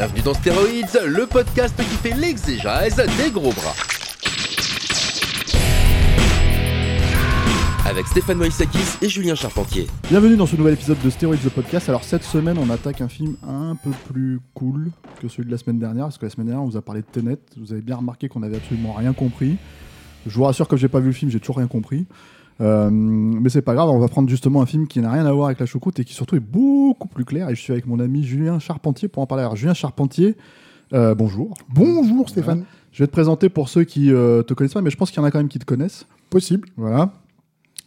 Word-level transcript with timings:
Bienvenue 0.00 0.22
dans 0.22 0.32
Stéroïdes, 0.32 1.02
le 1.08 1.26
podcast 1.26 1.76
qui 1.76 1.84
fait 1.84 2.16
l'exégèse 2.16 2.96
des 2.96 3.30
gros 3.30 3.52
bras. 3.52 3.74
Avec 7.84 8.06
Stéphane 8.06 8.38
Moïsakis 8.38 8.96
et 9.02 9.10
Julien 9.10 9.34
Charpentier. 9.34 9.88
Bienvenue 10.08 10.38
dans 10.38 10.46
ce 10.46 10.56
nouvel 10.56 10.72
épisode 10.72 10.96
de 11.04 11.10
Steroids 11.10 11.36
the 11.36 11.50
Podcast. 11.50 11.90
Alors 11.90 12.02
cette 12.02 12.24
semaine, 12.24 12.56
on 12.56 12.70
attaque 12.70 13.02
un 13.02 13.08
film 13.08 13.36
un 13.46 13.76
peu 13.76 13.90
plus 14.10 14.40
cool 14.54 14.90
que 15.20 15.28
celui 15.28 15.44
de 15.44 15.50
la 15.50 15.58
semaine 15.58 15.78
dernière, 15.78 16.04
parce 16.04 16.16
que 16.16 16.24
la 16.24 16.30
semaine 16.30 16.46
dernière, 16.46 16.64
on 16.64 16.70
vous 16.70 16.78
a 16.78 16.82
parlé 16.82 17.02
de 17.02 17.06
Tenet. 17.06 17.36
Vous 17.58 17.70
avez 17.74 17.82
bien 17.82 17.96
remarqué 17.96 18.30
qu'on 18.30 18.42
avait 18.42 18.56
absolument 18.56 18.94
rien 18.94 19.12
compris. 19.12 19.58
Je 20.26 20.34
vous 20.34 20.44
rassure, 20.44 20.66
comme 20.66 20.78
j'ai 20.78 20.88
pas 20.88 21.00
vu 21.00 21.08
le 21.08 21.12
film, 21.12 21.30
j'ai 21.30 21.40
toujours 21.40 21.58
rien 21.58 21.66
compris. 21.66 22.06
Euh, 22.60 22.90
mais 22.90 23.48
c'est 23.48 23.62
pas 23.62 23.74
grave, 23.74 23.88
on 23.88 23.98
va 23.98 24.08
prendre 24.08 24.28
justement 24.28 24.60
un 24.60 24.66
film 24.66 24.86
qui 24.86 25.00
n'a 25.00 25.10
rien 25.10 25.24
à 25.26 25.32
voir 25.32 25.46
avec 25.46 25.60
la 25.60 25.66
choucroute 25.66 25.98
et 25.98 26.04
qui 26.04 26.12
surtout 26.14 26.36
est 26.36 26.40
beaucoup 26.40 27.08
plus 27.08 27.24
clair. 27.24 27.48
Et 27.48 27.54
je 27.54 27.60
suis 27.60 27.72
avec 27.72 27.86
mon 27.86 27.98
ami 28.00 28.22
Julien 28.22 28.58
Charpentier 28.58 29.08
pour 29.08 29.22
en 29.22 29.26
parler. 29.26 29.42
Alors 29.42 29.56
Julien 29.56 29.74
Charpentier, 29.74 30.36
euh, 30.92 31.14
bonjour. 31.14 31.54
Bonjour 31.72 32.28
Stéphane. 32.28 32.58
Voilà. 32.58 32.70
Je 32.92 33.02
vais 33.02 33.06
te 33.06 33.12
présenter 33.12 33.48
pour 33.48 33.68
ceux 33.68 33.84
qui 33.84 34.12
euh, 34.12 34.42
te 34.42 34.52
connaissent 34.52 34.74
pas, 34.74 34.82
mais 34.82 34.90
je 34.90 34.96
pense 34.96 35.10
qu'il 35.10 35.20
y 35.20 35.22
en 35.22 35.24
a 35.26 35.30
quand 35.30 35.38
même 35.38 35.48
qui 35.48 35.58
te 35.58 35.64
connaissent. 35.64 36.06
Possible. 36.28 36.68
Voilà. 36.76 37.12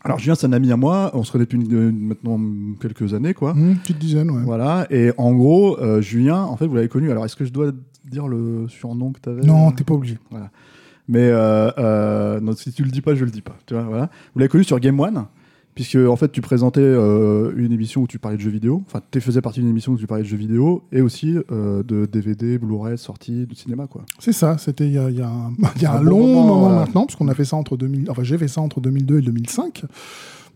Alors 0.06 0.18
Julien, 0.20 0.36
c'est 0.36 0.48
un 0.48 0.54
ami 0.54 0.72
à 0.72 0.76
moi. 0.78 1.12
On 1.14 1.24
se 1.24 1.32
connaît 1.32 1.46
depuis 1.46 1.58
une- 1.62 1.72
une- 1.72 2.08
maintenant 2.08 2.40
quelques 2.82 3.14
années, 3.14 3.34
quoi. 3.34 3.54
Mmh, 3.54 3.76
petite 3.84 4.00
dizaine, 4.00 4.32
ouais. 4.32 4.42
Voilà. 4.44 4.88
Et 4.90 5.12
en 5.18 5.34
gros, 5.34 5.78
euh, 5.80 6.02
Julien, 6.02 6.42
en 6.44 6.58
fait, 6.58 6.66
vous 6.68 6.76
l'avez 6.76 6.90
connu. 6.90 7.10
Alors, 7.12 7.24
est-ce 7.26 7.36
que 7.36 7.46
je 7.46 7.52
dois 7.54 7.72
dire 8.06 8.28
le 8.28 8.68
surnom 8.70 9.12
que 9.14 9.20
tu 9.22 9.30
avais 9.30 9.44
Non, 9.44 9.72
t'es 9.72 9.84
pas 9.86 9.94
obligé. 9.94 10.18
Mais 11.08 11.30
euh, 11.30 11.70
euh, 11.78 12.40
non, 12.40 12.54
si 12.54 12.72
tu 12.72 12.84
le 12.84 12.92
dis 12.92 13.02
pas, 13.02 13.16
je 13.16 13.26
le 13.26 13.32
dis 13.32 13.42
pas. 13.42 13.58
Tu 13.66 13.74
vois, 13.74 13.84
voilà. 13.84 14.10
Vous 14.34 14.40
l'avez 14.40 14.50
connu 14.50 14.64
sur 14.64 14.80
Game 14.80 15.00
One, 15.00 15.26
puisque 15.76 15.96
en 15.96 16.16
fait, 16.16 16.32
tu 16.32 16.42
présentais 16.42 16.82
euh, 16.82 17.52
une 17.58 17.72
émission 17.72 18.02
où 18.02 18.08
tu 18.08 18.20
parlais 18.20 18.38
de 18.38 18.42
jeux 18.42 18.50
vidéo. 18.50 18.84
Enfin, 18.88 19.02
tu 19.12 19.22
faisais 19.22 19.42
partie 19.42 19.60
d'une 19.60 19.70
émission 19.70 19.94
où 19.94 19.98
tu 19.98 20.08
parlais 20.08 20.24
de 20.24 20.28
jeux 20.28 20.38
vidéo 20.38 20.84
et 20.92 21.02
aussi 21.02 21.38
euh, 21.52 21.84
de 21.84 22.06
DVD, 22.06 22.58
Blu-ray, 22.58 22.98
sorties 22.98 23.46
du 23.46 23.56
cinéma, 23.56 23.88
quoi. 23.88 24.06
C'est 24.20 24.34
ça, 24.34 24.58
c'était 24.58 24.86
il 24.86 24.94
y 24.94 24.98
a, 24.98 25.10
y 25.10 25.22
a 25.22 25.30
un, 25.30 25.54
il 25.76 25.82
y 25.82 25.86
a 25.86 25.94
Un 25.94 25.98
un 25.98 26.04
bon 26.04 26.10
long 26.10 26.46
moment, 26.46 26.70
maintenant, 26.70 27.06
parce 27.06 27.16
qu'on 27.16 27.28
a 27.28 27.34
fait 27.34 27.46
ça 27.46 27.56
entre 27.58 27.78
2000, 27.78 28.10
enfin 28.10 28.24
j'ai 28.24 28.38
fait 28.38 28.48
ça 28.48 28.62
entre 28.62 28.80
2002 28.80 29.20
et 29.20 29.22
2005, 29.22 29.84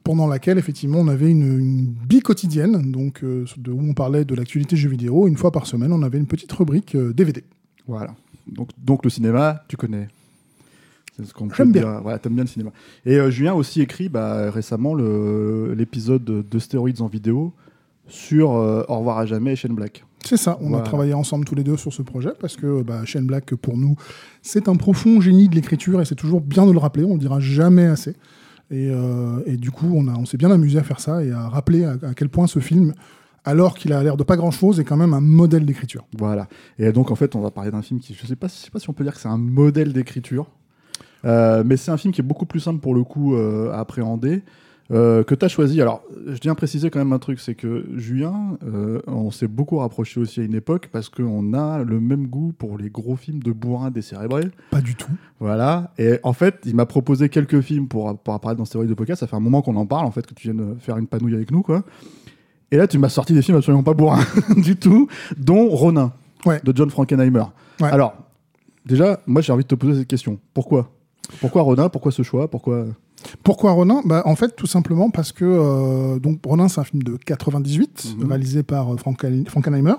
pendant 0.04 0.28
laquelle 0.28 0.58
effectivement 0.58 1.00
on 1.00 1.08
avait 1.08 1.30
une, 1.30 1.60
une 1.60 1.86
bi-quotidienne, 1.86 2.92
donc 2.92 3.24
euh, 3.24 3.46
de, 3.58 3.72
où 3.72 3.82
on 3.82 3.94
parlait 3.94 4.24
de 4.24 4.36
l'actualité 4.36 4.78
jeux 4.78 4.90
vidéo. 4.90 5.28
Une 5.28 5.38
fois 5.38 5.52
par 5.52 5.68
semaine, 5.68 5.92
on 5.92 6.04
avait 6.04 6.20
une 6.20 6.28
petite 6.28 6.52
rubrique 6.54 6.96
DVD. 6.96 7.44
Voilà. 7.88 8.16
Donc, 8.48 8.70
donc 8.78 9.04
le 9.04 9.10
cinéma, 9.10 9.64
tu 9.68 9.76
connais. 9.76 10.08
C'est 11.18 11.26
ce 11.26 11.34
qu'on 11.34 11.48
peut 11.48 11.56
J'aime 11.58 11.72
bien. 11.72 11.82
dire. 11.82 12.02
Voilà, 12.02 12.20
t'aimes 12.20 12.36
bien 12.36 12.44
le 12.44 12.50
cinéma. 12.50 12.72
Et 13.06 13.16
euh, 13.18 13.30
Julien 13.32 13.52
a 13.52 13.56
aussi 13.56 13.82
écrit 13.82 14.08
bah, 14.10 14.52
récemment 14.52 14.94
l'épisode 14.96 16.24
de, 16.24 16.42
de 16.42 16.60
Stéroïdes 16.60 17.02
en 17.02 17.08
vidéo 17.08 17.54
sur 18.08 18.54
euh, 18.56 18.84
Au 18.88 19.00
revoir 19.00 19.18
à 19.18 19.26
jamais 19.26 19.54
et 19.54 19.56
Shane 19.56 19.74
Black. 19.76 20.06
C'est 20.24 20.38
ça, 20.38 20.58
on 20.62 20.70
Voilà. 20.70 20.84
a 20.84 20.86
travaillé 20.86 21.14
ensemble 21.14 21.46
tous 21.46 21.56
les 21.56 21.64
deux 21.64 21.78
sur 21.78 21.94
ce 21.94 22.02
projet 22.02 22.32
parce 22.40 22.56
que 22.56 22.82
bah, 22.82 23.06
Shane 23.06 23.26
Black, 23.26 23.54
pour 23.56 23.78
nous, 23.78 23.96
c'est 24.42 24.68
un 24.70 24.76
profond 24.76 25.22
génie 25.22 25.48
de 25.50 25.56
l'écriture 25.56 26.02
et 26.02 26.06
c'est 26.06 26.16
toujours 26.16 26.42
bien 26.42 26.66
de 26.66 26.72
le 26.72 26.78
rappeler, 26.80 27.04
on 27.04 27.10
ne 27.10 27.14
le 27.14 27.20
dira 27.20 27.40
jamais 27.40 27.86
assez. 27.86 28.12
Et, 28.70 28.90
euh, 28.92 29.40
et 29.46 29.56
du 29.58 29.72
coup, 29.72 29.88
on, 29.94 30.08
a- 30.08 30.16
on 30.18 30.26
s'est 30.26 30.38
bien 30.38 30.52
amusé 30.52 30.78
à 30.80 30.84
faire 30.84 31.00
ça 31.00 31.24
et 31.24 31.32
à 31.32 31.48
rappeler 31.48 31.86
à, 31.86 31.92
à 32.02 32.14
quel 32.14 32.28
point 32.30 32.48
ce 32.48 32.60
film, 32.60 32.94
alors 33.46 33.76
qu'il 33.78 33.94
a 33.94 34.04
l'air 34.04 34.18
de 34.18 34.24
pas 34.24 34.36
grand-chose, 34.36 34.80
est 34.82 34.84
quand 34.84 34.98
même 34.98 35.14
un 35.14 35.22
modèle 35.22 35.66
d'écriture. 35.66 36.06
Voilà. 36.18 36.50
Et 36.78 36.92
donc, 36.92 37.10
en 37.12 37.16
fait, 37.16 37.34
on 37.36 37.40
va 37.40 37.50
parler 37.52 37.72
d'un 37.72 37.82
film 37.82 38.02
qui, 38.02 38.14
je 38.14 38.26
sais 38.28 38.36
pas, 38.36 38.48
je 38.48 38.54
sais 38.54 38.70
pas 38.72 38.80
si 38.80 38.90
on 38.90 38.94
peut 38.94 39.06
dire 39.06 39.14
que 39.14 39.20
c'est 39.22 39.30
un 39.30 39.38
modèle 39.38 39.94
d'écriture, 39.94 40.48
euh, 41.26 41.64
mais 41.66 41.78
c'est 41.78 41.92
un 41.92 41.98
film 41.98 42.14
qui 42.14 42.22
est 42.22 42.24
beaucoup 42.24 42.46
plus 42.46 42.60
simple 42.60 42.80
pour 42.80 42.96
le 42.96 43.04
coup 43.04 43.36
euh, 43.36 43.72
à 43.72 43.80
appréhender. 43.80 44.44
euh, 44.90 45.22
que 45.26 45.36
tu 45.36 45.44
as 45.44 45.50
choisi. 45.50 45.82
Alors, 45.82 46.02
je 46.28 46.38
tiens 46.38 46.54
à 46.54 46.56
préciser 46.56 46.90
quand 46.90 47.00
même 47.00 47.12
un 47.12 47.20
truc, 47.20 47.42
c'est 47.42 47.56
que 47.56 47.86
Julien, 47.98 48.58
on 49.06 49.32
s'est 49.32 49.50
beaucoup 49.50 49.78
rapproché 49.80 50.20
aussi 50.22 50.40
à 50.40 50.44
une 50.44 50.56
époque 50.56 50.88
parce 50.92 51.10
qu'on 51.10 51.54
a 51.54 51.84
le 51.84 52.00
même 52.00 52.28
goût 52.28 52.54
pour 52.58 52.78
les 52.78 52.90
gros 52.90 53.18
films 53.18 53.44
de 53.44 53.52
bourrin 53.52 53.92
décérébrés. 53.92 54.48
Pas 54.72 54.80
du 54.80 54.96
tout. 54.96 55.12
Voilà. 55.42 55.92
Et 55.98 56.20
en 56.24 56.32
fait, 56.32 56.60
il 56.66 56.74
m'a 56.76 56.86
proposé 56.86 57.28
quelques 57.28 57.60
films 57.60 57.88
pour, 57.90 58.18
pour 58.18 58.34
apparaître 58.34 58.60
dans 58.60 58.64
Stéroïdes 58.66 58.90
de 58.90 58.96
podcast. 58.96 59.20
Ça 59.20 59.28
fait 59.28 59.36
un 59.36 59.42
moment 59.42 59.62
qu'on 59.62 59.76
en 59.76 59.86
parle, 59.86 60.06
en 60.06 60.12
fait, 60.12 60.26
que 60.26 60.34
tu 60.34 60.48
viennes 60.52 60.78
faire 60.80 60.98
une 60.98 61.08
panouille 61.08 61.36
avec 61.36 61.52
nous, 61.52 61.64
quoi. 61.64 61.84
Et 62.72 62.78
là, 62.78 62.88
tu 62.88 62.98
m'as 62.98 63.10
sorti 63.10 63.34
des 63.34 63.42
films 63.42 63.58
absolument 63.58 63.84
pas 63.84 63.94
bourrins 63.94 64.24
du 64.58 64.78
tout, 64.78 65.08
dont 65.38 65.68
Ronin, 65.70 66.14
Ouais. 66.46 66.62
de 66.64 66.74
John 66.76 66.90
Frankenheimer. 66.90 67.44
Ouais. 67.82 67.90
Alors, 67.90 68.14
déjà, 68.86 69.20
moi, 69.28 69.42
j'ai 69.42 69.52
envie 69.52 69.64
de 69.64 69.68
te 69.68 69.76
poser 69.76 70.00
cette 70.00 70.08
question. 70.08 70.40
Pourquoi? 70.54 70.92
Pourquoi 71.42 71.62
Ronin? 71.64 71.90
Pourquoi 71.90 72.12
ce 72.12 72.24
choix? 72.24 72.50
Pourquoi? 72.50 72.86
Pourquoi 73.44 73.72
Ronin? 73.72 74.02
Bah, 74.06 74.22
En 74.26 74.36
fait, 74.36 74.56
tout 74.56 74.68
simplement 74.68 75.10
parce 75.10 75.32
que 75.32 75.44
euh, 75.44 76.20
donc 76.20 76.40
Ronin, 76.46 76.68
c'est 76.68 76.80
un 76.80 76.84
film 76.84 77.02
de 77.04 77.18
98, 77.18 78.16
Mhm. 78.20 78.28
réalisé 78.30 78.64
par 78.64 78.94
euh, 78.94 78.96
Franken- 78.96 79.48
Frankenheimer. 79.50 79.96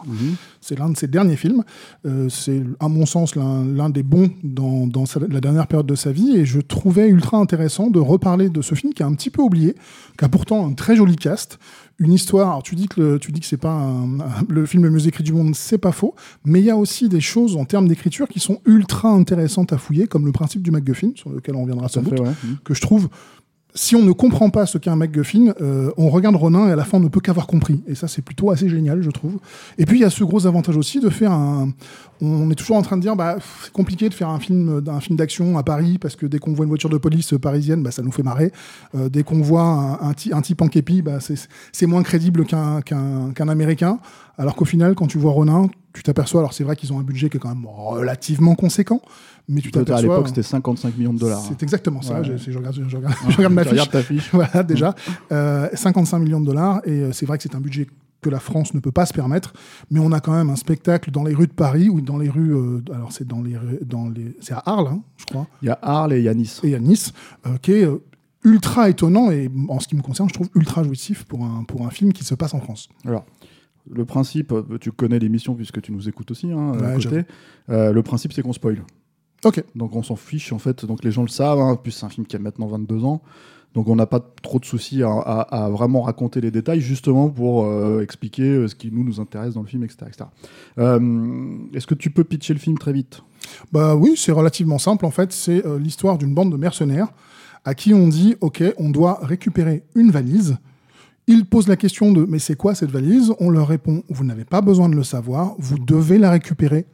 C'est 0.60 0.78
l'un 0.78 0.88
de 0.88 0.96
ses 0.96 1.08
derniers 1.08 1.36
films. 1.36 1.64
Euh, 2.06 2.28
c'est, 2.28 2.62
à 2.80 2.88
mon 2.88 3.06
sens, 3.06 3.34
l'un, 3.34 3.64
l'un 3.64 3.90
des 3.90 4.04
bons 4.04 4.30
dans, 4.44 4.86
dans 4.86 5.04
sa- 5.04 5.20
la 5.28 5.40
dernière 5.40 5.66
période 5.66 5.86
de 5.86 5.96
sa 5.96 6.12
vie. 6.12 6.36
Et 6.36 6.44
je 6.46 6.60
trouvais 6.60 7.08
ultra 7.08 7.38
intéressant 7.38 7.90
de 7.90 7.98
reparler 7.98 8.48
de 8.50 8.62
ce 8.62 8.74
film 8.76 8.94
qui 8.94 9.02
est 9.02 9.06
un 9.06 9.14
petit 9.14 9.30
peu 9.30 9.42
oublié, 9.42 9.74
qui 10.16 10.24
a 10.24 10.28
pourtant 10.28 10.66
un 10.66 10.72
très 10.72 10.94
joli 10.96 11.16
cast. 11.16 11.58
Une 12.00 12.12
histoire. 12.12 12.48
Alors, 12.48 12.62
tu 12.62 12.76
dis 12.76 12.86
que, 12.86 13.00
le, 13.00 13.18
tu 13.18 13.32
dis 13.32 13.40
que 13.40 13.46
c'est 13.46 13.56
pas 13.56 13.72
un- 13.72 14.20
un- 14.20 14.44
le 14.48 14.66
film 14.66 14.84
le 14.84 14.90
mieux 14.90 15.06
écrit 15.08 15.24
du 15.24 15.32
monde, 15.32 15.54
c'est 15.56 15.78
pas 15.78 15.90
faux. 15.92 16.14
Mais 16.44 16.60
il 16.60 16.64
y 16.66 16.70
a 16.70 16.76
aussi 16.76 17.08
des 17.08 17.20
choses 17.20 17.56
en 17.56 17.64
termes 17.64 17.88
d'écriture 17.88 18.28
qui 18.28 18.38
sont 18.38 18.60
ultra 18.66 19.08
intéressantes 19.10 19.72
à 19.72 19.78
fouiller, 19.78 20.06
comme 20.06 20.24
le 20.24 20.32
principe 20.32 20.62
du 20.62 20.70
MacGuffin, 20.70 21.10
sur 21.16 21.30
lequel 21.30 21.56
on 21.56 21.62
reviendra 21.62 21.88
sans 21.88 22.02
doute 22.02 22.20
ouais. 22.20 22.28
Mhm. 22.44 22.56
que 22.64 22.72
je 22.74 22.80
trouve, 22.80 23.08
si 23.74 23.96
on 23.96 24.02
ne 24.02 24.12
comprend 24.12 24.48
pas 24.50 24.64
ce 24.66 24.78
qu'est 24.78 24.90
un 24.90 24.96
MacGuffin, 24.96 25.52
euh, 25.60 25.90
on 25.96 26.08
regarde 26.08 26.36
Ronin 26.36 26.68
et 26.68 26.72
à 26.72 26.76
la 26.76 26.84
fin 26.84 26.98
on 26.98 27.00
ne 27.00 27.08
peut 27.08 27.20
qu'avoir 27.20 27.46
compris. 27.48 27.82
Et 27.88 27.94
ça, 27.96 28.06
c'est 28.08 28.22
plutôt 28.22 28.50
assez 28.50 28.68
génial, 28.68 29.02
je 29.02 29.10
trouve. 29.10 29.38
Et 29.76 29.84
puis 29.84 29.98
il 29.98 30.02
y 30.02 30.04
a 30.04 30.10
ce 30.10 30.22
gros 30.24 30.46
avantage 30.46 30.76
aussi 30.76 31.00
de 31.00 31.08
faire 31.10 31.32
un. 31.32 31.70
On 32.20 32.50
est 32.50 32.54
toujours 32.54 32.76
en 32.76 32.82
train 32.82 32.96
de 32.96 33.02
dire, 33.02 33.14
bah, 33.14 33.36
c'est 33.62 33.72
compliqué 33.72 34.08
de 34.08 34.14
faire 34.14 34.28
un 34.28 34.40
film, 34.40 34.82
un 34.88 35.00
film 35.00 35.16
d'action 35.16 35.56
à 35.56 35.62
Paris 35.62 35.98
parce 35.98 36.16
que 36.16 36.26
dès 36.26 36.38
qu'on 36.38 36.52
voit 36.52 36.64
une 36.64 36.68
voiture 36.70 36.90
de 36.90 36.98
police 36.98 37.34
parisienne, 37.40 37.82
bah, 37.82 37.90
ça 37.92 38.02
nous 38.02 38.10
fait 38.12 38.22
marrer. 38.24 38.52
Euh, 38.96 39.08
dès 39.08 39.22
qu'on 39.22 39.40
voit 39.40 39.62
un, 39.62 40.00
un, 40.08 40.12
ti- 40.14 40.32
un 40.32 40.40
type 40.40 40.60
en 40.62 40.68
képi, 40.68 41.02
bah, 41.02 41.18
c'est 41.72 41.86
moins 41.86 42.02
crédible 42.02 42.44
qu'un 42.44 43.48
américain. 43.48 43.98
Alors 44.36 44.54
qu'au 44.56 44.64
final, 44.64 44.94
quand 44.94 45.06
tu 45.06 45.18
vois 45.18 45.32
Ronin, 45.32 45.68
tu 45.92 46.02
t'aperçois. 46.02 46.40
Alors 46.40 46.52
c'est 46.52 46.64
vrai 46.64 46.76
qu'ils 46.76 46.92
ont 46.92 46.98
un 47.00 47.02
budget 47.02 47.28
qui 47.28 47.36
est 47.38 47.40
quand 47.40 47.48
même 47.48 47.66
relativement 47.66 48.54
conséquent, 48.54 49.00
mais 49.48 49.60
tu 49.60 49.70
t'aperçois. 49.72 49.98
à 49.98 50.02
l'époque, 50.02 50.28
c'était 50.28 50.42
55 50.44 50.96
millions 50.96 51.12
de 51.14 51.18
dollars. 51.18 51.42
C'est 51.48 51.62
exactement 51.62 52.02
ça. 52.02 52.20
Ouais. 52.20 52.24
Je, 52.24 52.56
regarde, 52.56 52.76
je, 52.88 52.96
regarde, 52.96 53.14
je 53.28 53.36
regarde 53.36 53.52
ma 53.54 53.62
fiche. 53.64 53.72
regardes 53.72 53.90
ta 53.90 54.02
fiche. 54.02 54.28
voilà, 54.32 54.62
déjà. 54.62 54.94
Euh, 55.32 55.68
55 55.72 56.18
millions 56.20 56.40
de 56.40 56.46
dollars. 56.46 56.80
Et 56.84 56.90
euh, 56.90 57.12
c'est 57.12 57.26
vrai 57.26 57.36
que 57.36 57.42
c'est 57.42 57.54
un 57.56 57.60
budget 57.60 57.88
que 58.20 58.30
la 58.30 58.40
France 58.40 58.74
ne 58.74 58.80
peut 58.80 58.92
pas 58.92 59.06
se 59.06 59.12
permettre. 59.12 59.52
Mais 59.90 60.00
on 60.00 60.12
a 60.12 60.20
quand 60.20 60.32
même 60.32 60.50
un 60.50 60.56
spectacle 60.56 61.10
dans 61.10 61.24
les 61.24 61.34
rues 61.34 61.46
de 61.46 61.52
Paris 61.52 61.88
ou 61.88 62.00
dans 62.00 62.18
les 62.18 62.28
rues. 62.28 62.54
euh, 62.54 62.82
alors, 62.92 63.12
c'est 63.12 63.26
dans 63.26 63.42
les, 63.42 63.56
dans 63.84 64.08
les, 64.08 64.36
c'est 64.40 64.54
à 64.54 64.62
Arles, 64.66 64.88
hein, 64.88 65.02
je 65.16 65.24
crois, 65.26 65.46
Il 65.62 65.66
y 65.66 65.70
a 65.70 65.78
Arles 65.82 66.12
et 66.14 66.18
il 66.18 66.24
y 66.24 66.28
a 66.28 66.34
Nice. 66.34 66.60
et 66.64 66.74
à 66.74 66.80
Nice, 66.80 67.12
euh, 67.46 67.56
qui 67.58 67.72
est 67.72 67.84
euh, 67.84 68.02
ultra 68.44 68.88
étonnant 68.88 69.30
et, 69.30 69.50
en 69.68 69.80
ce 69.80 69.88
qui 69.88 69.96
me 69.96 70.02
concerne, 70.02 70.28
je 70.28 70.34
trouve 70.34 70.48
ultra 70.54 70.82
jouissif 70.82 71.24
pour 71.24 71.44
un, 71.44 71.64
pour 71.64 71.86
un 71.86 71.90
film 71.90 72.12
qui 72.12 72.24
se 72.24 72.34
passe 72.34 72.54
en 72.54 72.60
France. 72.60 72.88
Alors, 73.04 73.24
le 73.90 74.04
principe, 74.04 74.52
tu 74.80 74.92
connais 74.92 75.18
l'émission 75.18 75.54
puisque 75.54 75.80
tu 75.80 75.92
nous 75.92 76.08
écoutes 76.08 76.30
aussi, 76.30 76.52
hein, 76.52 76.72
à 76.82 76.94
côté. 76.94 77.22
Euh, 77.70 77.92
le 77.92 78.02
principe, 78.02 78.32
c'est 78.32 78.42
qu'on 78.42 78.52
spoil. 78.52 78.84
Ok. 79.44 79.62
Donc 79.74 79.94
on 79.94 80.02
s'en 80.02 80.16
fiche 80.16 80.52
en 80.52 80.58
fait, 80.58 80.84
donc 80.84 81.04
les 81.04 81.12
gens 81.12 81.22
le 81.22 81.28
savent, 81.28 81.60
hein. 81.60 81.76
plus 81.76 81.92
c'est 81.92 82.04
un 82.04 82.08
film 82.08 82.26
qui 82.26 82.36
a 82.36 82.38
maintenant 82.38 82.66
22 82.66 83.04
ans, 83.04 83.22
donc 83.74 83.88
on 83.88 83.96
n'a 83.96 84.06
pas 84.06 84.20
trop 84.42 84.58
de 84.58 84.64
soucis 84.64 85.02
à, 85.02 85.68
vraiment 85.70 86.02
raconter 86.02 86.40
les 86.40 86.50
détails 86.50 86.80
justement 86.80 87.28
pour 87.28 87.64
euh, 87.64 88.00
expliquer 88.02 88.42
euh, 88.42 88.68
ce 88.68 88.74
qui 88.74 88.90
nous 88.90 89.04
nous 89.04 89.20
intéresse 89.20 89.54
dans 89.54 89.62
le 89.62 89.66
film, 89.66 89.84
etc. 89.84 89.98
etc. 90.08 90.24
Euh, 90.78 91.58
Est-ce 91.74 91.86
que 91.86 91.94
tu 91.94 92.10
peux 92.10 92.24
pitcher 92.24 92.54
le 92.54 92.58
film 92.58 92.78
très 92.78 92.92
vite? 92.92 93.22
Bah 93.72 93.94
oui, 93.94 94.14
c'est 94.16 94.32
relativement 94.32 94.78
simple 94.78 95.06
en 95.06 95.10
fait. 95.10 95.32
C'est 95.32 95.62
l'histoire 95.78 96.18
d'une 96.18 96.34
bande 96.34 96.50
de 96.50 96.56
mercenaires 96.56 97.08
à 97.64 97.74
qui 97.74 97.94
on 97.94 98.08
dit 98.08 98.36
ok, 98.40 98.62
on 98.78 98.90
doit 98.90 99.20
récupérer 99.22 99.84
une 99.94 100.10
valise. 100.10 100.56
Ils 101.26 101.44
posent 101.44 101.68
la 101.68 101.76
question 101.76 102.12
de 102.12 102.24
mais 102.24 102.38
c'est 102.38 102.56
quoi 102.56 102.74
cette 102.74 102.90
valise? 102.90 103.32
On 103.38 103.50
leur 103.50 103.68
répond 103.68 104.02
vous 104.08 104.24
n'avez 104.24 104.44
pas 104.44 104.60
besoin 104.60 104.88
de 104.88 104.96
le 104.96 105.04
savoir, 105.04 105.54
vous 105.58 105.78
devez 105.78 106.18
la 106.18 106.30
récupérer 106.30 106.86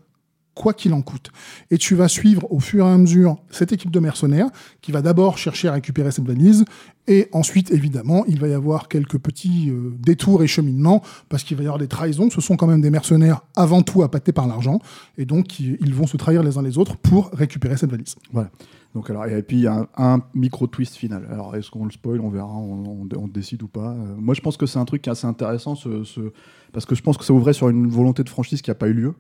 quoi 0.55 0.73
qu'il 0.73 0.93
en 0.93 1.03
coûte. 1.03 1.31
Et 1.71 1.79
tu 1.79 1.95
vas 1.95 2.09
suivre 2.09 2.51
au 2.53 2.61
fur 2.61 2.87
et 2.87 2.91
à 2.91 2.97
mesure 2.97 3.37
cette 3.51 3.73
équipe 3.73 3.91
de 3.91 4.01
mercenaires 4.01 4.49
qui 4.81 4.93
va 4.93 5.03
d'abord 5.03 5.39
chercher 5.39 5.69
à 5.69 5.73
récupérer 5.73 6.11
cette 6.13 6.27
valise 6.27 6.65
et 7.07 7.29
ensuite, 7.33 7.71
évidemment, 7.71 8.25
il 8.27 8.41
va 8.41 8.49
y 8.49 8.55
avoir 8.55 8.89
quelques 8.89 9.19
petits 9.19 9.69
euh, 9.69 9.93
détours 9.99 10.43
et 10.43 10.47
cheminements 10.47 11.03
parce 11.29 11.45
qu'il 11.45 11.57
va 11.57 11.63
y 11.63 11.67
avoir 11.67 11.79
des 11.79 11.89
trahisons. 11.89 12.31
Ce 12.31 12.41
sont 12.41 12.57
quand 12.57 12.67
même 12.67 12.81
des 12.81 12.91
mercenaires 12.91 13.43
avant 13.57 13.83
tout 13.83 14.03
appâtés 14.03 14.33
par 14.33 14.47
l'argent 14.47 14.79
et 15.19 15.27
donc 15.27 15.61
ils 15.61 15.95
vont 15.95 16.07
se 16.07 16.17
trahir 16.17 16.43
les 16.43 16.57
uns 16.57 16.63
les 16.63 16.79
autres 16.79 16.97
pour 16.97 17.31
récupérer 17.33 17.77
cette 17.77 17.91
valise. 17.91 18.15
Voilà. 18.33 18.51
Donc 18.95 19.11
alors 19.11 19.27
et 19.27 19.43
puis 19.43 19.57
il 19.57 19.63
y 19.63 19.67
a 19.67 19.89
un, 19.97 20.21
micro 20.35 20.67
twist 20.67 20.95
final. 20.95 21.27
Alors 21.31 21.55
est-ce 21.57 21.71
qu'on 21.71 21.85
le 21.85 21.91
spoil? 21.91 22.21
On 22.21 22.31
verra, 22.31 22.53
on, 22.57 23.07
on- 23.17 23.29
décide 23.29 23.63
ou 23.65 23.69
pas. 23.69 23.91
Euh, 23.91 24.15
moi 24.17 24.35
je 24.35 24.41
pense 24.41 24.57
que 24.57 24.67
c'est 24.67 24.79
un 24.79 24.85
truc 24.85 25.03
qui 25.03 25.09
est 25.09 25.13
assez 25.13 25.27
intéressant, 25.27 25.75
ce, 25.75 26.05
ce- 26.05 26.33
parce 26.73 26.87
que 26.87 26.95
je 26.95 27.03
pense 27.03 27.19
que 27.19 27.25
ça 27.25 27.33
ouvrait 27.33 27.53
sur 27.53 27.69
une 27.69 27.89
volonté 27.89 28.23
de 28.23 28.29
franchise 28.29 28.63
qui 28.63 28.71
n'a 28.71 28.77
pas 28.77 28.87
eu 28.89 28.93
lieu. 28.95 29.15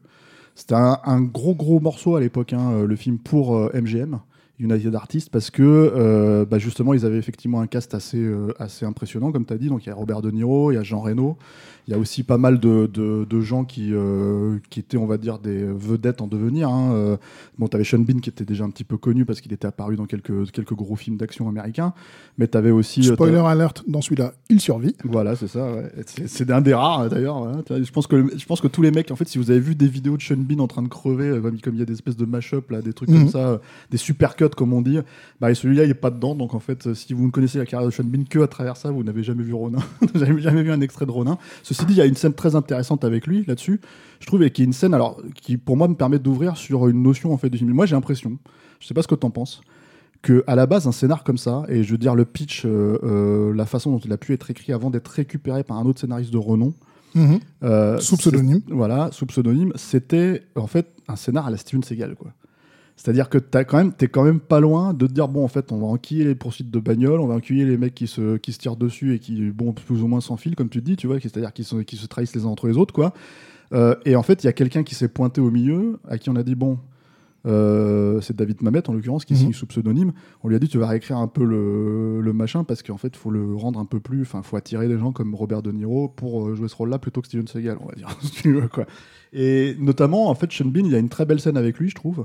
C'était 0.54 0.74
un, 0.74 1.20
gros 1.20 1.54
gros 1.54 1.80
morceau 1.80 2.16
à 2.16 2.20
l'époque, 2.20 2.52
hein, 2.52 2.70
euh, 2.72 2.86
le 2.86 2.96
film 2.96 3.18
pour 3.18 3.56
euh, 3.56 3.70
MGM. 3.74 4.20
United 4.60 4.94
Artists 4.94 5.30
parce 5.30 5.50
que 5.50 5.62
euh, 5.62 6.44
bah, 6.44 6.58
justement 6.58 6.94
ils 6.94 7.04
avaient 7.04 7.18
effectivement 7.18 7.60
un 7.60 7.66
cast 7.66 7.94
assez, 7.94 8.18
euh, 8.18 8.54
assez 8.58 8.86
impressionnant 8.86 9.32
comme 9.32 9.44
tu 9.44 9.52
as 9.52 9.58
dit 9.58 9.68
donc 9.68 9.84
il 9.84 9.88
y 9.88 9.92
a 9.92 9.94
Robert 9.94 10.22
De 10.22 10.30
Niro, 10.30 10.70
il 10.70 10.76
y 10.76 10.78
a 10.78 10.82
Jean 10.82 11.00
Reno 11.00 11.36
il 11.86 11.90
y 11.90 11.94
a 11.94 11.98
aussi 11.98 12.22
pas 12.22 12.38
mal 12.38 12.58
de, 12.60 12.86
de, 12.92 13.26
de 13.28 13.40
gens 13.40 13.64
qui, 13.64 13.90
euh, 13.92 14.56
qui 14.70 14.80
étaient 14.80 14.96
on 14.96 15.06
va 15.06 15.18
dire 15.18 15.38
des 15.38 15.64
vedettes 15.64 16.20
en 16.22 16.26
devenir 16.26 16.68
hein. 16.70 16.92
Euh, 16.94 17.16
bon 17.58 17.68
tu 17.68 17.76
avais 17.76 17.84
Sean 17.84 17.98
Bean 17.98 18.20
qui 18.20 18.30
était 18.30 18.44
déjà 18.44 18.64
un 18.64 18.70
petit 18.70 18.84
peu 18.84 18.96
connu 18.96 19.24
parce 19.24 19.40
qu'il 19.40 19.52
était 19.52 19.66
apparu 19.66 19.96
dans 19.96 20.06
quelques, 20.06 20.50
quelques 20.50 20.74
gros 20.74 20.96
films 20.96 21.16
d'action 21.16 21.48
américains 21.48 21.92
mais 22.38 22.48
tu 22.48 22.56
avais 22.58 22.70
aussi 22.70 23.00
euh, 23.08 23.14
Spoiler 23.14 23.38
alert, 23.46 23.84
dans 23.86 24.00
celui-là, 24.00 24.32
il 24.50 24.60
survit. 24.60 24.94
voilà, 25.04 25.36
c'est 25.36 25.46
ça. 25.46 25.72
ouais. 25.72 25.90
C'est- 26.26 26.50
un 26.50 26.60
des 26.60 26.74
rares 26.74 27.08
d'ailleurs. 27.08 27.38
voilà. 27.38 27.62
Tu 27.62 27.72
vois, 27.72 27.82
Je 27.82 27.90
pense 27.92 28.06
que 28.06 28.26
je 28.36 28.44
pense 28.46 28.60
que 28.60 28.66
tous 28.68 28.82
les 28.82 28.90
mecs, 28.90 29.10
en 29.10 29.16
fait, 29.16 29.28
si 29.28 29.38
vous 29.38 29.50
avez 29.50 29.60
vu 29.60 29.74
des 29.74 29.86
vidéos 29.88 30.16
de 30.16 30.22
Sean 30.22 30.36
Bean 30.36 30.58
en 30.58 30.66
train 30.66 30.82
de 30.82 30.88
crever, 30.88 31.40
comme 31.62 31.74
il 31.74 31.78
y 31.78 31.82
a 31.82 31.84
des 31.84 31.92
espèces 31.92 32.16
de 32.16 32.24
mash-up 32.24 32.70
là, 32.70 32.82
des 32.82 32.92
trucs 32.92 33.08
Mhm. 33.10 33.18
comme 33.20 33.28
ça, 33.28 33.48
euh, 33.48 33.58
des 33.90 33.96
super 33.98 34.34
cuts 34.36 34.48
comme 34.56 34.72
on 34.72 34.82
dit, 34.82 34.98
bah 35.40 35.50
et 35.50 35.54
celui-là 35.54 35.84
il 35.84 35.90
est 35.90 35.94
pas 35.94 36.10
dedans. 36.10 36.34
Donc 36.34 36.54
en 36.54 36.58
fait, 36.60 36.92
si 36.94 37.12
vous 37.14 37.24
ne 37.26 37.30
connaissez 37.30 37.58
la 37.58 37.66
carrière 37.66 37.88
de 37.88 37.94
Sean 37.94 38.04
Bean 38.04 38.24
que 38.28 38.40
à 38.40 38.48
travers 38.48 38.76
ça, 38.76 38.90
vous 38.90 39.04
n'avez 39.04 39.22
jamais 39.22 39.42
vu 39.44 39.54
Ronin, 39.54 39.78
vous 40.14 40.18
n'avez 40.20 40.40
jamais 40.42 40.62
vu 40.64 40.72
un 40.72 40.80
extrait 40.80 41.06
de 41.06 41.10
Ronin. 41.12 41.38
Ceci 41.74 41.86
dit, 41.86 41.92
il 41.94 41.98
y 41.98 42.00
a 42.00 42.06
une 42.06 42.14
scène 42.14 42.34
très 42.34 42.54
intéressante 42.56 43.04
avec 43.04 43.26
lui 43.26 43.44
là-dessus. 43.46 43.80
Je 44.20 44.26
trouve 44.26 44.42
et 44.42 44.50
qui 44.50 44.62
est 44.62 44.64
une 44.64 44.72
scène 44.72 44.94
alors 44.94 45.20
qui 45.34 45.56
pour 45.56 45.76
moi 45.76 45.88
me 45.88 45.94
permet 45.94 46.18
d'ouvrir 46.18 46.56
sur 46.56 46.88
une 46.88 47.02
notion 47.02 47.32
en 47.32 47.36
fait 47.36 47.50
du 47.50 47.58
film. 47.58 47.72
Moi 47.72 47.86
j'ai 47.86 47.94
l'impression, 47.94 48.38
je 48.80 48.86
sais 48.86 48.94
pas 48.94 49.02
ce 49.02 49.08
que 49.08 49.14
t'en 49.14 49.30
penses 49.30 49.60
que 50.22 50.42
à 50.46 50.54
la 50.54 50.64
base 50.66 50.86
un 50.86 50.92
scénar 50.92 51.22
comme 51.22 51.36
ça 51.36 51.64
et 51.68 51.82
je 51.84 51.90
veux 51.92 51.98
dire 51.98 52.14
le 52.14 52.24
pitch 52.24 52.64
euh, 52.64 52.98
euh, 53.02 53.52
la 53.54 53.66
façon 53.66 53.90
dont 53.92 53.98
il 53.98 54.10
a 54.10 54.16
pu 54.16 54.32
être 54.32 54.50
écrit 54.50 54.72
avant 54.72 54.88
d'être 54.88 55.08
récupéré 55.08 55.62
par 55.64 55.76
un 55.76 55.84
autre 55.84 56.00
scénariste 56.00 56.32
de 56.32 56.38
renom 56.38 56.72
Mhm. 57.14 57.38
euh, 57.62 57.98
Sous 57.98 58.16
pseudonyme. 58.16 58.60
voilà 58.70 59.10
sous 59.12 59.26
pseudonyme 59.26 59.72
c'était 59.76 60.42
en 60.56 60.66
fait 60.66 60.86
un 61.08 61.16
scénar 61.16 61.46
à 61.46 61.50
la 61.50 61.58
Steven 61.58 61.82
Seagal 61.84 62.14
quoi 62.16 62.32
c'est-à-dire 62.96 63.28
que 63.28 63.38
t'as 63.38 63.64
quand 63.64 63.76
même 63.78 63.92
t'es 63.92 64.08
quand 64.08 64.22
même 64.24 64.40
pas 64.40 64.60
loin 64.60 64.94
de 64.94 65.06
te 65.06 65.12
dire 65.12 65.28
bon 65.28 65.44
en 65.44 65.48
fait 65.48 65.72
on 65.72 65.78
va 65.78 65.86
enquiller 65.86 66.24
les 66.24 66.34
poursuites 66.34 66.70
de 66.70 66.78
bagnole 66.78 67.20
on 67.20 67.26
va 67.26 67.34
enquiller 67.34 67.64
les 67.64 67.76
mecs 67.76 67.94
qui 67.94 68.06
se 68.06 68.36
qui 68.36 68.52
se 68.52 68.58
tirent 68.58 68.76
dessus 68.76 69.14
et 69.14 69.18
qui 69.18 69.50
bon 69.50 69.72
plus 69.72 70.02
ou 70.02 70.06
moins 70.06 70.20
s'enfilent 70.20 70.56
comme 70.56 70.68
tu 70.68 70.80
te 70.80 70.84
dis 70.84 70.96
tu 70.96 71.06
vois 71.06 71.18
c'est-à-dire 71.20 71.52
qui 71.52 71.64
se 71.64 72.06
trahissent 72.06 72.34
les 72.34 72.44
uns 72.44 72.48
entre 72.48 72.68
les 72.68 72.76
autres 72.76 72.94
quoi 72.94 73.12
Euh, 73.72 73.96
et 74.04 74.14
en 74.14 74.22
fait 74.22 74.44
il 74.44 74.46
y 74.46 74.48
a 74.48 74.52
quelqu'un 74.52 74.84
qui 74.84 74.94
s'est 74.94 75.08
pointé 75.08 75.40
au 75.40 75.50
milieu 75.50 75.98
à 76.08 76.18
qui 76.18 76.30
on 76.30 76.36
a 76.36 76.42
dit 76.44 76.54
bon 76.54 76.78
euh, 77.46 78.20
c'est 78.22 78.34
David 78.36 78.62
Mamet 78.62 78.88
en 78.88 78.92
l'occurrence 78.94 79.24
qui 79.24 79.34
Mhm. 79.34 79.38
signe 79.40 79.52
sous 79.52 79.66
pseudonyme. 79.66 80.12
On 80.42 80.48
lui 80.48 80.56
a 80.56 80.58
dit 80.58 80.68
tu 80.68 80.78
vas 80.78 80.86
réécrire 80.86 81.18
un 81.18 81.28
peu 81.28 81.44
le, 81.44 82.20
le 82.22 82.32
machin 82.32 82.64
parce 82.64 82.82
qu'en 82.82 82.96
fait 82.96 83.08
il 83.08 83.16
faut 83.18 83.30
le 83.30 83.54
rendre 83.54 83.78
un 83.80 83.84
peu 83.84 84.00
plus, 84.00 84.22
enfin 84.22 84.42
faut 84.42 84.56
attirer 84.56 84.88
des 84.88 84.98
gens 84.98 85.12
comme 85.12 85.34
Robert 85.34 85.60
De 85.62 85.70
Niro 85.72 86.08
pour 86.08 86.46
euh, 86.48 86.54
jouer 86.54 86.68
ce 86.68 86.76
rôle-là 86.76 86.98
plutôt 86.98 87.20
que 87.20 87.26
Steven 87.26 87.46
Seagal, 87.46 87.76
on 87.80 87.86
va 87.86 87.94
dire. 87.94 88.08
si 88.22 88.30
tu 88.30 88.52
veux, 88.54 88.68
quoi. 88.68 88.86
Et 89.32 89.76
notamment 89.78 90.28
en 90.30 90.34
fait 90.34 90.50
Sean 90.52 90.66
Bean, 90.66 90.84
il 90.86 90.92
y 90.92 90.94
a 90.94 90.98
une 90.98 91.08
très 91.10 91.26
belle 91.26 91.40
scène 91.40 91.56
avec 91.58 91.78
lui, 91.78 91.90
je 91.90 91.94
trouve, 91.94 92.24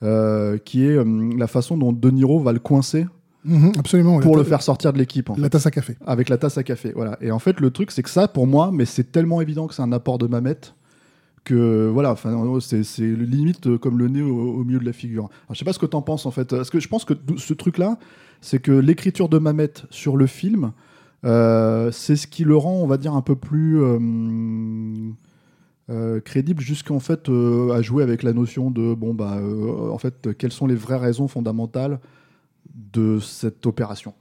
qui 0.00 0.84
est 0.84 0.96
euh, 0.96 1.30
la 1.36 1.46
façon 1.46 1.76
dont 1.76 1.92
De 1.92 2.10
Niro 2.10 2.40
va 2.40 2.52
le 2.52 2.58
coincer 2.60 3.06
Mhm, 3.44 3.72
absolument. 3.78 4.18
pour 4.20 4.36
le 4.36 4.42
faire 4.44 4.62
sortir 4.62 4.92
de 4.92 4.98
l'équipe. 4.98 5.30
en 5.30 5.34
fait 5.34 5.40
La 5.40 5.48
tasse 5.48 5.64
à 5.66 5.70
café. 5.70 5.96
avec 6.06 6.28
la 6.28 6.36
tasse 6.38 6.58
à 6.58 6.62
café. 6.64 6.92
Voilà. 6.94 7.16
Et 7.20 7.30
en 7.30 7.38
fait, 7.38 7.60
le 7.60 7.70
truc, 7.70 7.90
c'est 7.92 8.02
que 8.02 8.10
ça, 8.10 8.28
pour 8.28 8.46
moi, 8.46 8.70
mais 8.72 8.84
c'est 8.84 9.10
tellement 9.12 9.40
évident 9.40 9.66
que 9.68 9.74
c'est 9.74 9.82
un 9.82 9.92
apport 9.92 10.18
de 10.18 10.26
Mamet 10.26 10.58
que 11.44 11.88
voilà, 11.88 12.14
c'est 12.60 13.00
limite 13.00 13.68
euh, 13.68 13.78
comme 13.78 13.96
le 13.98 14.08
nez 14.08 14.20
au, 14.22 14.36
au 14.58 14.64
milieu 14.64 14.80
de 14.80 14.84
la 14.84 14.92
figure. 14.92 15.24
Alors, 15.46 15.54
je 15.54 15.58
sais 15.58 15.64
pas 15.64 15.72
ce 15.72 15.78
que 15.78 15.86
t'en 15.86 16.02
penses 16.02 16.26
en 16.26 16.30
fait. 16.30 16.50
Parce 16.50 16.68
que 16.68 16.78
je 16.80 16.88
pense 16.88 17.04
que 17.06 17.14
ce 17.38 17.54
truc-là, 17.54 17.96
c'est 18.42 18.58
que 18.60 18.72
l'écriture 18.72 19.28
de 19.30 19.38
Mamet 19.38 19.72
sur 19.88 20.16
le 20.18 20.26
film, 20.26 20.72
euh, 21.24 21.90
c'est 21.90 22.16
ce 22.16 22.26
qui 22.26 22.44
le 22.44 22.56
rend, 22.56 22.74
on 22.82 22.86
va 22.86 22.98
dire, 22.98 23.14
un 23.14 23.22
peu 23.22 23.34
plus 23.36 23.80
euh, 23.80 23.98
euh, 25.90 26.20
crédible 26.20 26.60
jusqu'en 26.60 27.00
fait 27.00 27.30
euh, 27.30 27.72
à 27.72 27.80
jouer 27.80 28.02
avec 28.02 28.22
la 28.22 28.34
notion 28.34 28.70
de 28.70 28.92
bon 28.92 29.14
bah 29.14 29.38
euh, 29.38 29.90
en 29.90 29.96
fait 29.96 30.36
quelles 30.36 30.52
sont 30.52 30.66
les 30.66 30.74
vraies 30.74 30.98
raisons 30.98 31.28
fondamentales 31.28 31.98
de 32.74 33.18
cette 33.20 33.64
opération. 33.64 34.14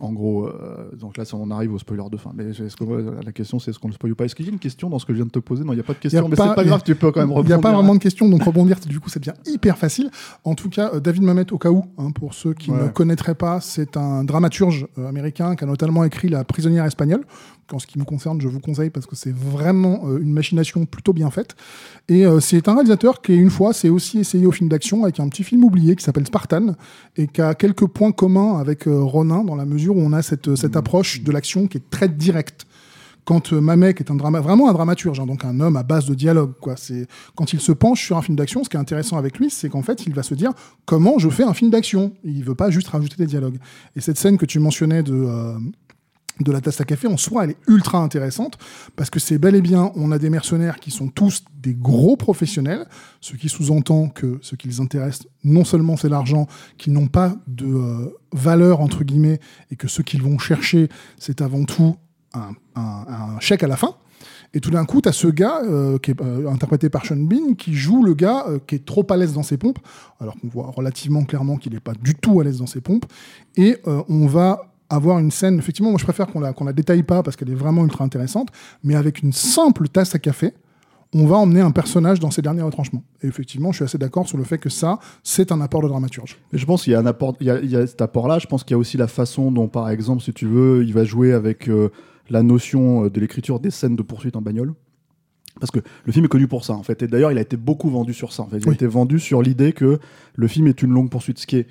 En 0.00 0.12
gros, 0.12 0.46
euh, 0.46 0.90
donc 0.98 1.16
là, 1.18 1.24
on 1.34 1.50
arrive 1.50 1.74
au 1.74 1.78
spoiler 1.78 2.02
de 2.10 2.16
fin. 2.16 2.32
Mais 2.34 2.44
que, 2.44 3.24
la 3.24 3.32
question, 3.32 3.58
c'est 3.58 3.70
est-ce 3.70 3.78
qu'on 3.78 3.88
le 3.88 3.94
spoil 3.94 4.12
ou 4.12 4.14
pas? 4.14 4.24
Est-ce 4.24 4.34
qu'il 4.34 4.46
y 4.46 4.48
a 4.48 4.52
une 4.52 4.58
question 4.58 4.88
dans 4.88 4.98
ce 4.98 5.04
que 5.04 5.12
je 5.12 5.16
viens 5.18 5.26
de 5.26 5.30
te 5.30 5.38
poser? 5.38 5.62
Non, 5.62 5.72
il 5.72 5.76
n'y 5.76 5.80
a 5.80 5.84
pas 5.84 5.92
de 5.92 5.98
question, 5.98 6.26
mais 6.28 6.36
c'est 6.36 6.54
pas 6.54 6.64
grave, 6.64 6.82
tu 6.84 6.94
peux 6.94 7.12
quand 7.12 7.20
même 7.20 7.28
Il 7.28 7.32
rebondir. 7.34 7.56
n'y 7.56 7.60
a 7.60 7.62
pas 7.62 7.72
vraiment 7.72 7.94
de 7.94 8.00
question, 8.00 8.28
donc 8.28 8.42
rebondir, 8.42 8.78
du 8.86 8.98
coup, 8.98 9.10
ça 9.10 9.20
devient 9.20 9.34
hyper 9.46 9.76
facile. 9.76 10.10
En 10.44 10.54
tout 10.54 10.70
cas, 10.70 10.90
euh, 10.94 11.00
David 11.00 11.22
Mamet, 11.22 11.52
au 11.52 11.58
cas 11.58 11.70
où, 11.70 11.84
hein, 11.98 12.10
pour 12.12 12.32
ceux 12.34 12.54
qui 12.54 12.70
Ouais. 12.70 12.84
ne 12.84 12.88
connaîtraient 12.88 13.34
pas, 13.34 13.60
c'est 13.60 13.96
un 13.98 14.24
dramaturge 14.24 14.86
euh, 14.98 15.06
américain 15.06 15.54
qui 15.54 15.64
a 15.64 15.66
notamment 15.66 16.02
écrit 16.04 16.28
La 16.30 16.44
prisonnière 16.44 16.86
espagnole. 16.86 17.24
En 17.72 17.78
ce 17.78 17.86
qui 17.86 18.00
me 18.00 18.04
concerne, 18.04 18.40
je 18.40 18.48
vous 18.48 18.58
conseille 18.58 18.90
parce 18.90 19.06
que 19.06 19.14
c'est 19.14 19.32
vraiment 19.32 20.00
euh, 20.06 20.18
une 20.18 20.32
machination 20.32 20.86
plutôt 20.86 21.12
bien 21.12 21.30
faite. 21.30 21.54
Et 22.08 22.24
c'est 22.40 22.66
un 22.66 22.74
réalisateur 22.74 23.22
qui, 23.22 23.36
une 23.36 23.50
fois, 23.50 23.72
s'est 23.72 23.88
aussi 23.90 24.18
essayé 24.18 24.44
au 24.44 24.50
film 24.50 24.68
d'action 24.68 25.04
avec 25.04 25.20
un 25.20 25.28
petit 25.28 25.44
film 25.44 25.62
oublié 25.62 25.94
qui 25.94 26.02
s'appelle 26.02 26.26
Spartan 26.26 26.74
et 27.16 27.28
qui 27.28 27.40
a 27.40 27.54
quelques 27.54 27.86
points 27.86 28.10
communs 28.10 28.58
avec 28.58 28.84
Ronin 28.86 29.44
dans 29.44 29.54
la 29.54 29.64
mesure 29.64 29.89
où 29.96 30.00
on 30.00 30.12
a 30.12 30.22
cette, 30.22 30.54
cette 30.54 30.76
approche 30.76 31.22
de 31.22 31.32
l'action 31.32 31.66
qui 31.66 31.78
est 31.78 31.90
très 31.90 32.08
directe 32.08 32.66
quand 33.24 33.52
euh, 33.52 33.60
Mamek 33.60 34.00
est 34.00 34.10
un 34.10 34.16
drama, 34.16 34.40
vraiment 34.40 34.68
un 34.68 34.72
dramaturge, 34.72 35.20
hein, 35.20 35.26
donc 35.26 35.44
un 35.44 35.60
homme 35.60 35.76
à 35.76 35.82
base 35.82 36.06
de 36.06 36.14
dialogue. 36.14 36.52
Quoi. 36.60 36.74
C'est 36.76 37.06
quand 37.36 37.52
il 37.52 37.60
se 37.60 37.72
penche 37.72 38.04
sur 38.04 38.16
un 38.16 38.22
film 38.22 38.36
d'action, 38.36 38.64
ce 38.64 38.68
qui 38.68 38.76
est 38.76 38.80
intéressant 38.80 39.18
avec 39.18 39.38
lui, 39.38 39.50
c'est 39.50 39.68
qu'en 39.68 39.82
fait, 39.82 40.04
il 40.06 40.14
va 40.14 40.22
se 40.22 40.34
dire 40.34 40.52
comment 40.84 41.18
je 41.18 41.28
fais 41.28 41.44
un 41.44 41.54
film 41.54 41.70
d'action? 41.70 42.12
Il 42.24 42.42
veut 42.44 42.54
pas 42.54 42.70
juste 42.70 42.88
rajouter 42.88 43.16
des 43.18 43.26
dialogues. 43.26 43.58
Et 43.96 44.00
cette 44.00 44.18
scène 44.18 44.38
que 44.38 44.46
tu 44.46 44.58
mentionnais 44.58 45.02
de 45.02 45.14
euh, 45.14 45.58
de 46.40 46.52
la 46.52 46.60
tasse 46.60 46.80
à 46.80 46.84
café, 46.84 47.06
en 47.06 47.16
soi, 47.16 47.44
elle 47.44 47.50
est 47.50 47.58
ultra 47.68 47.98
intéressante 47.98 48.58
parce 48.96 49.10
que 49.10 49.20
c'est 49.20 49.38
bel 49.38 49.54
et 49.54 49.60
bien, 49.60 49.92
on 49.94 50.12
a 50.12 50.18
des 50.18 50.30
mercenaires 50.30 50.80
qui 50.80 50.90
sont 50.90 51.08
tous 51.08 51.44
des 51.60 51.74
gros 51.74 52.16
professionnels, 52.16 52.86
ce 53.20 53.34
qui 53.36 53.48
sous-entend 53.48 54.08
que 54.08 54.38
ce 54.42 54.56
qui 54.56 54.68
les 54.68 54.80
intéresse, 54.80 55.20
non 55.44 55.64
seulement 55.64 55.96
c'est 55.96 56.08
l'argent, 56.08 56.46
qu'ils 56.78 56.92
n'ont 56.92 57.08
pas 57.08 57.36
de 57.46 57.66
euh, 57.66 58.18
valeur, 58.32 58.80
entre 58.80 59.04
guillemets, 59.04 59.40
et 59.70 59.76
que 59.76 59.88
ce 59.88 60.02
qu'ils 60.02 60.22
vont 60.22 60.38
chercher, 60.38 60.88
c'est 61.18 61.40
avant 61.40 61.64
tout 61.64 61.96
un, 62.32 62.54
chèque 63.40 63.62
à 63.62 63.66
la 63.66 63.76
fin. 63.76 63.94
Et 64.52 64.60
tout 64.60 64.70
d'un 64.70 64.84
coup, 64.84 65.00
tu 65.00 65.08
as 65.08 65.12
ce 65.12 65.28
gars, 65.28 65.60
euh, 65.64 65.98
qui 65.98 66.10
est 66.10 66.20
euh, 66.20 66.48
interprété 66.50 66.88
par 66.90 67.04
Sean 67.06 67.16
Bean, 67.16 67.54
qui 67.56 67.74
joue 67.74 68.02
le 68.02 68.14
gars 68.14 68.46
qui 68.66 68.76
est 68.76 68.84
trop 68.84 69.06
à 69.10 69.16
l'aise 69.16 69.32
dans 69.32 69.42
ses 69.42 69.56
pompes, 69.56 69.78
alors 70.20 70.34
qu'on 70.40 70.48
voit 70.48 70.70
relativement 70.70 71.24
clairement 71.24 71.56
qu'il 71.56 71.72
n'est 71.72 71.80
pas 71.80 71.94
du 71.94 72.14
tout 72.14 72.40
à 72.40 72.44
l'aise 72.44 72.58
dans 72.58 72.66
ses 72.66 72.80
pompes. 72.80 73.04
Et 73.56 73.76
on 73.84 74.26
va 74.26 74.69
avoir 74.90 75.18
une 75.18 75.30
scène, 75.30 75.58
effectivement, 75.58 75.90
moi 75.90 75.98
je 75.98 76.04
préfère 76.04 76.26
qu'on 76.26 76.40
la, 76.40 76.52
qu'on 76.52 76.64
la 76.64 76.72
détaille 76.72 77.04
pas 77.04 77.22
parce 77.22 77.36
qu'elle 77.36 77.50
est 77.50 77.54
vraiment 77.54 77.84
ultra 77.84 78.04
intéressante, 78.04 78.48
mais 78.82 78.96
avec 78.96 79.22
une 79.22 79.32
simple 79.32 79.88
tasse 79.88 80.14
à 80.14 80.18
café, 80.18 80.52
on 81.14 81.26
va 81.26 81.36
emmener 81.36 81.60
un 81.60 81.70
personnage 81.70 82.20
dans 82.20 82.30
ses 82.30 82.42
derniers 82.42 82.62
retranchements. 82.62 83.02
Et 83.22 83.26
effectivement, 83.26 83.72
je 83.72 83.76
suis 83.76 83.84
assez 83.84 83.98
d'accord 83.98 84.28
sur 84.28 84.38
le 84.38 84.44
fait 84.44 84.58
que 84.58 84.68
ça, 84.68 84.98
c'est 85.24 85.50
un 85.50 85.60
apport 85.60 85.82
de 85.82 85.88
dramaturge. 85.88 86.38
Mais 86.52 86.58
je 86.58 86.66
pense 86.66 86.84
qu'il 86.84 86.92
y 86.92 86.96
a 86.96 87.00
un 87.00 87.06
apport, 87.06 87.36
il 87.40 87.46
y 87.46 87.50
a, 87.50 87.60
il 87.60 87.70
y 87.70 87.76
a 87.76 87.86
cet 87.86 88.00
apport-là. 88.00 88.38
Je 88.38 88.46
pense 88.46 88.62
qu'il 88.62 88.74
y 88.74 88.76
a 88.76 88.78
aussi 88.78 88.96
la 88.96 89.08
façon 89.08 89.50
dont, 89.50 89.66
par 89.66 89.90
exemple, 89.90 90.22
si 90.22 90.32
tu 90.32 90.46
veux, 90.46 90.84
il 90.84 90.92
va 90.92 91.04
jouer 91.04 91.32
avec 91.32 91.68
euh, 91.68 91.90
la 92.28 92.42
notion 92.42 93.04
euh, 93.04 93.10
de 93.10 93.20
l'écriture 93.20 93.58
des 93.58 93.70
scènes 93.70 93.96
de 93.96 94.02
poursuite 94.02 94.36
en 94.36 94.42
bagnole. 94.42 94.72
Parce 95.58 95.72
que 95.72 95.80
le 96.04 96.12
film 96.12 96.26
est 96.26 96.28
connu 96.28 96.46
pour 96.46 96.64
ça, 96.64 96.74
en 96.74 96.84
fait. 96.84 97.02
Et 97.02 97.08
d'ailleurs, 97.08 97.32
il 97.32 97.38
a 97.38 97.40
été 97.40 97.56
beaucoup 97.56 97.90
vendu 97.90 98.14
sur 98.14 98.32
ça. 98.32 98.44
En 98.44 98.46
fait. 98.46 98.58
Il 98.58 98.68
a 98.68 98.72
été 98.72 98.86
vendu 98.86 99.18
sur 99.18 99.42
l'idée 99.42 99.72
que 99.72 99.98
le 100.36 100.48
film 100.48 100.68
est 100.68 100.80
une 100.80 100.92
longue 100.92 101.10
poursuite, 101.10 101.40
ce 101.40 101.46
qui 101.46 101.56
est 101.56 101.66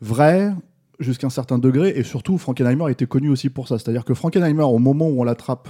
vrai 0.00 0.52
jusqu'à 0.98 1.26
un 1.26 1.30
certain 1.30 1.58
degré. 1.58 1.90
Et 1.96 2.02
surtout, 2.02 2.38
Frankenheimer 2.38 2.90
était 2.90 3.06
connu 3.06 3.28
aussi 3.28 3.50
pour 3.50 3.68
ça. 3.68 3.78
C'est-à-dire 3.78 4.04
que 4.04 4.14
Frankenheimer, 4.14 4.62
au 4.62 4.78
moment 4.78 5.08
où 5.08 5.20
on 5.20 5.24
l'attrape, 5.24 5.68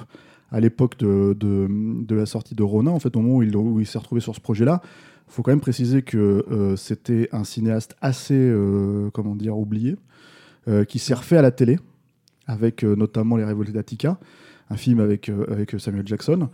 à 0.52 0.61
l'époque 0.61 0.97
de, 0.99 1.37
de, 1.38 2.14
la 2.14 2.26
sortie 2.26 2.54
de 2.54 2.62
Ronin, 2.62 2.92
en 2.92 3.00
fait, 3.00 3.16
au 3.16 3.21
moment 3.21 3.37
où 3.37 3.80
il, 3.80 3.87
s'est 3.87 3.99
retrouvé 3.99 4.21
sur 4.21 4.35
ce 4.35 4.40
projet-là, 4.40 4.80
il 4.85 5.33
faut 5.33 5.42
quand 5.42 5.50
même 5.50 5.61
préciser 5.61 6.02
que 6.02 6.45
euh, 6.50 6.76
c'était 6.76 7.28
un 7.33 7.45
cinéaste 7.45 7.97
assez, 8.00 8.35
euh, 8.35 9.11
comment 9.12 9.35
dire, 9.35 9.59
oublié, 9.59 9.97
euh, 10.68 10.85
qui 10.85 10.99
s'est 10.99 11.14
refait 11.14 11.37
à 11.37 11.42
la 11.42 11.50
télé, 11.50 11.78
avec 12.47 12.85
notamment 12.85 13.37
Les 13.37 13.45
Révoltés 13.45 13.73
d'Attica, 13.73 14.18
un 14.71 14.76
film 14.76 15.00
avec, 15.00 15.30
avec 15.49 15.75
Samuel 15.80 16.06
Jackson. 16.06 16.49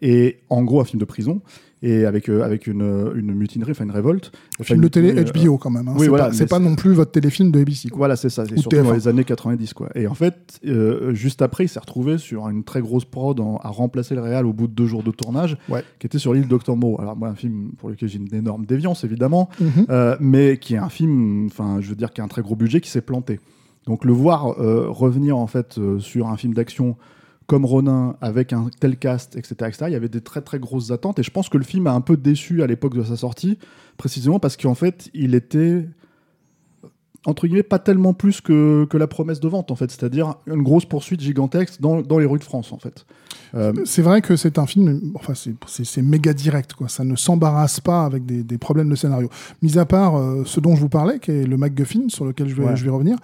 Et 0.00 0.40
en 0.48 0.64
gros, 0.64 0.80
un 0.80 0.84
film 0.84 0.98
de 0.98 1.04
prison 1.04 1.40
et 1.82 2.04
avec 2.04 2.28
euh, 2.28 2.42
avec 2.42 2.66
une, 2.66 3.10
une 3.14 3.32
mutinerie, 3.34 3.70
enfin 3.72 3.84
une 3.84 3.90
révolte. 3.90 4.32
Enfin, 4.60 4.74
Film 4.74 4.80
de 4.82 4.88
télé 4.88 5.12
mutinerie, 5.14 5.46
euh, 5.46 5.50
HBO 5.50 5.58
quand 5.58 5.70
même. 5.70 5.88
hein. 5.88 5.92
oui, 5.94 6.02
c'est 6.02 6.08
voilà, 6.08 6.30
pas, 6.30 6.46
pas 6.46 6.58
non 6.58 6.74
plus 6.76 6.92
votre 6.92 7.10
téléfilm 7.12 7.50
de 7.50 7.60
ABC. 7.60 7.88
quoi. 7.88 7.98
Voilà, 7.98 8.16
c'est 8.16 8.28
ça, 8.28 8.44
c'est 8.46 8.56
surtout 8.58 8.76
dans 8.76 8.90
TF1. 8.90 8.94
les 8.94 9.08
années 9.08 9.24
90. 9.24 9.72
Quoi. 9.74 9.88
Et 9.94 10.06
en 10.06 10.14
fait, 10.14 10.60
euh, 10.66 11.14
juste 11.14 11.42
après, 11.42 11.64
il 11.64 11.68
s'est 11.68 11.80
retrouvé 11.80 12.18
sur 12.18 12.48
une 12.48 12.64
très 12.64 12.80
grosse 12.80 13.04
prod 13.04 13.38
en- 13.40 13.56
à 13.62 13.68
remplacer 13.68 14.14
le 14.14 14.20
Real 14.20 14.44
au 14.46 14.52
bout 14.52 14.66
de 14.66 14.72
deux 14.72 14.86
jours 14.86 15.02
de 15.02 15.10
tournage, 15.10 15.56
Ouais. 15.68 15.82
qui 15.98 16.06
était 16.06 16.18
sur 16.18 16.34
l'île. 16.34 16.46
Moreau. 16.68 17.00
Alors, 17.00 17.16
moi, 17.16 17.28
un 17.28 17.34
film 17.34 17.70
pour 17.78 17.88
lequel 17.90 18.08
j'ai 18.08 18.18
une 18.18 18.32
énorme 18.34 18.66
déviance, 18.66 19.02
évidemment, 19.04 19.48
Mhm. 19.60 19.86
euh, 19.90 20.16
mais 20.20 20.58
qui 20.58 20.74
est 20.74 20.78
un 20.78 20.88
film, 20.90 21.46
enfin, 21.46 21.78
je 21.80 21.88
veux 21.88 21.94
dire, 21.96 22.12
qui 22.12 22.20
a 22.20 22.24
un 22.24 22.28
très 22.28 22.42
gros 22.42 22.54
budget, 22.56 22.80
qui 22.80 22.90
s'est 22.90 23.00
planté. 23.00 23.40
Donc, 23.86 24.04
le 24.04 24.12
voir 24.12 24.60
euh, 24.60 24.86
revenir, 24.88 25.36
en 25.38 25.46
fait, 25.46 25.78
euh, 25.78 25.98
sur 25.98 26.28
un 26.28 26.36
film 26.36 26.52
d'action 26.54 26.96
comme 27.50 27.64
Ronin, 27.64 28.14
avec 28.20 28.52
un 28.52 28.70
tel 28.78 28.96
cast, 28.96 29.34
etc., 29.34 29.54
etc., 29.62 29.78
il 29.88 29.92
y 29.92 29.96
avait 29.96 30.08
des 30.08 30.20
très 30.20 30.40
très 30.40 30.60
grosses 30.60 30.92
attentes. 30.92 31.18
Et 31.18 31.24
je 31.24 31.32
pense 31.32 31.48
que 31.48 31.58
le 31.58 31.64
film 31.64 31.88
a 31.88 31.92
un 31.92 32.00
peu 32.00 32.16
déçu 32.16 32.62
à 32.62 32.68
l'époque 32.68 32.94
de 32.94 33.02
sa 33.02 33.16
sortie, 33.16 33.58
précisément 33.96 34.38
parce 34.38 34.56
qu'en 34.56 34.76
fait, 34.76 35.10
il 35.14 35.34
était 35.34 35.84
entre 37.26 37.46
guillemets, 37.46 37.62
pas 37.62 37.78
tellement 37.78 38.14
plus 38.14 38.40
que, 38.40 38.86
que 38.88 38.96
la 38.96 39.06
promesse 39.06 39.40
de 39.40 39.48
vente, 39.48 39.70
en 39.70 39.74
fait. 39.74 39.90
C'est-à-dire 39.90 40.36
une 40.46 40.62
grosse 40.62 40.86
poursuite 40.86 41.20
gigantesque 41.20 41.78
dans, 41.80 42.00
dans 42.00 42.18
les 42.18 42.24
rues 42.24 42.38
de 42.38 42.44
France, 42.44 42.72
en 42.72 42.78
fait. 42.78 43.04
Euh, 43.54 43.74
C'est 43.84 44.00
vrai 44.00 44.22
que 44.22 44.36
c'est 44.36 44.56
un 44.58 44.64
film, 44.64 45.12
enfin 45.16 45.34
c'est- 45.34 46.00
méga 46.02 46.32
direct, 46.32 46.72
quoi. 46.72 46.88
Ça 46.88 47.04
ne 47.04 47.16
s'embarrasse 47.16 47.78
pas 47.80 48.04
avec 48.06 48.24
des, 48.24 48.42
des 48.42 48.56
problèmes 48.58 48.88
de 48.88 48.94
scénario. 48.94 49.28
Mis 49.60 49.76
à 49.76 49.84
part 49.84 50.16
euh, 50.16 50.44
ce 50.46 50.60
dont 50.60 50.76
je 50.76 50.80
vous 50.80 50.88
parlais, 50.88 51.18
qui 51.18 51.30
est 51.32 51.44
le 51.46 51.56
MacGuffin, 51.58 52.08
sur 52.08 52.24
lequel 52.24 52.48
je 52.48 52.54
vais, 52.54 52.64
Ouais. 52.64 52.76
je 52.76 52.84
vais 52.84 52.90
revenir. 52.90 53.18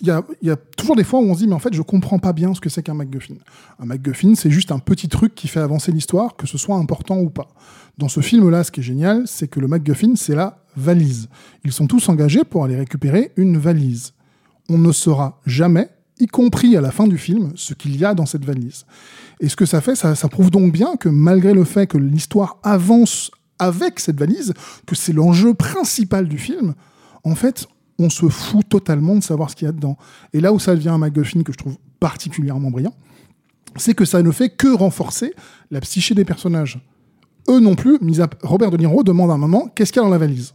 Il 0.00 0.06
y, 0.42 0.50
a, 0.50 0.56
toujours 0.76 0.96
des 0.96 1.04
fois 1.04 1.20
où 1.20 1.22
on 1.22 1.34
se 1.34 1.40
dit, 1.40 1.46
mais 1.46 1.54
en 1.54 1.60
fait, 1.60 1.72
je 1.72 1.82
comprends 1.82 2.18
pas 2.18 2.32
bien 2.32 2.52
ce 2.52 2.60
que 2.60 2.68
c'est 2.68 2.82
qu'un 2.82 2.94
MacGuffin. 2.94 3.34
Un 3.78 3.86
MacGuffin, 3.86 4.34
c'est 4.34 4.50
juste 4.50 4.72
un 4.72 4.80
petit 4.80 5.08
truc 5.08 5.34
qui 5.34 5.46
fait 5.46 5.60
avancer 5.60 5.92
l'histoire, 5.92 6.36
que 6.36 6.46
ce 6.46 6.58
soit 6.58 6.76
important 6.76 7.18
ou 7.18 7.30
pas. 7.30 7.48
Dans 7.96 8.08
ce 8.08 8.20
film-là, 8.20 8.64
ce 8.64 8.72
qui 8.72 8.80
est 8.80 8.84
génial, 8.84 9.24
c'est 9.26 9.46
que 9.46 9.60
le 9.60 9.68
MacGuffin, 9.68 10.14
c'est 10.16 10.34
la 10.34 10.64
valise. 10.76 11.28
Ils 11.64 11.72
sont 11.72 11.86
tous 11.86 12.08
engagés 12.08 12.44
pour 12.44 12.64
aller 12.64 12.76
récupérer 12.76 13.32
une 13.36 13.56
valise. 13.56 14.14
On 14.68 14.78
ne 14.78 14.90
saura 14.90 15.40
jamais, 15.46 15.88
y 16.18 16.26
compris 16.26 16.76
à 16.76 16.80
la 16.80 16.90
fin 16.90 17.06
du 17.06 17.18
film, 17.18 17.52
ce 17.54 17.74
qu'il 17.74 17.96
y 17.96 18.04
a 18.04 18.14
dans 18.14 18.26
cette 18.26 18.44
valise. 18.44 18.84
Et 19.40 19.48
ce 19.48 19.54
que 19.54 19.66
ça 19.66 19.80
fait, 19.80 19.94
ça, 19.94 20.16
ça 20.16 20.28
prouve 20.28 20.50
donc 20.50 20.72
bien 20.72 20.96
que 20.96 21.08
malgré 21.08 21.54
le 21.54 21.64
fait 21.64 21.86
que 21.86 21.98
l'histoire 21.98 22.58
avance 22.64 23.30
avec 23.60 24.00
cette 24.00 24.18
valise, 24.18 24.54
que 24.86 24.96
c'est 24.96 25.12
l'enjeu 25.12 25.54
principal 25.54 26.28
du 26.28 26.38
film, 26.38 26.74
en 27.24 27.34
fait, 27.34 27.66
on 27.98 28.10
se 28.10 28.28
fout 28.28 28.68
totalement 28.68 29.16
de 29.16 29.22
savoir 29.22 29.50
ce 29.50 29.56
qu'il 29.56 29.66
y 29.66 29.68
a 29.68 29.72
dedans. 29.72 29.96
Et 30.32 30.40
là 30.40 30.52
où 30.52 30.58
ça 30.58 30.74
devient 30.74 30.90
un 30.90 30.98
MacGuffin 30.98 31.42
que 31.42 31.52
je 31.52 31.58
trouve 31.58 31.76
particulièrement 32.00 32.70
brillant, 32.70 32.94
c'est 33.76 33.94
que 33.94 34.04
ça 34.04 34.22
ne 34.22 34.30
fait 34.30 34.50
que 34.50 34.68
renforcer 34.68 35.34
la 35.70 35.80
psyché 35.80 36.14
des 36.14 36.24
personnages. 36.24 36.80
Eux 37.48 37.60
non 37.60 37.74
plus, 37.74 37.98
mis 38.00 38.20
à... 38.20 38.28
Robert 38.42 38.70
De 38.70 38.76
Niro 38.76 39.02
demande 39.02 39.30
à 39.30 39.34
un 39.34 39.38
moment 39.38 39.68
qu'est-ce 39.74 39.92
qu'il 39.92 40.00
y 40.00 40.04
a 40.04 40.06
dans 40.06 40.12
la 40.12 40.18
valise? 40.18 40.54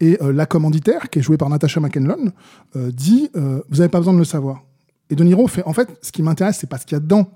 Et 0.00 0.18
euh, 0.22 0.32
la 0.32 0.46
commanditaire, 0.46 1.10
qui 1.10 1.18
est 1.18 1.22
jouée 1.22 1.36
par 1.36 1.48
Natasha 1.48 1.80
McEnlon, 1.80 2.32
euh, 2.76 2.90
dit 2.90 3.28
euh, 3.36 3.62
vous 3.68 3.78
n'avez 3.78 3.88
pas 3.88 3.98
besoin 3.98 4.14
de 4.14 4.18
le 4.18 4.24
savoir. 4.24 4.64
Et 5.10 5.14
De 5.14 5.22
Niro 5.22 5.46
fait 5.46 5.62
en 5.66 5.72
fait, 5.72 5.88
ce 6.00 6.10
qui 6.10 6.22
m'intéresse, 6.22 6.58
c'est 6.58 6.68
pas 6.68 6.78
ce 6.78 6.86
qu'il 6.86 6.96
y 6.96 6.96
a 6.96 7.00
dedans. 7.00 7.28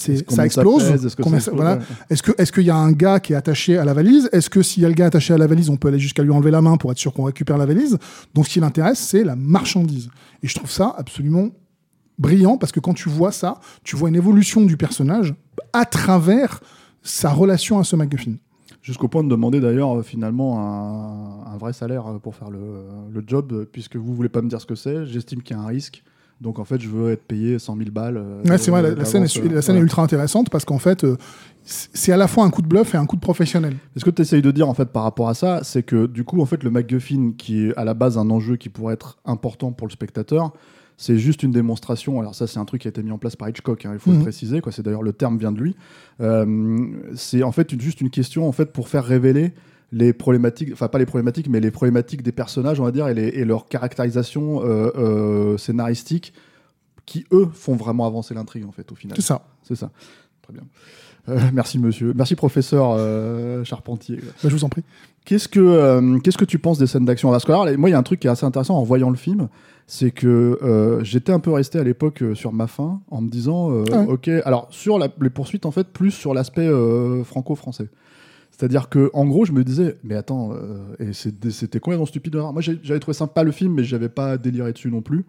C'est 0.00 0.30
ça 0.30 0.46
explose. 0.46 0.84
Est-ce 0.84 1.16
que 1.16 1.50
voilà. 1.50 1.78
Ouais. 1.78 1.82
Est-ce 2.08 2.22
que 2.22 2.30
est-ce 2.38 2.52
qu'il 2.52 2.62
y 2.62 2.70
a 2.70 2.76
un 2.76 2.92
gars 2.92 3.18
qui 3.18 3.32
est 3.32 3.36
attaché 3.36 3.76
à 3.78 3.84
la 3.84 3.94
valise? 3.94 4.28
Est-ce 4.30 4.48
que 4.48 4.62
s'il 4.62 4.84
y 4.84 4.86
a 4.86 4.88
le 4.88 4.94
gars 4.94 5.06
attaché 5.06 5.34
à 5.34 5.38
la 5.38 5.48
valise, 5.48 5.70
on 5.70 5.76
peut 5.76 5.88
aller 5.88 5.98
jusqu'à 5.98 6.22
lui 6.22 6.30
enlever 6.30 6.52
la 6.52 6.62
main 6.62 6.76
pour 6.76 6.92
être 6.92 6.98
sûr 6.98 7.12
qu'on 7.12 7.24
récupère 7.24 7.58
la 7.58 7.66
valise? 7.66 7.98
Donc 8.32 8.46
ce 8.46 8.52
qui 8.52 8.60
l'intéresse, 8.60 9.00
c'est 9.00 9.24
la 9.24 9.34
marchandise. 9.34 10.08
Et 10.44 10.46
je 10.46 10.54
trouve 10.54 10.70
ça 10.70 10.94
absolument 10.96 11.48
brillant 12.16 12.58
parce 12.58 12.70
que 12.70 12.78
quand 12.78 12.94
tu 12.94 13.08
vois 13.08 13.32
ça, 13.32 13.58
tu 13.82 13.96
vois 13.96 14.08
une 14.08 14.14
évolution 14.14 14.64
du 14.64 14.76
personnage 14.76 15.34
à 15.72 15.84
travers 15.84 16.60
sa 17.02 17.30
relation 17.32 17.80
à 17.80 17.84
ce 17.84 17.96
MacGuffin. 17.96 18.34
Jusqu'au 18.82 19.08
point 19.08 19.24
de 19.24 19.28
demander 19.28 19.58
d'ailleurs 19.58 19.98
euh, 19.98 20.02
finalement 20.02 20.60
un, 20.60 21.52
un 21.52 21.56
vrai 21.56 21.72
salaire 21.72 22.06
euh, 22.06 22.18
pour 22.20 22.36
faire 22.36 22.50
le, 22.50 22.84
le 23.12 23.24
job, 23.26 23.52
euh, 23.52 23.64
puisque 23.70 23.96
vous 23.96 24.14
voulez 24.14 24.28
pas 24.28 24.42
me 24.42 24.48
dire 24.48 24.60
ce 24.60 24.66
que 24.66 24.76
c'est, 24.76 25.06
j'estime 25.06 25.42
qu'il 25.42 25.56
y 25.56 25.58
a 25.58 25.62
un 25.62 25.66
risque. 25.66 26.04
Donc 26.40 26.58
en 26.60 26.64
fait, 26.64 26.80
je 26.80 26.88
veux 26.88 27.10
être 27.10 27.24
payé 27.24 27.58
100 27.58 27.76
000 27.76 27.90
balles. 27.90 28.16
euh, 28.16 28.42
Ouais, 28.44 28.58
c'est 28.58 28.70
vrai, 28.70 28.82
la, 28.94 29.04
scène, 29.04 29.24
est, 29.24 29.26
la 29.26 29.34
scène 29.34 29.50
est 29.50 29.60
voilà. 29.62 29.80
ultra 29.80 30.02
intéressante 30.02 30.50
parce 30.50 30.64
qu'en 30.64 30.78
fait, 30.78 31.02
euh, 31.02 31.16
c'est 31.64 32.12
à 32.12 32.16
la 32.16 32.28
fois 32.28 32.44
un 32.44 32.50
coup 32.50 32.62
de 32.62 32.68
bluff 32.68 32.94
et 32.94 32.96
un 32.96 33.06
coup 33.06 33.16
de 33.16 33.20
professionnel. 33.20 33.76
Ce 33.96 34.04
que 34.04 34.10
tu 34.10 34.22
essayes 34.22 34.40
de 34.42 34.50
dire 34.52 34.68
en 34.68 34.74
fait 34.74 34.86
par 34.90 35.02
rapport 35.02 35.28
à 35.28 35.34
ça, 35.34 35.60
c'est 35.64 35.82
que 35.82 36.06
du 36.06 36.22
coup 36.24 36.40
en 36.40 36.46
fait 36.46 36.62
le 36.62 36.70
MacGuffin 36.70 37.32
qui 37.36 37.66
est 37.66 37.76
à 37.76 37.84
la 37.84 37.94
base 37.94 38.16
un 38.18 38.30
enjeu 38.30 38.56
qui 38.56 38.68
pourrait 38.68 38.94
être 38.94 39.18
important 39.24 39.72
pour 39.72 39.86
le 39.88 39.92
spectateur, 39.92 40.52
c'est 40.96 41.18
juste 41.18 41.42
une 41.42 41.50
démonstration. 41.50 42.20
Alors 42.20 42.34
ça 42.36 42.46
c'est 42.46 42.58
un 42.60 42.64
truc 42.64 42.82
qui 42.82 42.88
a 42.88 42.90
été 42.90 43.02
mis 43.02 43.10
en 43.10 43.18
place 43.18 43.34
par 43.36 43.48
Hitchcock, 43.48 43.84
hein, 43.84 43.90
il 43.92 43.98
faut 43.98 44.10
Mhm. 44.10 44.18
le 44.18 44.22
préciser. 44.22 44.60
Quoi. 44.60 44.70
C'est 44.72 44.82
d'ailleurs 44.82 45.02
le 45.02 45.12
terme 45.12 45.38
vient 45.38 45.52
de 45.52 45.60
lui. 45.60 45.76
Euh, 46.20 46.78
c'est 47.14 47.42
en 47.42 47.52
fait 47.52 47.72
une- 47.72 47.80
juste 47.80 48.00
une 48.00 48.10
question 48.10 48.48
en 48.48 48.52
fait 48.52 48.72
pour 48.72 48.88
faire 48.88 49.04
révéler 49.04 49.52
les 49.92 50.12
problématiques, 50.12 50.70
enfin 50.72 50.88
pas 50.88 50.98
les 50.98 51.06
problématiques, 51.06 51.48
mais 51.48 51.60
les 51.60 51.70
problématiques 51.70 52.22
des 52.22 52.32
personnages, 52.32 52.78
on 52.80 52.84
va 52.84 52.92
dire, 52.92 53.08
et, 53.08 53.14
les- 53.14 53.28
et 53.28 53.44
leur 53.44 53.66
caractérisation 53.68 54.62
euh, 54.62 54.90
euh, 54.96 55.56
scénaristique, 55.58 56.34
qui 57.06 57.24
eux 57.32 57.48
font 57.54 57.74
vraiment 57.74 58.06
avancer 58.06 58.34
l'intrigue 58.34 58.66
en 58.66 58.72
fait 58.72 58.90
au 58.92 58.94
final. 58.94 59.16
C'est 59.16 59.22
ça. 59.26 59.46
C'est 59.62 59.76
ça. 59.76 59.90
Très 60.42 60.52
bien. 60.52 60.62
Euh, 61.30 61.38
merci 61.54 61.78
monsieur, 61.78 62.12
merci 62.14 62.34
professeur 62.34 62.96
Charpentier. 63.64 64.16
Bah, 64.42 64.48
je 64.48 64.54
vous 64.54 64.64
en 64.64 64.68
prie. 64.68 64.82
Qu'est-ce 65.24 65.48
que 65.48 66.18
qu'est-ce 66.20 66.38
que 66.38 66.44
tu 66.46 66.58
penses 66.58 66.78
des 66.78 66.86
scènes 66.86 67.04
d'action? 67.04 67.30
Parce 67.30 67.44
que 67.44 67.52
alors, 67.52 67.66
moi, 67.78 67.88
il 67.90 67.92
y 67.92 67.94
a 67.94 67.98
un 67.98 68.02
truc 68.02 68.20
qui 68.20 68.26
est 68.26 68.30
assez 68.30 68.46
intéressant 68.46 68.76
en 68.78 68.82
voyant 68.82 69.10
le 69.10 69.16
film, 69.16 69.48
c'est 69.86 70.10
que 70.10 70.98
j'étais 71.02 71.32
un 71.32 71.40
peu 71.40 71.50
resté 71.50 71.78
à 71.78 71.84
l'époque 71.84 72.22
sur 72.34 72.52
ma 72.52 72.66
faim 72.66 73.00
en 73.10 73.20
me 73.22 73.28
disant, 73.28 73.70
Ah 73.92 74.00
ouais. 74.00 74.06
ok, 74.06 74.28
alors 74.44 74.68
sur 74.70 74.98
la- 74.98 75.08
les 75.20 75.28
poursuites 75.30 75.66
en 75.66 75.70
fait, 75.70 75.88
plus 75.88 76.10
sur 76.12 76.32
l'aspect 76.34 76.68
franco-français. 77.24 77.88
C'est-à-dire 78.58 78.88
que 78.88 79.08
en 79.14 79.24
gros, 79.24 79.44
je 79.44 79.52
me 79.52 79.62
disais, 79.62 79.98
mais 80.02 80.16
attends, 80.16 80.50
euh, 80.52 80.96
et 80.98 81.12
c'était 81.12 81.78
complètement 81.78 82.06
stupide. 82.06 82.32
de. 82.32 82.40
Moi, 82.40 82.60
j'avais 82.60 82.98
trouvé 82.98 83.14
sympa 83.14 83.44
le 83.44 83.52
film, 83.52 83.74
mais 83.74 83.84
j'avais 83.84 84.08
pas 84.08 84.36
déliré 84.36 84.72
dessus 84.72 84.90
non 84.90 85.00
plus. 85.00 85.26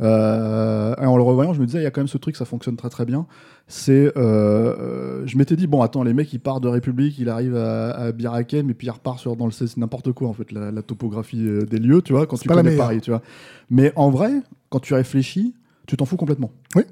Euh, 0.00 0.92
et 1.00 1.06
en 1.06 1.16
le 1.16 1.22
revoyant, 1.22 1.54
je 1.54 1.60
me 1.60 1.66
disais, 1.66 1.78
il 1.78 1.84
y 1.84 1.86
a 1.86 1.92
quand 1.92 2.00
même 2.00 2.08
ce 2.08 2.18
truc, 2.18 2.34
ça 2.34 2.44
fonctionne 2.44 2.74
très 2.74 2.88
très 2.88 3.04
bien. 3.04 3.26
C'est, 3.68 4.10
euh, 4.16 5.22
je 5.26 5.38
m'étais 5.38 5.54
dit, 5.54 5.68
bon, 5.68 5.80
attends, 5.80 6.02
les 6.02 6.12
mecs, 6.12 6.32
ils 6.32 6.40
partent 6.40 6.64
de 6.64 6.68
République, 6.68 7.20
il 7.20 7.28
arrive 7.28 7.54
à, 7.54 7.90
à 7.92 8.10
Bir 8.10 8.32
Hakeim, 8.34 8.68
et 8.68 8.74
puis 8.74 8.88
il 8.88 8.90
repart 8.90 9.20
sur 9.20 9.36
dans 9.36 9.46
le 9.46 9.52
c'est 9.52 9.76
n'importe 9.76 10.10
quoi 10.10 10.26
en 10.26 10.32
fait, 10.32 10.50
la, 10.50 10.72
la 10.72 10.82
topographie 10.82 11.48
des 11.70 11.78
lieux, 11.78 12.02
tu 12.02 12.12
vois, 12.14 12.26
quand 12.26 12.34
C'est 12.34 12.42
tu 12.42 12.48
connais. 12.48 12.76
Paris, 12.76 13.00
tu 13.00 13.10
vois. 13.12 13.22
Mais 13.70 13.92
en 13.94 14.10
vrai, 14.10 14.32
quand 14.70 14.80
tu 14.80 14.94
réfléchis, 14.94 15.54
tu 15.86 15.96
t'en 15.96 16.04
fous 16.04 16.16
complètement. 16.16 16.50
Oui. 16.74 16.82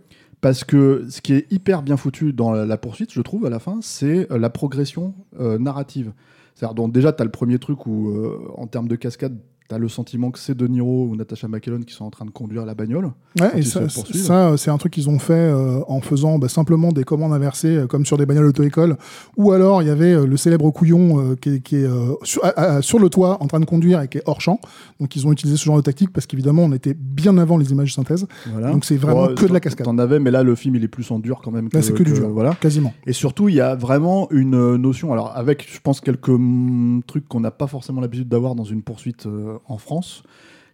Parce 0.41 0.65
que 0.65 1.07
ce 1.11 1.21
qui 1.21 1.35
est 1.35 1.51
hyper 1.53 1.83
bien 1.83 1.97
foutu 1.97 2.33
dans 2.33 2.53
la, 2.53 2.77
poursuite, 2.79 3.13
je 3.13 3.21
trouve, 3.21 3.45
à 3.45 3.51
la 3.51 3.59
fin, 3.59 3.81
c'est 3.83 4.31
euh, 4.33 4.39
la 4.39 4.49
progression 4.49 5.15
euh, 5.39 5.59
narrative. 5.59 6.13
C'est-à-dire, 6.55 6.75
donc, 6.75 6.93
déjà, 6.93 7.13
tu 7.13 7.21
as 7.21 7.25
le 7.25 7.31
premier 7.31 7.59
truc 7.59 7.87
où, 7.87 8.09
euh, 8.09 8.51
en 8.57 8.67
termes 8.67 8.89
de 8.89 8.97
cascade, 8.97 9.39
tu 9.71 9.75
as 9.75 9.79
le 9.79 9.89
sentiment 9.89 10.31
que 10.31 10.39
c'est 10.39 10.57
De 10.57 10.67
Niro 10.67 11.07
ou 11.07 11.17
Natasha 11.17 11.47
McElhone 11.49 11.85
qui 11.85 11.95
sont 11.95 12.05
en 12.05 12.11
train 12.11 12.25
de 12.27 12.31
conduire 12.31 12.67
la 12.67 12.75
bagnole. 12.75 13.13
Ouais, 13.41 13.61
et 13.61 13.63
ça, 13.63 13.81
euh, 13.81 14.57
c'est 14.57 14.71
un 14.71 14.77
truc 14.79 14.93
qu'ils 14.93 15.09
ont 15.09 15.19
fait 15.21 15.33
euh, 15.33 15.81
en 15.89 16.01
faisant 16.01 16.39
bah, 16.39 16.49
simplement 16.49 16.91
des 16.93 17.05
commandes 17.05 17.33
inversées, 17.33 17.77
euh, 17.77 17.87
comme 17.87 18.05
sur 18.05 18.19
des 18.19 18.27
bagnoles 18.27 18.47
auto-école. 18.47 18.97
Ou 19.37 19.53
alors, 19.53 19.81
il 19.83 19.87
y 19.89 19.91
avait 19.91 20.27
le 20.27 20.37
célèbre 20.37 20.69
couillon 20.73 21.21
euh, 21.21 21.37
qui 21.37 21.51
est, 21.55 21.61
qui 21.61 21.77
est, 21.77 21.85
euh, 21.85 22.15
sur, 22.25 22.45
à- 22.45 22.49
à- 22.49 22.83
sur 22.83 22.99
le 22.99 23.09
toit 23.09 23.39
en 23.43 23.47
train 23.47 23.61
de 23.61 23.65
conduire 23.65 24.01
et 24.03 24.09
qui 24.09 24.19
est 24.19 24.23
hors 24.27 24.41
champ. 24.41 24.61
Donc, 24.99 25.15
ils 25.15 25.27
ont 25.27 25.33
utilisé 25.33 25.57
ce 25.57 25.65
genre 25.65 25.77
de 25.77 25.83
tactique 25.83 26.13
parce 26.13 26.27
qu'évidemment, 26.27 26.63
on 26.65 26.73
était 26.73 26.95
bien 26.95 27.39
avant 27.39 27.57
les 27.57 27.71
images 27.71 27.91
de 27.91 27.95
synthèse. 27.95 28.27
Voilà. 28.51 28.73
Donc, 28.73 28.85
c'est 28.85 28.97
vraiment 28.97 29.29
que 29.35 29.47
de 29.47 29.53
la 29.53 29.61
cascade. 29.61 29.85
T'en 29.87 29.99
avais, 29.99 30.19
mais 30.19 30.33
là, 30.33 30.43
le 30.43 30.55
film, 30.57 30.75
il 30.75 30.83
est 30.85 30.89
plus 30.89 31.09
en 31.13 31.21
dur 31.21 31.41
quand 31.45 31.53
même. 31.53 31.69
Là, 31.73 31.81
c'est 31.83 31.95
que 31.95 32.03
du 32.03 32.13
dur. 32.13 32.29
Voilà. 32.31 32.55
Quasiment. 32.61 32.93
Et 33.07 33.13
surtout, 33.13 33.49
il 33.49 33.55
y 33.55 33.61
a 33.61 33.77
vraiment 33.77 34.29
une 34.33 34.77
notion, 34.77 35.13
alors 35.13 35.37
avec, 35.37 35.69
je 35.73 35.79
pense, 35.81 36.01
quelques 36.01 36.29
hum, 36.29 37.03
trucs 37.07 37.29
qu'on 37.29 37.41
n'a 37.41 37.53
pas 37.53 37.69
forcément 37.69 38.01
l'habitude 38.01 38.29
d'avoir 38.29 38.57
dans 38.57 38.65
une 38.65 38.83
poursuite 38.83 39.29
en 39.67 39.79
France, 39.79 40.23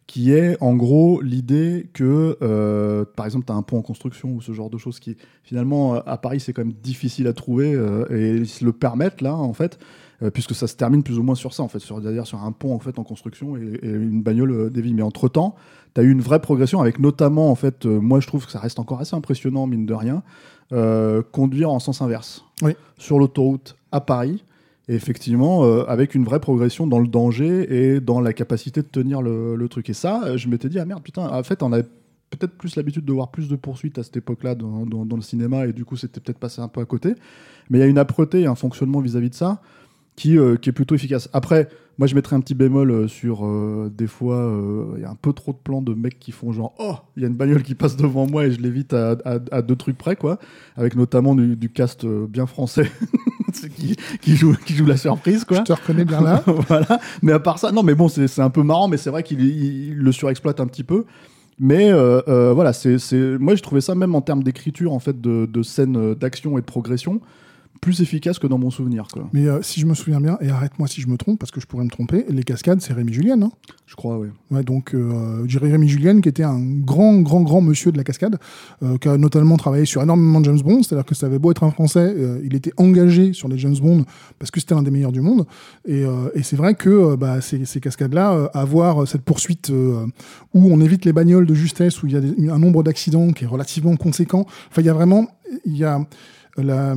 qui 0.06 0.32
est 0.32 0.56
en 0.62 0.76
gros 0.76 1.20
l'idée 1.20 1.88
que, 1.92 2.36
euh, 2.40 3.04
par 3.16 3.26
exemple, 3.26 3.44
tu 3.46 3.52
as 3.52 3.56
un 3.56 3.62
pont 3.62 3.78
en 3.78 3.82
construction 3.82 4.30
ou 4.30 4.40
ce 4.40 4.52
genre 4.52 4.70
de 4.70 4.78
choses 4.78 5.00
qui, 5.00 5.16
finalement, 5.42 5.96
euh, 5.96 6.00
à 6.06 6.16
Paris, 6.16 6.38
c'est 6.40 6.52
quand 6.52 6.62
même 6.64 6.74
difficile 6.80 7.26
à 7.26 7.32
trouver 7.32 7.74
euh, 7.74 8.04
et 8.10 8.36
ils 8.36 8.46
se 8.48 8.64
le 8.64 8.72
permettent 8.72 9.20
là, 9.20 9.34
en 9.34 9.52
fait. 9.52 9.78
euh, 10.22 10.30
puisque 10.30 10.54
ça 10.54 10.66
se 10.66 10.76
termine 10.76 11.02
plus 11.02 11.18
ou 11.18 11.22
moins 11.22 11.34
sur 11.34 11.52
ça, 11.52 11.62
en 11.62 11.68
fait, 11.68 11.78
c'est-à-dire 11.80 12.26
sur 12.26 12.42
un 12.42 12.52
pont 12.52 12.72
en 12.72 12.78
fait 12.78 12.98
en 12.98 13.04
construction 13.04 13.56
et, 13.56 13.80
et 13.82 13.90
une 13.90 14.22
bagnole 14.22 14.70
des 14.70 14.80
vies. 14.80 14.94
Mais 14.94 15.02
entre 15.02 15.28
temps, 15.28 15.56
tu 15.94 16.00
as 16.00 16.04
eu 16.04 16.10
une 16.10 16.22
vraie 16.22 16.40
progression 16.40 16.80
avec 16.80 16.98
notamment, 17.00 17.50
en 17.50 17.54
fait, 17.56 17.84
moi 17.84 18.20
je 18.20 18.26
trouve 18.26 18.46
que 18.46 18.52
ça 18.52 18.58
reste 18.60 18.78
encore 18.78 19.00
assez 19.00 19.14
impressionnant, 19.16 19.66
mine 19.66 19.84
de 19.86 19.92
rien, 19.92 20.22
conduire 21.32 21.70
en 21.70 21.78
sens 21.80 22.00
inverse 22.02 22.44
Oui. 22.62 22.72
sur 22.98 23.18
l'autoroute 23.18 23.76
à 23.92 24.00
Paris. 24.00 24.42
Effectivement, 24.88 25.64
euh, 25.64 25.84
avec 25.88 26.14
une 26.14 26.24
vraie 26.24 26.38
progression 26.38 26.86
dans 26.86 27.00
le 27.00 27.08
danger 27.08 27.94
et 27.94 28.00
dans 28.00 28.20
la 28.20 28.32
capacité 28.32 28.82
de 28.82 28.86
tenir 28.86 29.20
le, 29.20 29.66
truc. 29.68 29.90
Et 29.90 29.94
ça, 29.94 30.22
euh, 30.24 30.36
je 30.36 30.48
m'étais 30.48 30.68
dit, 30.68 30.78
ah 30.78 30.84
merde, 30.84 31.02
putain, 31.02 31.28
en 31.28 31.42
fait, 31.42 31.64
on 31.64 31.72
avait 31.72 31.86
peut-être 32.30 32.52
plus 32.52 32.76
l'habitude 32.76 33.04
de 33.04 33.12
voir 33.12 33.32
plus 33.32 33.48
de 33.48 33.56
poursuites 33.56 33.98
à 33.98 34.04
cette 34.04 34.16
époque-là 34.16 34.54
dans, 34.54 35.16
le 35.16 35.22
cinéma, 35.22 35.66
et 35.66 35.72
du 35.72 35.84
coup, 35.84 35.96
c'était 35.96 36.20
peut-être 36.20 36.38
passé 36.38 36.60
un 36.60 36.68
peu 36.68 36.80
à 36.80 36.84
côté. 36.84 37.14
Mais 37.68 37.78
il 37.78 37.80
y 37.80 37.84
a 37.84 37.88
une 37.88 37.98
âpreté 37.98 38.42
et 38.42 38.46
un 38.46 38.54
fonctionnement 38.54 39.00
vis-à-vis 39.00 39.30
de 39.30 39.34
ça 39.34 39.60
qui, 40.14 40.38
euh, 40.38 40.54
est 40.54 40.72
plutôt 40.72 40.94
efficace. 40.94 41.28
Après, 41.32 41.68
moi 41.98 42.06
je 42.06 42.14
mettrais 42.14 42.36
un 42.36 42.40
petit 42.40 42.54
bémol 42.54 43.08
sur 43.08 43.44
des 43.90 44.06
fois, 44.06 44.52
il 44.96 45.02
y 45.02 45.04
a 45.04 45.10
un 45.10 45.16
peu 45.16 45.32
trop 45.32 45.52
de 45.52 45.58
plans 45.58 45.82
de 45.82 45.94
mecs 45.94 46.18
qui 46.18 46.30
font 46.30 46.52
genre 46.52 46.74
Oh, 46.78 46.96
il 47.16 47.22
y 47.22 47.24
a 47.24 47.28
une 47.28 47.36
bagnole 47.36 47.62
qui 47.62 47.74
passe 47.74 47.96
devant 47.96 48.26
moi 48.26 48.46
et 48.46 48.52
je 48.52 48.60
l'évite 48.60 48.92
à, 48.92 49.62
deux 49.62 49.76
trucs 49.76 49.98
près, 49.98 50.14
quoi. 50.14 50.38
Avec 50.76 50.94
notamment 50.94 51.34
du, 51.34 51.70
cast 51.70 52.06
bien 52.06 52.46
français 52.46 52.90
qui, 53.74 53.96
qui, 54.20 54.36
joue, 54.36 54.54
qui 54.66 54.74
joue 54.74 54.86
la 54.86 54.96
surprise, 54.96 55.44
quoi. 55.44 55.58
Je 55.58 55.62
te 55.62 55.72
reconnais 55.72 56.04
bien 56.04 56.20
là. 56.20 56.42
voilà. 56.68 57.00
Mais 57.22 57.32
à 57.32 57.38
part 57.40 57.58
ça, 57.58 57.72
non, 57.72 57.82
mais 57.82 57.94
bon, 57.94 58.08
c'est 58.08 58.40
un 58.40 58.50
peu 58.50 58.62
marrant, 58.62 58.88
mais 58.88 58.96
c'est 58.96 59.10
vrai 59.10 59.22
qu'il 59.22 59.40
il- 59.40 59.88
il 59.88 59.94
le 59.96 60.12
surexploite 60.12 60.60
un 60.60 60.66
petit 60.66 60.84
peu. 60.84 61.04
Mais 61.58 61.90
euh, 61.90 62.20
euh, 62.28 62.52
voilà, 62.52 62.72
c'est, 62.74 62.98
moi 63.40 63.54
j'ai 63.54 63.62
trouvé 63.62 63.80
ça 63.80 63.94
même 63.94 64.14
en 64.14 64.20
termes 64.20 64.42
d'écriture, 64.42 64.92
en 64.92 64.98
fait, 64.98 65.18
de, 65.20 65.46
de 65.46 65.62
scènes 65.62 65.96
euh, 65.96 66.14
d'action 66.14 66.58
et 66.58 66.60
de 66.60 66.66
progression, 66.66 67.20
plus 67.86 68.00
efficace 68.00 68.40
que 68.40 68.48
dans 68.48 68.58
mon 68.58 68.70
souvenir, 68.70 69.06
quoi. 69.12 69.28
Mais 69.32 69.46
euh, 69.46 69.62
si 69.62 69.78
je 69.78 69.86
me 69.86 69.94
souviens 69.94 70.20
bien, 70.20 70.36
et 70.40 70.48
arrête-moi 70.48 70.88
si 70.88 71.00
je 71.00 71.06
me 71.06 71.16
trompe, 71.16 71.38
parce 71.38 71.52
que 71.52 71.60
je 71.60 71.66
pourrais 71.68 71.84
me 71.84 71.88
tromper, 71.90 72.24
les 72.28 72.42
cascades, 72.42 72.80
c'est 72.80 72.92
Rémi 72.92 73.12
Julien, 73.12 73.40
hein 73.40 73.52
Je 73.86 73.94
crois, 73.94 74.18
oui. 74.18 74.26
Ouais, 74.50 74.64
donc 74.64 74.92
euh, 74.92 75.42
je 75.46 75.56
dirais 75.56 75.70
Rémi 75.70 75.86
Julien, 75.88 76.20
qui 76.20 76.28
était 76.28 76.42
un 76.42 76.58
grand, 76.60 77.20
grand, 77.20 77.42
grand 77.42 77.60
monsieur 77.60 77.92
de 77.92 77.96
la 77.96 78.02
cascade, 78.02 78.38
euh, 78.82 78.98
qui 78.98 79.06
a 79.08 79.16
notamment 79.16 79.56
travaillé 79.56 79.84
sur 79.84 80.02
énormément 80.02 80.40
de 80.40 80.46
James 80.46 80.60
Bond, 80.60 80.82
c'est-à-dire 80.82 81.04
que 81.04 81.14
ça 81.14 81.26
avait 81.26 81.38
beau 81.38 81.52
être 81.52 81.62
un 81.62 81.70
Français, 81.70 82.12
il 82.42 82.56
était 82.56 82.72
engagé 82.76 83.32
sur 83.32 83.46
les 83.46 83.56
James 83.58 83.76
Bond 83.80 84.04
parce 84.40 84.50
que 84.50 84.58
c'était 84.58 84.74
l'un 84.74 84.82
des 84.82 84.90
meilleurs 84.90 85.12
du 85.12 85.20
monde. 85.20 85.46
Et, 85.86 86.02
et 86.34 86.42
c'est 86.42 86.56
vrai 86.56 86.74
que 86.74 87.14
bah, 87.14 87.40
ces, 87.40 87.64
ces 87.66 87.78
cascades-là, 87.80 88.50
avoir 88.52 89.06
cette 89.06 89.22
poursuite 89.22 89.70
où 89.70 90.60
on 90.72 90.80
évite 90.80 91.04
les 91.04 91.12
bagnoles 91.12 91.46
de 91.46 91.54
justesse, 91.54 92.02
où 92.02 92.06
il 92.08 92.14
y 92.14 92.16
a 92.16 92.20
des- 92.20 92.48
un 92.48 92.58
nombre 92.58 92.82
d'accidents 92.82 93.30
qui 93.32 93.44
est 93.44 93.46
relativement 93.46 93.94
conséquent, 93.96 94.44
enfin 94.70 94.82
il 94.82 94.86
y 94.86 94.88
a 94.90 94.94
vraiment, 94.94 95.28
il 95.64 95.76
y 95.76 95.84
a 95.84 96.00
la, 96.56 96.96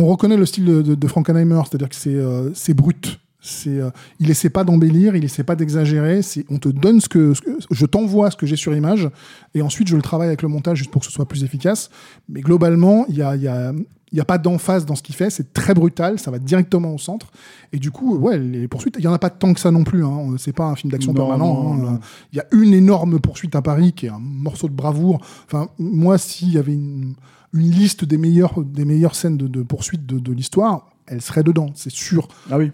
on 0.00 0.06
reconnaît 0.06 0.36
le 0.36 0.46
style 0.46 0.64
de, 0.64 1.06
Frankenheimer, 1.06 1.60
c'est-à-dire 1.68 1.88
que 1.88 1.96
c'est 1.96 2.14
euh, 2.14 2.74
brut. 2.74 3.20
Euh, 3.66 3.90
il 4.18 4.30
essaie 4.30 4.50
pas 4.50 4.64
d'embellir, 4.64 5.16
il 5.16 5.24
essaie 5.24 5.44
pas 5.44 5.56
d'exagérer. 5.56 6.20
On 6.50 6.58
te 6.58 6.68
donne 6.68 7.00
ce 7.00 7.08
que, 7.08 7.32
je 7.70 7.86
t'envoie 7.86 8.30
ce 8.30 8.36
que 8.36 8.46
j'ai 8.46 8.56
sur 8.56 8.74
image, 8.74 9.08
et 9.54 9.62
ensuite 9.62 9.88
je 9.88 9.96
le 9.96 10.02
travaille 10.02 10.28
avec 10.28 10.42
le 10.42 10.48
montage 10.48 10.78
juste 10.78 10.90
pour 10.90 11.00
que 11.00 11.06
ce 11.06 11.12
soit 11.12 11.26
plus 11.26 11.44
efficace. 11.44 11.90
Mais 12.28 12.40
globalement, 12.40 13.06
il 13.08 13.16
y 13.16 13.22
a, 13.22 13.72
il 14.12 14.18
y 14.18 14.20
a 14.20 14.24
pas 14.24 14.38
d'emphase 14.38 14.86
dans 14.86 14.94
ce 14.96 15.02
qu'il 15.02 15.14
fait. 15.14 15.30
C'est 15.30 15.52
très 15.52 15.74
brutal, 15.74 16.18
ça 16.18 16.30
va 16.30 16.38
directement 16.38 16.94
au 16.94 16.98
centre. 16.98 17.30
Et 17.72 17.78
du 17.78 17.90
coup, 17.90 18.16
ouais, 18.16 18.38
les 18.38 18.66
poursuites, 18.68 18.96
il 18.98 19.04
y 19.04 19.08
en 19.08 19.12
a 19.12 19.18
pas 19.18 19.30
tant 19.30 19.54
que 19.54 19.60
ça 19.60 19.70
non 19.70 19.84
plus. 19.84 20.04
Hein. 20.04 20.34
C'est 20.38 20.52
pas 20.52 20.64
un 20.66 20.74
film 20.74 20.90
d'action 20.90 21.14
permanent. 21.14 21.76
hein. 21.86 22.00
Il 22.32 22.36
y 22.36 22.40
a 22.40 22.46
une 22.52 22.74
énorme 22.74 23.20
poursuite 23.20 23.54
à 23.54 23.62
Paris 23.62 23.92
qui 23.92 24.06
est 24.06 24.10
un 24.10 24.18
morceau 24.18 24.68
de 24.68 24.74
bravoure. 24.74 25.20
Enfin, 25.46 25.68
moi, 25.78 26.18
s'il 26.18 26.52
y 26.52 26.58
avait 26.58 26.74
une, 26.74 27.14
une 27.52 27.70
liste 27.70 28.04
des 28.04 28.18
meilleures, 28.18 28.62
des 28.64 28.84
meilleures 28.84 29.14
scènes 29.14 29.36
de, 29.36 29.46
de 29.46 29.62
poursuite 29.62 30.06
de, 30.06 30.18
de 30.18 30.32
l'histoire, 30.32 30.90
elle 31.06 31.20
serait 31.22 31.42
dedans, 31.42 31.70
c'est 31.74 31.90
sûr. 31.92 32.28
Ah 32.50 32.58
oui. 32.58 32.70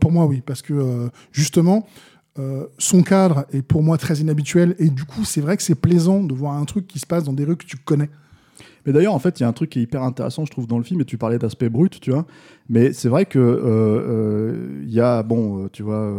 Pour 0.00 0.12
moi, 0.12 0.26
oui, 0.26 0.42
parce 0.44 0.62
que 0.62 0.72
euh, 0.72 1.08
justement, 1.30 1.86
euh, 2.38 2.66
son 2.78 3.02
cadre 3.02 3.44
est 3.52 3.62
pour 3.62 3.82
moi 3.82 3.98
très 3.98 4.16
inhabituel 4.18 4.74
et 4.78 4.88
du 4.88 5.04
coup, 5.04 5.24
c'est 5.24 5.40
vrai 5.40 5.56
que 5.56 5.62
c'est 5.62 5.74
plaisant 5.74 6.22
de 6.22 6.34
voir 6.34 6.54
un 6.54 6.64
truc 6.64 6.86
qui 6.86 6.98
se 6.98 7.06
passe 7.06 7.24
dans 7.24 7.32
des 7.34 7.44
rues 7.44 7.56
que 7.56 7.66
tu 7.66 7.76
connais. 7.76 8.08
Mais 8.88 8.94
d'ailleurs, 8.94 9.12
en 9.12 9.18
fait, 9.18 9.38
il 9.38 9.42
y 9.42 9.44
a 9.44 9.48
un 9.48 9.52
truc 9.52 9.68
qui 9.68 9.80
est 9.80 9.82
hyper 9.82 10.02
intéressant, 10.02 10.46
je 10.46 10.50
trouve, 10.50 10.66
dans 10.66 10.78
le 10.78 10.82
film, 10.82 11.02
et 11.02 11.04
tu 11.04 11.18
parlais 11.18 11.38
d'aspect 11.38 11.68
brut, 11.68 12.00
tu 12.00 12.10
vois. 12.10 12.24
Mais 12.70 12.94
c'est 12.94 13.10
vrai 13.10 13.26
que 13.26 13.38
euh, 13.38 13.60
euh, 13.68 14.80
il 14.82 14.90
y 14.90 14.98
a, 14.98 15.22
bon, 15.22 15.64
euh, 15.64 15.68
tu 15.70 15.82
vois, 15.82 16.10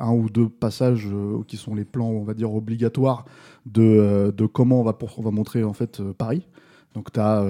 un 0.00 0.12
ou 0.14 0.30
deux 0.30 0.48
passages 0.48 1.06
qui 1.48 1.58
sont 1.58 1.74
les 1.74 1.84
plans, 1.84 2.08
on 2.08 2.22
va 2.22 2.32
dire, 2.32 2.54
obligatoires 2.54 3.26
de, 3.66 4.32
de 4.34 4.46
comment 4.46 4.80
on 4.80 4.84
va, 4.84 4.94
pour- 4.94 5.18
on 5.18 5.22
va 5.22 5.30
montrer, 5.32 5.64
en 5.64 5.74
fait, 5.74 6.00
Paris. 6.16 6.48
Donc, 6.94 7.12
tu 7.12 7.20
as 7.20 7.44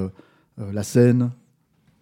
la 0.59 0.83
Seine, 0.83 1.31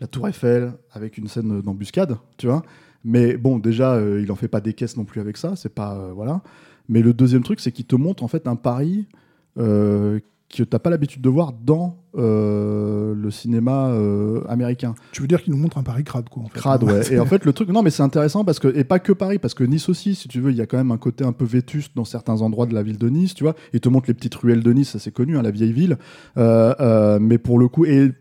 la 0.01 0.07
Tour 0.07 0.27
Eiffel, 0.27 0.73
avec 0.93 1.19
une 1.19 1.29
scène 1.29 1.61
d'embuscade, 1.61 2.17
tu 2.39 2.47
vois. 2.47 2.63
Mais 3.05 3.37
bon, 3.37 3.59
déjà, 3.59 4.01
il 4.01 4.33
en 4.33 4.35
fait 4.35 4.49
pas 4.49 4.63
des 4.63 4.73
caisses 4.73 4.97
non 4.97 5.05
plus 5.05 5.21
avec 5.21 5.37
ça, 5.37 5.57
c'est 5.57 5.75
pas. 5.75 6.11
voilà. 6.15 6.41
Mais 6.89 7.03
le 7.03 7.13
deuxième 7.13 7.43
truc, 7.43 7.61
c'est 7.61 7.71
qu'il 7.71 7.85
te 7.85 7.97
montre, 7.97 8.23
en 8.23 8.29
fait, 8.29 8.47
un 8.49 8.57
Paris 8.57 9.09
que 10.55 10.63
t'as 10.63 10.79
pas 10.79 10.91
l'habitude 10.91 11.23
de 11.23 11.29
voir 11.29 11.53
dans 11.53 11.99
euh, 12.17 13.15
le 13.15 13.31
cinéma 13.31 13.89
euh, 13.89 14.43
américain. 14.49 14.95
Tu 15.13 15.21
veux 15.21 15.29
dire 15.29 15.43
qu'il 15.43 15.53
nous 15.53 15.59
montre 15.59 15.77
un 15.79 15.83
Paris 15.83 16.05
crade, 16.05 16.29
quoi. 16.29 16.45
En 16.45 16.49
fait. 16.49 16.59
Crade, 16.59 16.85
ouais. 16.85 17.01
Et 17.13 17.19
en 17.19 17.27
fait, 17.27 17.45
le 17.45 17.53
truc, 17.53 17.69
non, 17.69 17.83
mais 17.83 17.91
c'est 17.91 18.03
intéressant 18.03 18.45
parce 18.45 18.59
que, 18.59 18.69
et 18.69 18.85
pas 18.85 18.99
que 18.99 19.13
Paris, 19.13 19.39
parce 19.39 19.55
que 19.55 19.65
Nice 19.65 19.89
aussi, 19.89 20.15
si 20.15 20.29
tu 20.29 20.41
veux, 20.41 20.51
il 20.51 20.57
y 20.57 20.61
a 20.61 20.67
quand 20.67 20.79
même 20.79 20.93
un 20.93 20.99
côté 20.99 21.25
un 21.25 21.33
peu 21.33 21.45
vétuste 21.45 21.93
dans 21.95 22.05
certains 22.05 22.43
endroits 22.43 22.67
de 22.67 22.75
la 22.75 22.83
ville 22.83 22.99
de 22.99 23.09
Nice, 23.09 23.35
tu 23.35 23.45
vois. 23.45 23.55
Il 23.73 23.81
te 23.81 23.89
montre 23.89 24.07
les 24.09 24.15
petites 24.15 24.35
ruelles 24.35 24.63
de 24.63 24.73
Nice, 24.73 24.91
ça 24.91 24.99
c'est 24.99 25.11
connu, 25.11 25.37
hein, 25.37 25.43
la 25.43 25.51
vieille 25.51 25.73
ville. 25.73 25.99
Euh, 26.37 26.75
euh, 26.81 27.19
mais 27.21 27.39
pour 27.39 27.59
le 27.59 27.69
coup, 27.69 27.85
et 27.85 28.13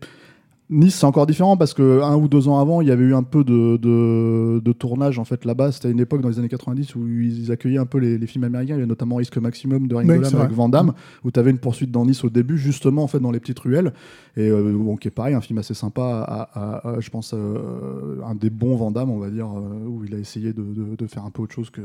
Nice, 0.68 0.96
c'est 0.96 1.06
encore 1.06 1.26
différent 1.28 1.56
parce 1.56 1.74
que 1.74 2.02
un 2.02 2.16
ou 2.16 2.26
deux 2.26 2.48
ans 2.48 2.58
avant, 2.58 2.80
il 2.80 2.88
y 2.88 2.90
avait 2.90 3.04
eu 3.04 3.14
un 3.14 3.22
peu 3.22 3.44
de, 3.44 3.76
de, 3.76 4.58
de 4.64 4.72
tournage 4.72 5.16
en 5.20 5.24
fait 5.24 5.44
là-bas. 5.44 5.70
C'était 5.70 5.92
une 5.92 6.00
époque 6.00 6.22
dans 6.22 6.28
les 6.28 6.40
années 6.40 6.48
90 6.48 6.96
où 6.96 7.06
ils 7.06 7.52
accueillaient 7.52 7.78
un 7.78 7.86
peu 7.86 7.98
les, 7.98 8.18
les 8.18 8.26
films 8.26 8.42
américains. 8.42 8.74
Il 8.74 8.80
y 8.80 8.82
a 8.82 8.86
notamment 8.86 9.14
Risque 9.16 9.36
Maximum 9.38 9.86
de 9.86 9.94
Ringo 9.94 10.10
Oui, 10.10 10.16
Lam 10.18 10.24
c'est 10.24 10.36
avec. 10.36 10.50
Van 10.50 10.68
Damme, 10.68 10.92
où 11.24 11.30
tu 11.30 11.38
avais 11.38 11.52
une 11.52 11.58
poursuite 11.58 11.92
dans 11.92 12.04
Nice 12.04 12.24
au 12.24 12.30
début, 12.30 12.58
justement 12.58 13.04
en 13.04 13.06
fait 13.06 13.20
dans 13.20 13.30
les 13.30 13.38
petites 13.38 13.60
ruelles. 13.60 13.92
Et 14.36 14.48
euh, 14.50 14.72
bon, 14.76 14.96
qui 14.96 15.06
est 15.06 15.12
pareil, 15.12 15.34
un 15.34 15.40
film 15.40 15.58
assez 15.60 15.74
sympa. 15.74 16.02
À, 16.26 16.42
à- 16.52 16.88
à- 16.96 17.00
je 17.00 17.10
pense 17.10 17.32
euh, 17.32 18.16
un 18.26 18.34
des 18.34 18.50
bons 18.50 18.74
Van 18.74 18.90
Damme, 18.90 19.10
on 19.10 19.18
va 19.18 19.30
dire, 19.30 19.46
euh, 19.46 19.86
où 19.86 20.04
il 20.04 20.14
a 20.16 20.18
essayé 20.18 20.52
de, 20.52 20.62
de- 20.62 20.96
de 20.98 21.06
faire 21.06 21.24
un 21.24 21.30
peu 21.30 21.42
autre 21.42 21.54
chose 21.54 21.70
que 21.70 21.82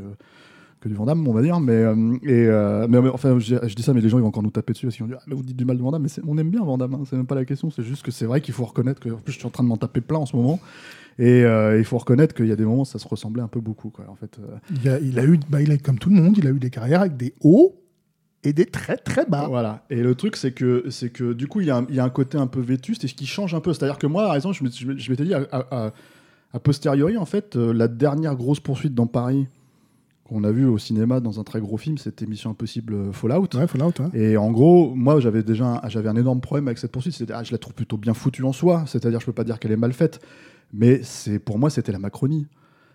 que 0.82 0.90
du 0.90 0.96
Van 0.96 1.06
Damme, 1.06 1.26
on 1.28 1.32
va 1.34 1.42
dire. 1.42 1.60
Mais, 1.62 1.72
euh, 1.74 1.96
et, 2.24 2.48
euh, 2.48 2.88
mais, 2.90 3.02
mais, 3.02 3.10
enfin, 3.10 3.40
je, 3.40 3.56
je 3.66 3.76
dis 3.76 3.84
ça, 3.84 3.94
mais 3.94 4.02
les 4.02 4.10
gens 4.10 4.18
ils 4.18 4.22
vont 4.22 4.28
encore 4.28 4.44
nous 4.44 4.50
taper 4.50 4.74
dessus 4.74 4.88
parce 4.88 4.96
qu'ils 4.98 5.06
vont 5.06 5.10
dire 5.12 5.20
ah, 5.22 5.26
mais 5.28 5.36
vous 5.36 5.44
dites 5.44 5.56
du 5.56 5.64
mal 5.64 5.78
de 5.78 5.82
Van 5.82 5.92
Damme, 5.92 6.04
mais 6.04 6.10
on 6.28 6.38
aime 6.38 6.50
bien 6.50 6.64
Van 6.64 6.78
Damme, 6.78 6.96
hein, 6.96 7.04
c'est 7.10 7.16
même 7.16 7.28
pas 7.28 7.36
la 7.36 7.46
question. 7.46 7.70
C'est 7.70 7.84
juste 7.84 8.04
que 8.04 8.12
c'est 8.12 8.26
vrai 8.26 8.42
qu'il 8.42 8.54
faut 8.54 8.66
reconnaître 8.66 9.00
que, 9.00 9.10
en 9.10 9.18
plus, 9.18 9.32
je 9.34 9.38
suis 9.38 9.48
en 9.48 9.52
train 9.52 9.64
de 9.64 9.70
m'en 9.70 9.78
taper 9.78 10.02
plein 10.02 10.18
en 10.20 10.26
ce 10.26 10.36
moment. 10.36 10.60
Et 11.20 11.44
euh, 11.44 11.78
il 11.78 11.86
faut 11.86 11.98
reconnaître 11.98 12.34
qu'il 12.34 12.48
y 12.48 12.52
a 12.52 12.56
des 12.56 12.66
moments 12.66 12.82
où 12.82 12.86
ça 12.86 12.98
se 12.98 13.08
ressemblait 13.08 13.44
un 13.44 13.48
peu 13.48 13.60
beaucoup, 13.60 13.90
quoi. 13.90 14.06
En 14.10 14.16
fait, 14.16 14.40
Il, 14.84 14.90
a, 14.90 15.00
il 15.00 15.20
a 15.20 15.26
eu, 15.26 15.40
bah, 15.50 15.62
il 15.62 15.72
a, 15.72 15.78
comme 15.78 16.00
tout 16.00 16.10
le 16.10 16.16
monde, 16.16 16.38
il 16.38 16.48
a 16.48 16.50
eu 16.50 16.58
des 16.60 16.70
carrières 16.72 17.02
avec 17.02 17.16
des 17.18 17.34
hauts 17.42 17.76
et 18.44 18.54
des 18.54 18.66
très 18.66 18.98
très 18.98 19.26
bas. 19.28 19.46
Voilà. 19.48 19.86
Et 19.92 20.02
le 20.02 20.16
truc, 20.16 20.36
c'est 20.36 20.52
que, 20.52 20.86
c'est 20.90 21.12
que 21.12 21.34
du 21.34 21.48
coup, 21.48 21.62
il 21.62 21.68
y, 21.68 21.70
a 21.70 21.78
un- 21.78 21.86
il 21.90 21.96
y 21.96 22.00
a 22.00 22.04
un 22.04 22.10
côté 22.10 22.40
un 22.40 22.48
peu 22.48 22.60
vétuste 22.62 23.04
et 23.04 23.08
ce 23.08 23.14
qui 23.14 23.28
change 23.28 23.54
un 23.54 23.60
peu. 23.60 23.72
C'est-à-dire 23.74 24.00
que 24.00 24.08
moi, 24.08 24.24
par 24.26 24.36
exemple, 24.36 24.56
je 24.58 25.10
m'étais 25.12 25.26
dit, 25.26 25.34
a 25.36 26.60
posteriori, 26.64 27.18
en 27.18 27.26
fait, 27.26 27.56
la 27.56 27.88
dernière 27.88 28.36
grosse 28.36 28.60
poursuite 28.60 28.96
dans 28.96 29.06
Paris 29.08 29.48
qu'on 30.32 30.44
a 30.46 30.52
vu 30.52 30.66
au 30.66 30.78
cinéma 30.78 31.20
dans 31.20 31.40
un 31.40 31.44
très 31.44 31.60
gros 31.60 31.76
film, 31.78 31.98
c'était 31.98 32.26
Mission 32.26 32.52
Impossible 32.52 32.94
euh, 32.94 33.12
Fallout. 33.12 33.48
Ouais, 33.54 33.68
Fallout, 33.68 33.92
ouais. 34.00 34.20
Et 34.20 34.38
en 34.38 34.50
gros, 34.52 34.94
moi, 34.96 35.20
j'avais 35.20 35.44
déjà 35.44 35.66
un, 35.84 35.90
j'avais 35.90 36.08
un 36.10 36.16
énorme 36.16 36.40
problème 36.40 36.68
avec 36.70 36.78
cette 36.78 36.92
poursuite. 36.92 37.14
C'était, 37.14 37.34
ah, 37.34 37.44
je 37.44 37.52
la 37.52 37.58
trouve 37.58 37.74
plutôt 37.74 37.98
bien 37.98 38.14
foutue 38.14 38.44
en 38.46 38.54
soi. 38.54 38.84
C'est-à-dire, 38.88 39.20
je 39.20 39.26
peux 39.26 39.34
pas 39.34 39.44
dire 39.44 39.60
qu'elle 39.60 39.74
est 39.74 39.78
mal 39.78 39.92
faite, 39.94 40.22
mais 40.74 41.02
c'est 41.04 41.40
pour 41.40 41.60
moi, 41.60 41.70
c'était 41.70 41.92
la 41.92 42.00
Macronie. 42.00 42.48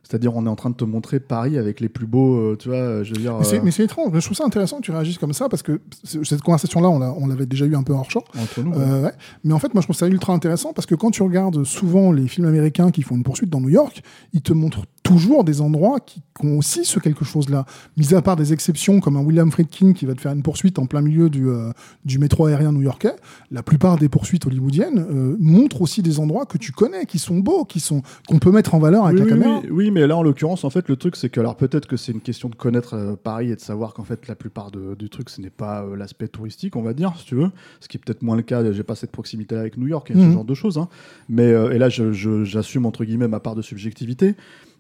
C'est-à-dire, 0.09 0.37
on 0.37 0.47
est 0.47 0.49
en 0.49 0.55
train 0.55 0.71
de 0.71 0.77
te 0.77 0.85
montrer 0.85 1.19
Paris 1.19 1.59
avec 1.59 1.81
les 1.81 1.89
plus 1.89 2.07
beaux, 2.07 2.37
euh, 2.37 2.57
tu 2.57 2.69
vois, 2.69 3.03
je 3.03 3.13
veux 3.13 3.21
dire. 3.21 3.37
Mais 3.39 3.45
c'est- 3.73 3.83
euh, 3.83 3.85
étrange, 3.85 4.11
je 4.15 4.25
trouve 4.25 4.37
ça 4.37 4.45
intéressant 4.45 4.77
que 4.77 4.83
tu 4.83 4.93
réagisses 4.93 5.19
comme 5.19 5.33
ça 5.33 5.49
parce 5.49 5.65
que 5.65 5.81
cette 6.05 6.43
conversation-là, 6.43 6.89
on 6.89 7.01
l'a- 7.01 7.13
on 7.19 7.27
l'avait 7.27 7.45
déjà 7.45 7.67
eu 7.67 7.75
un 7.75 7.83
peu 7.83 7.93
hors 7.93 8.09
champ. 8.09 8.23
entre 8.41 8.63
nous. 8.63 8.73
Euh, 8.73 9.03
ouais. 9.03 9.13
Mais 9.43 9.53
en 9.53 9.59
fait, 9.59 9.75
moi, 9.75 9.81
je 9.81 9.87
trouve 9.89 9.97
ça 9.97 10.07
ultra 10.07 10.33
intéressant 10.33 10.73
parce 10.73 10.87
que 10.87 10.95
quand 10.95 11.11
tu 11.11 11.25
regardes 11.25 11.65
souvent 11.65 12.13
les 12.13 12.29
films 12.29 12.47
américains 12.47 12.93
qui 12.93 13.03
font 13.03 13.17
une 13.17 13.25
poursuite 13.25 13.51
dans 13.51 13.61
New 13.61 13.69
York, 13.69 14.01
ils 14.33 14.43
te 14.43 14.53
montrent 14.53 14.87
toujours 15.07 15.45
des 15.45 15.61
endroits 15.61 16.01
qui, 16.01 16.21
qui 16.39 16.47
ont 16.47 16.59
aussi 16.59 16.85
ce 16.85 16.99
quelque 16.99 17.25
chose-là. 17.25 17.65
Mis 17.97 18.15
à 18.15 18.23
part 18.23 18.37
des 18.37 18.53
exceptions 18.53 19.01
comme 19.01 19.17
un 19.17 19.21
William 19.23 19.51
Friedkin 19.51 19.93
qui 19.93 20.05
va 20.07 20.15
te 20.15 20.21
faire 20.21 20.33
une 20.33 20.43
poursuite 20.43 20.79
en 20.79 20.87
plein 20.87 21.01
milieu 21.01 21.31
du, 21.31 21.49
euh, 21.49 21.71
du 22.05 22.19
métro 22.19 22.47
aérien 22.47 22.73
new-yorkais, 22.73 23.15
la 23.51 23.63
plupart 23.63 23.99
des 23.99 24.09
poursuites 24.09 24.47
hollywoodiennes 24.47 24.99
euh, 24.99 25.37
montrent 25.39 25.83
aussi 25.83 26.03
des 26.03 26.19
endroits 26.19 26.47
que 26.47 26.59
tu 26.59 26.73
connais, 26.73 27.07
qui 27.07 27.19
sont 27.19 27.39
beaux, 27.39 27.65
qui 27.65 27.79
sont 27.81 28.03
qu'on 28.29 28.39
peut 28.39 28.51
mettre 28.51 28.75
en 28.75 28.79
valeur 28.79 29.07
avec 29.07 29.21
oui, 29.23 29.31
la 29.31 29.37
oui, 29.37 29.43
caméra. 29.43 29.61
oui, 29.65 29.69
oui, 29.71 29.91
mais 29.91 30.07
là 30.07 30.17
en 30.17 30.23
l'occurrence, 30.23 30.65
en 30.65 30.71
fait, 30.71 30.89
le 30.89 30.97
truc 30.97 31.17
c'est 31.17 31.29
que 31.31 31.41
alors 31.41 31.57
peut-être 31.57 31.87
que 31.87 31.97
c'est 31.97 32.13
une 32.13 32.21
question 32.21 32.49
de 32.49 32.55
connaître 32.57 32.95
euh, 32.95 33.15
Paris 33.17 33.51
et 33.53 33.57
de 33.57 33.61
savoir 33.61 33.95
qu'en 33.95 34.05
fait 34.05 34.27
la 34.29 34.35
plupart 34.35 34.71
de- 34.71 34.95
du 34.97 35.09
truc 35.09 35.31
ce 35.31 35.41
n'est 35.41 35.51
pas 35.51 35.85
l'aspect 35.97 36.29
touristique, 36.29 36.75
on 36.77 36.83
va 36.83 36.93
dire, 36.95 37.13
si 37.17 37.25
tu 37.27 37.35
veux, 37.37 37.51
ce 37.81 37.89
qui 37.89 37.97
est 37.97 38.01
peut-être 38.05 38.23
moins 38.23 38.37
le 38.37 38.43
cas. 38.43 38.73
J'ai 38.73 38.83
pas 38.83 38.95
cette 38.97 39.13
proximité 39.13 39.55
avec 39.57 39.77
New 39.77 39.87
York 39.87 40.11
et 40.11 40.15
ce 40.15 40.19
Mhm. 40.19 40.33
genre 40.33 40.45
de 40.45 40.55
choses, 40.55 40.79
hein. 40.79 40.89
mais 41.29 41.49
et 41.51 41.79
là 41.79 41.89
je- 41.89 42.13
je- 42.13 42.45
j'assume 42.45 42.87
entre 42.87 43.05
guillemets 43.05 43.29
ma 43.29 43.39
part 43.41 43.55
de 43.55 43.63
subjectivité. 43.63 44.35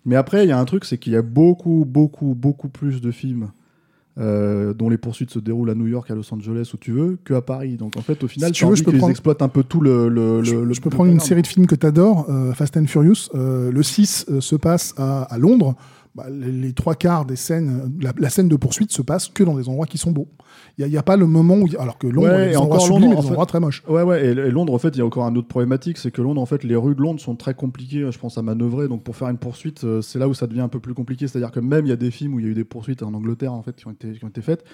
Mais 0.07 0.17
après, 0.17 0.45
il 0.45 0.49
y 0.49 0.53
a 0.53 0.59
un 0.59 0.65
truc, 0.65 0.85
c'est 0.87 0.97
qu'il 0.97 1.13
y 1.13 1.17
a 1.17 1.23
beaucoup, 1.23 1.85
beaucoup, 1.87 2.35
beaucoup 2.35 2.69
plus 2.69 3.01
de 3.03 3.11
films. 3.11 3.49
euh, 4.19 4.73
dont 4.73 4.89
les 4.89 4.97
poursuites 4.97 5.31
se 5.31 5.39
déroulent 5.39 5.69
à 5.69 5.75
New 5.75 5.89
York, 5.89 6.11
à 6.11 6.15
Los 6.15 6.33
Angeles, 6.33 6.71
où 6.73 6.79
tu 6.79 6.91
veux, 6.91 7.19
que 7.23 7.35
à 7.35 7.43
Paris. 7.43 7.77
Donc 7.77 7.99
en 7.99 8.01
fait, 8.01 8.25
au 8.25 8.29
final, 8.29 8.49
Si 8.49 8.55
tu 8.55 8.65
veux, 8.65 8.75
je 8.75 8.83
peux 8.83 8.93
prendre- 8.97 9.11
exploitent 9.11 9.43
un 9.43 9.49
peu 9.49 9.63
tout 9.63 9.83
le. 9.83 10.09
le, 10.09 10.43
je, 10.43 10.55
le- 10.57 10.73
je 10.73 10.81
peux 10.81 10.89
le 10.89 10.95
prendre 10.95 11.11
une 11.11 11.21
série 11.21 11.43
de 11.43 11.47
films 11.47 11.67
que 11.67 11.75
tu 11.75 11.85
adores, 11.85 12.27
Fast 12.55 12.79
and 12.79 12.87
Furious. 12.87 13.29
Euh, 13.35 13.71
le 13.71 13.83
6 13.83 14.25
euh, 14.31 14.41
se 14.41 14.57
passe 14.57 14.95
à, 14.97 15.25
à 15.25 15.37
Londres. 15.37 15.75
Bah, 16.17 16.29
les, 16.31 16.73
trois 16.73 16.95
quarts 16.95 17.27
des 17.27 17.37
scènes, 17.37 17.83
euh, 17.85 17.89
la, 18.03 18.15
la 18.17 18.31
scène 18.31 18.49
de 18.49 18.57
poursuite 18.57 18.91
se 18.91 19.03
passe 19.03 19.29
que 19.29 19.45
dans 19.45 19.55
des 19.55 19.69
endroits 19.69 19.85
qui 19.85 19.99
sont 19.99 20.13
beaux. 20.13 20.29
Il 20.79 20.87
n'y 20.87 20.97
a, 20.97 21.03
pas 21.03 21.19
le 21.19 21.27
moment 21.27 21.57
où. 21.57 21.69
Alors 21.79 21.99
que 21.99 22.07
Londres, 22.07 22.29
Ouais, 22.29 22.57
endroits 22.57 22.77
encore 22.79 22.87
sublimes 22.87 23.03
Londres, 23.11 23.19
en 23.19 23.23
fait- 23.23 23.29
endroits 23.29 23.45
très 23.45 23.61
moches. 23.61 23.83
Ouais, 23.87 24.01
ouais, 24.03 24.25
et, 24.25 24.31
et 24.31 24.51
Londres, 24.51 24.73
en 24.73 24.79
fait, 24.79 24.89
il 24.97 24.99
y 24.99 25.03
a 25.03 25.05
encore 25.05 25.29
une 25.29 25.37
autre 25.37 25.49
problématique, 25.49 25.99
c'est 25.99 26.11
que 26.11 26.23
Londres, 26.23 26.41
en 26.41 26.47
fait, 26.47 26.65
les 26.65 26.75
rues 26.75 26.95
de 26.95 27.03
Londres 27.03 27.21
sont 27.21 27.37
très 27.37 27.53
compliquées, 27.53 28.11
je 28.11 28.19
pense, 28.19 28.39
à 28.39 28.43
manœuvrer. 28.43 28.89
Donc, 28.89 29.03
pour 29.03 29.15
faire 29.15 29.29
une 29.29 29.37
poursuite, 29.37 29.85
euh, 29.85 30.01
c'est 30.01 30.19
là 30.19 30.27
où 30.27 30.33
ça 30.33 30.47
devient 30.47 30.63
un 30.63 30.69
peu 30.69 30.81
plus 30.81 30.95
compliqué. 30.95 31.29
C'est-à-dire 31.29 31.51
que 31.51 31.61
même 31.61 31.85
il 31.85 31.91
y 31.91 31.93
a 31.93 31.97
des 31.97 32.11
films 32.11 32.33
où 32.33 32.41
il 32.41 32.47
y 32.47 32.49
a 32.49 32.51
eu 32.53 32.55
des 32.55 32.65
poursuites 32.65 33.03
en 33.03 33.13
Angleterre, 33.13 33.53
en 33.53 33.63
fait, 33.63 33.77
qui 33.77 33.87
ont 33.87 33.91
été, 33.91 34.13
qui 34.13 34.25
ont 34.25 34.29
été 34.29 34.41
faites. 34.41 34.65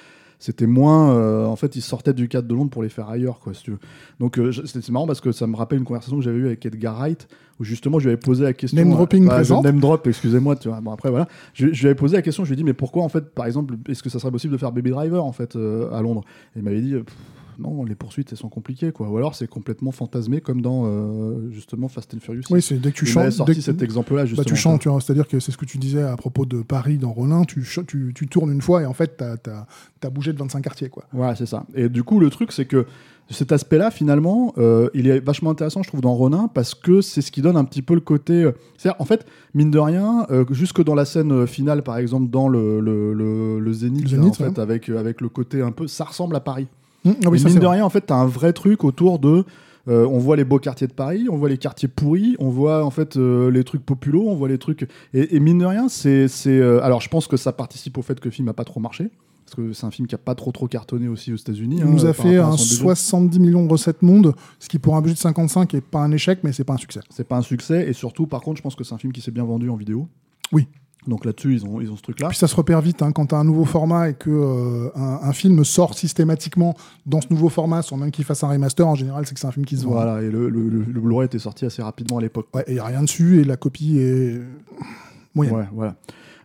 C'était 0.43 0.67
moins. 0.67 1.15
euh, 1.15 1.47
en 1.47 1.55
fait, 1.55 1.77
ils 1.77 1.83
sortaient 1.83 2.13
du 2.13 2.27
cadre 2.29 2.49
de 2.49 2.55
Londres 2.55 2.71
pour 2.71 2.83
les 2.83 2.89
faire 2.89 3.09
ailleurs, 3.09 3.39
quoi, 3.39 3.55
si 3.55 3.63
tu 3.63 3.71
veux. 3.71 3.79
Donc, 4.19 4.39
euh, 4.39 4.51
c'est 4.65 4.89
marrant 4.91 5.07
parce 5.07 5.21
que 5.21 5.31
ça 5.31 5.47
me 5.47 5.55
rappelle 5.55 5.79
une 5.79 5.85
conversation 5.85 6.17
que 6.17 6.23
j'avais 6.25 6.39
eue 6.39 6.47
avec 6.47 6.67
Edgar 6.67 6.99
Wright, 6.99 7.29
où 7.61 7.65
justement, 7.65 8.01
je 8.01 8.07
lui 8.07 8.13
avais 8.13 8.21
posé 8.21 8.43
la 8.43 8.53
question. 8.53 8.77
Name 8.83 8.91
dropping 8.91 9.25
euh, 9.25 9.29
bah, 9.29 9.35
présent. 9.37 9.63
Name 9.63 9.79
drop, 9.79 10.05
excusez-moi, 10.05 10.57
tu 10.57 10.69
vois. 10.69 10.81
Bon, 10.81 10.91
après, 10.91 11.11
voilà. 11.11 11.29
Je, 11.55 11.69
je 11.73 11.81
lui 11.83 11.87
avais 11.87 11.95
posé 11.95 12.17
la 12.17 12.23
question, 12.23 12.45
je 12.45 12.49
lui 12.51 12.55
ai 12.55 12.57
dit, 12.57 12.65
mais 12.65 12.73
pourquoi, 12.73 13.05
en 13.05 13.09
fait, 13.09 13.33
par 13.33 13.47
exemple, 13.47 13.77
est-ce 13.89 14.03
que 14.03 14.11
ça 14.11 14.19
serait 14.19 14.33
possible 14.33 14.53
de 14.53 14.59
faire 14.59 14.73
Baby 14.73 14.91
Driver, 14.91 15.25
en 15.25 15.33
fait, 15.33 15.55
à 15.57 16.03
Londres? 16.03 16.23
Et 16.57 16.59
il 16.59 16.65
m'avait 16.65 16.81
dit, 16.81 16.95
Pff, 16.95 17.15
non, 17.63 17.85
les 17.85 17.95
poursuites, 17.95 18.29
elles 18.33 18.39
sont 18.39 18.49
compliquées, 18.49 18.93
quoi. 18.93 19.09
Ou 19.09 19.17
alors, 19.17 19.35
c'est 19.35 19.47
complètement 19.49 19.93
fantasmé, 19.93 20.41
comme 20.41 20.61
dans, 20.61 20.83
euh, 20.87 21.51
justement, 21.51 21.89
Fast 21.89 22.13
and 22.15 22.19
Furious. 22.21 22.43
Oui, 22.51 22.61
c'est 22.61 22.79
dès 22.79 22.91
que 22.91 22.97
tu 22.97 23.07
chantes. 23.07 23.31
sorti 23.31 23.53
dès 23.53 23.59
que- 23.59 23.65
cet 23.65 23.83
exemple-là, 23.83 24.25
Bah, 24.37 24.45
tu 24.45 24.57
chantes, 24.57 24.81
tu 24.83 24.89
c'est-à-dire 25.01 25.29
que 25.29 25.41
c'est 25.41 25.53
ce 25.53 25.57
que 25.57 25.65
tu 25.65 25.79
disais 25.79 26.03
à 26.03 26.17
propos 26.17 26.45
de 26.45 26.63
Paris 26.63 26.99
dans 26.99 27.13
Ronin, 27.13 27.45
tu, 27.45 27.65
tu, 27.87 28.13
tu 28.15 28.27
tournes 28.27 28.51
une 28.53 28.63
fois 28.63 28.83
et 28.83 28.87
en 28.87 28.93
fait, 28.95 29.17
t'as 29.17 29.37
as, 30.03 30.11
bougé 30.11 30.33
de 30.33 30.39
25 30.39 30.61
quartiers. 30.63 30.89
Quoi. 30.89 31.05
Voilà, 31.13 31.35
c'est 31.37 31.47
ça. 31.47 31.65
Et 31.75 31.89
du 31.89 32.03
coup, 32.03 32.19
le 32.21 32.29
truc, 32.31 32.53
c'est 32.53 32.65
que 32.67 32.87
cet 33.31 33.53
aspect-là, 33.53 33.91
finalement, 33.91 34.53
euh, 34.59 34.91
il 34.95 35.07
est 35.07 35.21
vachement 35.21 35.51
intéressant, 35.51 35.83
je 35.83 35.89
trouve, 35.89 36.01
dans 36.03 36.13
Ronin, 36.13 36.49
parce 36.53 36.75
que 36.75 37.01
c'est 37.01 37.23
ce 37.23 37.31
qui 37.33 37.41
donne 37.41 37.57
un 37.57 37.65
petit 37.65 37.81
peu 37.81 37.95
le 37.95 38.01
côté. 38.01 38.43
euh, 38.43 38.53
C'est-à-dire, 38.77 39.01
en 39.01 39.05
fait, 39.07 39.25
mine 39.55 39.71
de 39.71 39.79
rien, 39.79 40.27
euh, 40.31 40.45
jusque 40.51 40.83
dans 40.85 40.95
la 40.95 41.05
scène 41.05 41.47
finale, 41.47 41.83
par 41.83 41.97
exemple, 41.97 42.29
dans 42.31 42.49
le, 42.49 42.81
le, 42.81 43.15
le- 43.15 43.59
le 43.61 43.73
Zénith, 43.73 44.01
Le 44.11 44.17
là, 44.17 44.23
Zénith, 44.23 44.33
en 44.33 44.45
fait, 44.45 44.51
ouais. 44.51 44.59
avec, 44.61 44.89
avec 44.91 45.21
le 45.21 45.29
côté 45.31 45.63
un 45.63 45.71
peu. 45.73 45.87
Ça 45.87 46.05
ressemble 46.05 46.37
à 46.37 46.41
Paris. 46.41 46.67
Hum, 47.05 47.15
ah 47.25 47.31
oui, 47.31 47.39
ça, 47.39 47.49
mine 47.49 47.59
de 47.59 47.65
vrai. 47.67 47.77
rien, 47.77 47.85
en 47.85 47.91
fait, 47.91 48.03
t'as 48.03 48.15
un 48.17 48.27
vrai 48.27 48.53
truc 48.53 48.85
autour 48.85 49.19
de. 49.19 49.45
euh, 49.89 50.07
on 50.07 50.19
voit 50.19 50.37
les 50.37 50.45
beaux 50.45 50.59
quartiers 50.59 50.87
de 50.87 50.93
Paris, 50.93 51.27
on 51.31 51.37
voit 51.37 51.49
les 51.49 51.59
quartiers 51.59 51.89
pourris, 51.89 52.37
on 52.39 52.49
voit 52.49 52.85
en 52.85 52.91
fait 52.91 53.17
euh, 53.17 53.51
les 53.51 53.65
trucs 53.65 53.85
populos, 53.85 54.29
on 54.29 54.37
voit 54.37 54.49
les 54.49 54.59
trucs. 54.59 54.89
Et, 55.13 55.37
et 55.37 55.41
mine 55.41 55.59
de 55.59 55.67
rien, 55.67 55.89
c'est. 55.89 56.29
c'est, 56.29 56.51
euh, 56.51 56.83
Alors, 56.83 57.01
je 57.01 57.09
pense 57.09 57.27
que 57.27 57.37
ça 57.37 57.53
participe 57.53 57.99
au 57.99 58.03
fait 58.03 58.21
que 58.21 58.27
le 58.27 58.33
film 58.33 58.49
a 58.49 58.53
pas 58.55 58.65
trop 58.65 58.81
marché. 58.81 59.11
Parce 59.45 59.69
que 59.69 59.73
c'est 59.75 59.85
un 59.85 59.91
film 59.91 60.09
qui 60.09 60.15
a 60.15 60.19
pas 60.19 60.35
trop 60.35 60.51
trop 60.51 60.67
cartonné 60.67 61.09
aussi 61.09 61.31
aux 61.31 61.37
États-Unis. 61.37 61.77
Il 61.81 61.83
hein, 61.83 61.87
nous 61.91 62.07
a 62.07 62.15
par 62.15 62.25
fait 62.25 62.39
un 62.39 62.57
son 62.57 62.63
budget. 62.63 62.77
70 62.77 63.41
millions 63.41 63.67
de 63.67 63.71
recettes 63.71 64.01
monde, 64.01 64.35
ce 64.59 64.69
qui 64.69 64.79
pour 64.79 64.97
un 64.97 65.03
budget 65.03 65.15
de 65.15 65.19
55 65.19 65.75
est 65.75 65.81
pas 65.83 65.99
un 65.99 66.11
échec, 66.13 66.39
mais 66.43 66.53
c'est 66.53 66.65
pas 66.65 66.73
un 66.73 66.79
succès. 66.79 67.01
C'est 67.11 67.27
pas 67.27 67.37
un 67.37 67.43
succès. 67.43 67.87
Et 67.87 67.93
surtout, 67.93 68.27
par 68.27 68.41
contre, 68.41 68.57
je 68.59 68.63
pense 68.63 68.77
que 68.77 68.85
c'est 68.85 68.95
un 68.95 68.99
film 68.99 69.13
qui 69.13 69.21
s'est 69.21 69.31
bien 69.31 69.45
vendu 69.45 69.69
en 69.69 69.77
vidéo. 69.77 70.09
Oui. 70.53 70.69
Donc 71.09 71.25
là-dessus, 71.25 71.55
ils 71.55 71.65
ont, 71.67 71.81
ils 71.81 71.91
ont 71.91 71.97
ce 71.97 72.03
truc-là. 72.03 72.29
Puis 72.29 72.39
ça 72.39 72.47
se 72.47 72.55
repère 72.55 72.81
vite 72.81 73.03
hein, 73.03 73.11
quand 73.11 73.27
tu 73.27 73.35
as 73.35 73.39
un 73.39 73.45
nouveau 73.45 73.65
format 73.65 74.11
et 74.11 74.15
que 74.15 74.31
euh, 74.31 74.89
un, 74.95 75.19
un 75.29 75.33
film 75.33 75.65
sort 75.65 75.95
systématiquement 75.95 76.75
dans 77.07 77.21
ce 77.21 77.27
nouveau 77.31 77.49
format, 77.49 77.83
sans 77.83 77.97
même 77.97 78.13
qu'il 78.13 78.25
fasse 78.25 78.45
un 78.45 78.49
remaster, 78.49 78.87
en 78.87 78.95
général, 78.95 79.27
c'est 79.27 79.35
que 79.35 79.41
c'est 79.41 79.47
un 79.49 79.53
film 79.53 79.67
qui 79.67 79.77
se 79.77 79.85
vend. 79.85 79.93
Voilà, 79.93 80.23
et 80.23 80.31
le, 80.31 80.49
le, 80.49 80.69
le- 80.69 80.85
le 80.85 81.01
Blu-ray 81.01 81.27
était 81.27 81.41
sorti 81.41 81.65
assez 81.65 81.83
rapidement 81.83 82.19
à 82.19 82.21
l'époque. 82.21 82.47
Ouais, 82.55 82.63
et 82.69 82.75
y 82.75 82.79
a 82.79 82.85
rien 82.85 83.03
dessus 83.03 83.41
et 83.41 83.45
la 83.45 83.57
copie 83.57 83.99
est 83.99 84.41
moyenne. 85.35 85.57
Ouais, 85.57 85.65
voilà. 85.73 85.97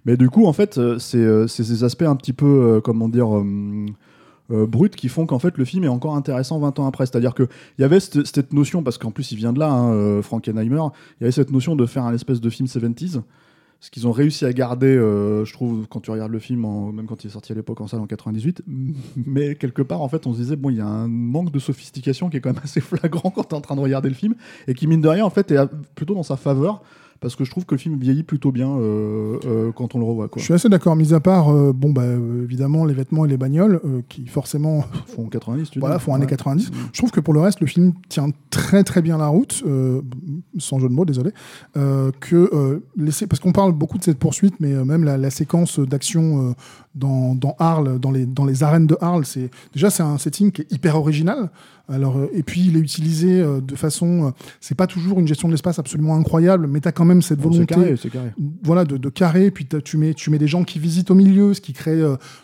Mais 0.05 0.17
du 0.17 0.29
coup, 0.29 0.45
en 0.47 0.53
fait, 0.53 0.77
euh, 0.77 0.97
c'est 0.99 1.17
euh, 1.17 1.47
c'est 1.47 1.63
ces 1.63 1.83
aspects 1.83 2.03
un 2.03 2.15
petit 2.15 2.33
peu, 2.33 2.45
euh, 2.47 2.81
comment 2.81 3.09
dire, 3.09 3.37
euh, 3.37 3.45
euh, 4.51 4.65
bruts 4.65 4.89
qui 4.89 5.09
font 5.09 5.25
qu'en 5.25 5.37
fait 5.39 5.57
le 5.57 5.65
film 5.65 5.83
est 5.83 5.89
encore 5.89 6.15
intéressant 6.15 6.57
20 6.57 6.79
ans 6.79 6.87
après. 6.87 7.05
C'est-à-dire 7.05 7.35
qu'il 7.35 7.47
y 7.77 7.83
avait 7.83 7.99
cette, 7.99 8.25
cette 8.25 8.53
notion, 8.53 8.81
parce 8.81 8.97
qu'en 8.97 9.11
plus 9.11 9.31
il 9.33 9.37
vient 9.37 9.51
de 9.53 9.59
là, 9.59 9.69
hein, 9.69 9.91
euh, 9.91 10.21
Frankenheimer, 10.21 10.81
il 11.19 11.21
y 11.21 11.25
avait 11.25 11.31
cette 11.31 11.51
notion 11.51 11.75
de 11.75 11.85
faire 11.85 12.05
un 12.05 12.13
espèce 12.15 12.39
de 12.41 12.49
film 12.49 12.67
70s. 12.67 13.21
Ce 13.79 13.91
qu'ils 13.91 14.07
ont 14.07 14.11
réussi 14.11 14.43
à 14.45 14.53
garder, 14.53 14.87
euh, 14.87 15.45
je 15.45 15.53
trouve, 15.53 15.85
quand 15.87 15.99
tu 15.99 16.09
regardes 16.09 16.31
le 16.31 16.39
film, 16.39 16.61
même 16.93 17.05
quand 17.05 17.23
il 17.23 17.27
est 17.27 17.31
sorti 17.31 17.51
à 17.51 17.55
l'époque 17.55 17.79
en 17.79 17.87
salle 17.87 17.99
en 17.99 18.07
98, 18.07 18.63
mais 19.25 19.55
quelque 19.55 19.83
part, 19.83 20.01
en 20.01 20.09
fait, 20.09 20.25
on 20.25 20.33
se 20.33 20.39
disait, 20.39 20.55
bon, 20.55 20.71
il 20.71 20.77
y 20.77 20.81
a 20.81 20.87
un 20.87 21.07
manque 21.07 21.51
de 21.51 21.59
sophistication 21.59 22.29
qui 22.29 22.37
est 22.37 22.41
quand 22.41 22.53
même 22.53 22.61
assez 22.63 22.81
flagrant 22.81 23.29
quand 23.29 23.43
tu 23.43 23.49
es 23.49 23.57
en 23.57 23.61
train 23.61 23.75
de 23.75 23.81
regarder 23.81 24.09
le 24.09 24.15
film, 24.15 24.35
et 24.67 24.73
qui, 24.73 24.87
mine 24.87 25.01
de 25.01 25.07
rien, 25.07 25.25
en 25.25 25.29
fait, 25.29 25.51
est 25.51 25.59
plutôt 25.95 26.15
dans 26.15 26.23
sa 26.23 26.37
faveur, 26.37 26.81
parce 27.19 27.35
que 27.35 27.43
je 27.43 27.51
trouve 27.51 27.65
que 27.65 27.75
le 27.75 27.79
film 27.79 27.97
vieillit 27.97 28.23
plutôt 28.23 28.51
bien 28.51 28.69
euh, 28.69 29.37
euh, 29.45 29.71
quand 29.71 29.95
on 29.95 29.99
le 29.99 30.05
revoit. 30.05 30.27
Quoi. 30.27 30.39
Je 30.39 30.45
suis 30.45 30.53
assez 30.53 30.69
d'accord, 30.69 30.95
mis 30.95 31.13
à 31.13 31.19
part, 31.19 31.49
euh, 31.55 31.73
bon, 31.73 31.91
bah, 31.91 32.03
évidemment, 32.43 32.85
les 32.85 32.93
vêtements 32.93 33.25
et 33.25 33.27
les 33.27 33.37
bagnoles, 33.37 33.79
qui 34.09 34.27
forcément 34.27 34.81
font 35.07 35.27
90, 35.27 35.69
tu 35.69 35.73
dis 35.73 35.79
voilà, 35.79 35.99
font 35.99 36.13
années 36.13 36.25
Ouais. 36.25 36.29
90. 36.29 36.71
Je 36.93 36.97
trouve 36.97 37.11
que 37.11 37.19
pour 37.19 37.33
le 37.33 37.39
reste, 37.39 37.59
le 37.61 37.67
film 37.67 37.93
tient 38.09 38.27
très 38.49 38.83
très 38.83 39.01
bien 39.01 39.17
la 39.17 39.27
route, 39.27 39.63
sans 40.57 40.79
jeu 40.79 40.87
de 40.89 40.93
mots, 40.93 41.05
désolé. 41.05 41.31
que, 41.73 42.81
laisser- 42.95 43.27
parce 43.27 43.39
qu'on 43.39 43.51
parle 43.51 43.71
beaucoup 43.71 43.97
de 43.97 44.03
cette 44.03 44.19
poursuite, 44.19 44.55
mais 44.59 44.73
même 44.85 45.03
la, 45.03 45.17
la 45.17 45.29
séquence 45.29 45.79
d'action 45.79 46.55
dans, 46.95 47.35
dans 47.35 47.55
Arles, 47.59 47.99
dans 47.99 48.11
les, 48.11 48.25
dans 48.25 48.45
les 48.45 48.63
arènes 48.63 48.87
de 48.87 48.97
Arles, 49.01 49.23
déjà 49.73 49.89
c'est 49.89 50.03
un 50.03 50.17
setting 50.17 50.51
qui 50.51 50.61
est 50.63 50.71
hyper 50.71 50.95
original. 50.97 51.49
Alors, 51.89 52.17
euh, 52.17 52.27
et 52.33 52.43
puis 52.43 52.65
il 52.67 52.75
est 52.75 52.79
utilisé 52.81 53.39
euh, 53.41 53.61
de 53.61 53.75
façon, 53.75 54.25
euh, 54.27 54.29
c'est 54.59 54.75
pas 54.75 54.87
toujours 54.87 55.19
une 55.19 55.27
gestion 55.27 55.47
de 55.47 55.53
l'espace 55.53 55.79
absolument 55.79 56.15
incroyable, 56.15 56.67
mais 56.67 56.81
tu 56.81 56.87
as 56.87 56.91
quand 56.91 57.05
même 57.05 57.21
cette 57.21 57.39
volonté 57.39 57.65
carré, 57.65 57.95
carré. 58.11 58.33
voilà, 58.63 58.83
de, 58.83 58.97
de 58.97 59.09
carré, 59.09 59.51
puis 59.51 59.65
tu 59.83 59.97
mets, 59.97 60.13
tu 60.13 60.29
mets 60.29 60.37
des 60.37 60.47
gens 60.47 60.63
qui 60.65 60.79
visitent 60.79 61.11
au 61.11 61.15
milieu, 61.15 61.53
ce 61.53 61.61
qui 61.61 61.71
crée 61.73 62.01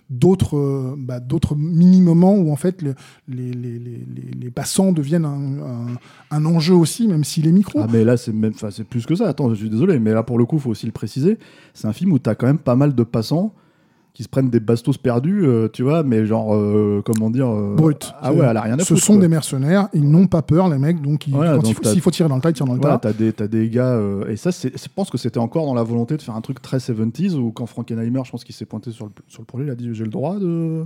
d'autres 0.09 0.95
bah, 0.97 1.19
d'autres 1.19 1.55
mini-moments 1.55 2.35
où 2.35 2.51
en 2.51 2.55
fait 2.55 2.81
le- 2.81 2.95
les, 3.27 3.51
les, 3.51 3.79
les, 3.79 4.05
les- 4.39 4.51
passants 4.51 4.91
deviennent 4.91 5.25
un, 5.25 5.61
un- 5.61 5.97
un 6.37 6.45
enjeu 6.45 6.75
aussi, 6.75 7.07
même 7.07 7.23
s'il 7.23 7.47
est 7.47 7.51
micro. 7.51 7.79
Ah 7.81 7.87
mais 7.91 8.03
là 8.03 8.17
c'est 8.17 8.31
même, 8.33 8.53
plus 8.89 9.05
que 9.05 9.15
ça. 9.15 9.27
Attends, 9.27 9.49
je 9.49 9.55
suis 9.55 9.69
désolé, 9.69 9.99
mais 9.99 10.13
là 10.13 10.23
pour 10.23 10.37
le 10.37 10.45
coup, 10.45 10.59
faut 10.59 10.69
aussi 10.69 10.85
le 10.85 10.91
préciser. 10.91 11.37
C'est 11.73 11.87
un 11.87 11.93
film 11.93 12.11
où 12.13 12.19
t'as 12.19 12.35
quand 12.35 12.45
même 12.47 12.59
pas 12.59 12.75
mal 12.75 12.93
de 12.95 13.03
passants 13.03 13.53
qui 14.13 14.21
se 14.21 14.29
prennent 14.29 14.51
des 14.51 14.59
bastos 14.59 14.95
perdus, 14.99 15.43
euh, 15.43 15.67
tu 15.73 15.81
vois, 15.81 16.03
mais 16.03 16.25
genre 16.27 16.53
euh, 16.53 17.01
comment 17.03 17.31
dire 17.31 17.47
euh, 17.49 17.73
Brut. 17.75 18.13
Ah 18.21 18.31
ouais, 18.31 18.45
elle 18.47 18.57
a 18.57 18.61
rien 18.61 18.75
à 18.75 18.79
Ce 18.83 18.93
foutre. 18.93 19.01
sont 19.03 19.13
quoi. 19.13 19.21
des 19.23 19.27
mercenaires, 19.27 19.87
ils 19.93 20.07
n'ont 20.07 20.27
pas 20.27 20.43
peur, 20.43 20.69
les 20.69 20.77
mecs, 20.77 21.01
donc, 21.01 21.25
Voilà, 21.29 21.59
faut- 21.59 21.83
s'il 21.83 21.99
faut 21.99 22.11
tirer 22.11 22.29
dans 22.29 22.35
le 22.35 22.41
tas, 22.41 22.51
ils 22.51 22.53
tirent 22.53 22.67
dans 22.67 22.75
le 22.75 22.79
Voilà, 22.79 22.99
tas. 22.99 23.11
t'as 23.11 23.17
des, 23.17 23.33
t'as 23.33 23.47
des 23.47 23.69
gars, 23.69 23.93
euh, 23.95 24.27
et 24.27 24.35
ça, 24.35 24.51
je 24.51 24.69
pense 24.95 25.09
que 25.09 25.17
c'était 25.17 25.39
encore 25.39 25.65
dans 25.65 25.73
la 25.73 25.81
volonté 25.81 26.15
de 26.15 26.21
faire 26.21 26.35
un 26.35 26.41
truc 26.41 26.61
très 26.61 26.77
70s, 26.77 27.33
où 27.33 27.51
quand 27.51 27.65
Frankenheimer, 27.65 28.21
je 28.23 28.29
pense 28.29 28.43
qu'il 28.43 28.53
s'est 28.53 28.65
pointé 28.67 28.91
sur 28.91 29.05
le, 29.05 29.11
sur 29.27 29.41
le 29.41 29.45
projet, 29.47 29.63
il 29.65 29.71
a 29.71 29.75
dit 29.75 29.89
j'ai 29.93 30.03
le 30.03 30.11
droit 30.11 30.37
de. 30.37 30.83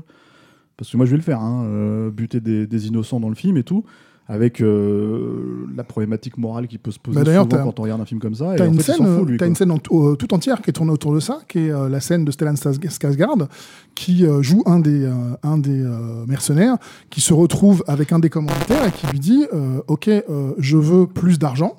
Parce 0.77 0.89
que 0.91 0.95
moi 0.95 1.05
je 1.05 1.11
vais 1.11 1.17
le 1.17 1.23
faire, 1.23 1.41
hein, 1.41 2.07
buter 2.15 2.39
des, 2.39 2.65
des 2.65 2.87
innocents 2.87 3.19
dans 3.19 3.29
le 3.29 3.35
film 3.35 3.57
et 3.57 3.63
tout, 3.63 3.83
avec 4.29 4.61
euh, 4.61 5.65
la 5.75 5.83
problématique 5.85 6.37
morale 6.37 6.67
qui 6.67 6.77
peut 6.77 6.91
se 6.91 6.99
poser 6.99 7.23
Bah, 7.23 7.25
souvent 7.43 7.63
quand 7.63 7.79
on 7.79 7.83
regarde 7.83 8.01
un 8.01 8.05
film 8.05 8.19
comme 8.19 8.35
ça. 8.35 8.53
T'as 8.57 8.65
en 8.65 8.73
une, 8.73 8.75
fait, 8.79 8.91
scène, 8.91 8.97
s'en 8.97 9.19
fout, 9.19 9.29
euh, 9.41 9.47
une 9.47 9.55
scène 9.55 9.71
en- 9.71 9.79
euh, 9.91 10.15
tout 10.15 10.33
entière 10.33 10.61
qui 10.61 10.69
est 10.69 10.73
tournée 10.73 10.91
autour 10.91 11.13
de 11.13 11.21
ça, 11.21 11.39
qui 11.47 11.59
est 11.59 11.71
euh, 11.71 11.87
la 11.87 12.01
scène 12.01 12.25
de 12.25 12.31
Stellan 12.31 12.53
Skarsgård, 12.55 13.47
qui 13.95 14.25
joue 14.41 14.63
un 14.65 14.79
des, 14.79 15.09
un 15.43 15.57
des 15.57 15.83
mercenaires, 16.27 16.77
qui 17.09 17.21
se 17.21 17.33
retrouve 17.33 17.83
avec 17.87 18.11
un 18.11 18.19
des 18.19 18.29
commanditaires 18.29 18.85
et 18.85 18.91
qui 18.91 19.07
lui 19.07 19.19
dit 19.19 19.45
Ok, 19.87 20.09
je 20.57 20.77
veux 20.77 21.07
plus 21.07 21.39
d'argent. 21.39 21.77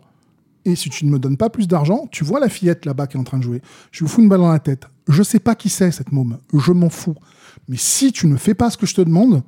Et 0.65 0.75
si 0.75 0.91
tu 0.91 1.07
ne 1.07 1.11
me 1.11 1.19
donnes 1.19 1.37
pas 1.37 1.49
plus 1.51 1.69
d'argent, 1.69 2.09
tu 2.11 2.25
vois 2.25 2.41
la 2.41 2.49
fillette 2.49 2.85
là-bas 2.85 3.07
qui 3.07 3.17
est 3.17 3.21
en 3.21 3.25
train 3.25 3.39
de 3.39 3.43
jouer. 3.43 3.63
Je 3.93 4.05
vous 4.05 4.09
fous 4.11 4.21
une 4.21 4.29
balle 4.29 4.41
dans 4.41 4.51
la 4.53 4.59
tête. 4.59 4.85
Je 5.07 5.23
sais 5.23 5.39
pas 5.39 5.55
qui 5.55 5.69
c'est 5.69 5.91
cette 5.93 6.13
môme. 6.13 6.39
Je 6.53 6.73
m'en 6.73 6.91
fous. 6.91 7.15
Mais 7.69 7.77
si 7.79 8.13
tu 8.13 8.27
ne 8.27 8.37
fais 8.37 8.55
pas 8.55 8.69
ce 8.71 8.77
que 8.77 8.85
je 8.87 8.95
te 8.95 9.01
demande, 9.01 9.43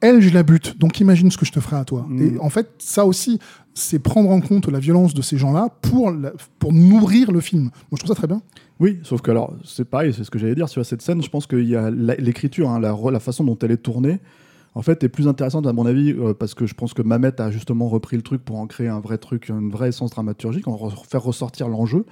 elle, 0.00 0.20
je 0.20 0.30
la 0.30 0.42
bute. 0.42 0.78
Donc 0.78 1.00
imagine 1.00 1.30
ce 1.30 1.38
que 1.38 1.46
je 1.46 1.52
te 1.52 1.60
ferai 1.60 1.76
à 1.76 1.84
toi. 1.84 2.06
Mm. 2.08 2.22
Et 2.22 2.38
en 2.40 2.50
fait, 2.50 2.68
ça 2.78 3.04
aussi, 3.06 3.38
c'est 3.74 3.98
prendre 3.98 4.30
en 4.30 4.40
compte 4.40 4.68
la 4.68 4.78
violence 4.78 5.14
de 5.14 5.22
ces 5.22 5.36
gens-là 5.38 5.68
pour, 5.82 6.10
la- 6.10 6.32
pour 6.58 6.72
nourrir 6.72 7.32
le 7.32 7.40
film. 7.40 7.62
Moi, 7.64 7.72
je 7.92 7.96
trouve 7.98 8.08
ça 8.08 8.14
très 8.14 8.26
bien. 8.26 8.42
Oui, 8.80 8.98
sauf 9.02 9.22
que 9.22 9.30
alors, 9.30 9.54
c'est 9.64 9.84
pareil, 9.84 10.12
c'est 10.14 10.24
ce 10.24 10.30
que 10.30 10.38
j'allais 10.38 10.54
dire 10.54 10.68
sur 10.68 10.84
cette 10.84 11.02
scène. 11.02 11.22
Je 11.22 11.30
pense 11.30 11.46
qu'il 11.46 11.66
y 11.68 11.76
a 11.76 11.90
l'écriture, 11.90 12.68
hein, 12.68 12.80
la 12.80 13.20
façon 13.20 13.44
dont 13.44 13.58
elle 13.62 13.70
est 13.70 13.78
tournée, 13.78 14.20
en 14.78 14.82
fait, 14.82 15.02
est 15.02 15.08
plus 15.08 15.26
intéressante 15.26 15.66
à 15.66 15.72
mon 15.72 15.86
avis, 15.86 16.12
euh, 16.12 16.34
parce 16.34 16.52
que 16.52 16.66
je 16.66 16.74
pense 16.74 16.92
que 16.92 17.00
Mamet 17.00 17.40
a 17.40 17.50
justement 17.50 17.88
repris 17.88 18.14
le 18.16 18.22
truc 18.22 18.44
pour 18.44 18.58
en 18.58 18.66
créer 18.66 18.88
un 18.88 19.00
vrai 19.00 19.16
truc, 19.16 19.48
une 19.48 19.70
vraie 19.70 19.88
essence 19.88 20.10
dramaturgique, 20.10 20.68
en 20.68 20.76
re- 20.76 21.04
faire 21.08 21.22
ressortir 21.22 21.68
l'enjeu, 21.68 22.04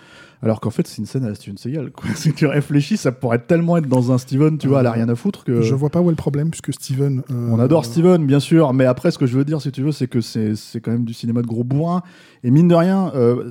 alors 0.42 0.60
qu'en 0.60 0.70
fait, 0.70 0.86
c'est 0.86 0.96
une 0.96 1.04
scène 1.04 1.24
à 1.24 1.28
la 1.28 1.34
Steven 1.34 1.58
Seagal. 1.58 1.90
quoi. 1.92 2.08
si 2.16 2.32
tu 2.32 2.46
réfléchis, 2.46 2.96
ça 2.96 3.12
pourrait 3.12 3.38
tellement 3.40 3.76
être 3.76 3.86
dans 3.86 4.12
un 4.12 4.18
Steven, 4.18 4.56
tu 4.56 4.66
vois, 4.68 4.80
elle 4.80 4.86
a 4.86 4.92
rien 4.92 5.10
à 5.10 5.14
foutre 5.14 5.44
que. 5.44 5.60
Je 5.60 5.74
vois 5.74 5.90
pas 5.90 6.00
où 6.00 6.06
est 6.08 6.12
le 6.12 6.16
problème, 6.16 6.48
puisque 6.50 6.72
Steven. 6.72 7.22
euh, 7.30 7.50
On 7.52 7.58
adore 7.58 7.84
Steven, 7.84 8.24
bien 8.26 8.40
sûr, 8.40 8.72
mais 8.72 8.86
après, 8.86 9.10
ce 9.10 9.18
que 9.18 9.26
je 9.26 9.36
veux 9.36 9.44
dire, 9.44 9.60
si 9.60 9.70
tu 9.70 9.82
veux, 9.82 9.92
c'est 9.92 10.08
que 10.08 10.22
c'est 10.22 10.54
quand 10.82 10.90
même 10.90 11.04
du 11.04 11.12
cinéma 11.12 11.42
de 11.42 11.46
gros 11.46 11.64
bourrin. 11.64 12.02
Et 12.44 12.50
mine 12.50 12.68
de 12.68 12.74
rien, 12.74 13.12
euh, 13.14 13.50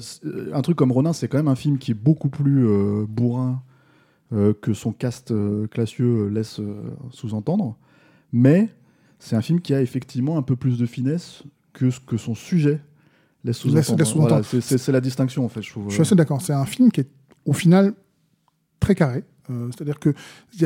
un 0.53 0.61
truc 0.63 0.75
comme 0.75 0.91
Ronin, 0.91 1.13
c'est 1.13 1.27
quand 1.27 1.37
même 1.37 1.47
un 1.47 1.55
film 1.55 1.77
qui 1.77 1.91
est 1.91 1.95
beaucoup 1.95 2.29
plus 2.29 2.67
euh, 2.67 3.05
bourrin 3.07 3.61
euh, 4.33 4.53
que 4.59 4.73
son 4.73 4.91
cast 4.91 5.29
euh, 5.31 5.67
classieux 5.67 6.29
laisse 6.29 6.59
euh, 6.59 6.73
sous-entendre. 7.11 7.75
Mais 8.31 8.69
c'est 9.23 9.37
un 9.37 9.41
film 9.41 9.61
qui 9.61 9.73
a 9.73 9.81
effectivement 9.81 10.37
un 10.37 10.41
peu 10.41 10.57
plus 10.57 10.77
de 10.77 10.85
finesse 10.85 11.43
que 11.71 11.89
ce 11.89 11.99
que 12.01 12.17
son 12.17 12.35
sujet 12.35 12.81
laisse 13.45 13.57
sous-entendre. 13.57 14.27
Voilà, 14.27 14.43
c'est- 14.43 14.87
la 14.89 14.99
distinction, 14.99 15.45
en 15.45 15.49
fait, 15.49 15.61
je 15.61 15.69
trouve. 15.71 15.85
Je 15.87 15.93
suis 15.93 16.01
assez 16.01 16.15
d'accord. 16.15 16.41
C'est 16.41 16.51
un 16.51 16.65
film 16.65 16.91
qui 16.91 17.01
est, 17.01 17.07
au 17.45 17.53
final, 17.53 17.93
très 18.81 18.95
carré. 18.95 19.23
Euh, 19.49 19.69
C'est-à-dire 19.71 19.97
qu'il 19.99 20.13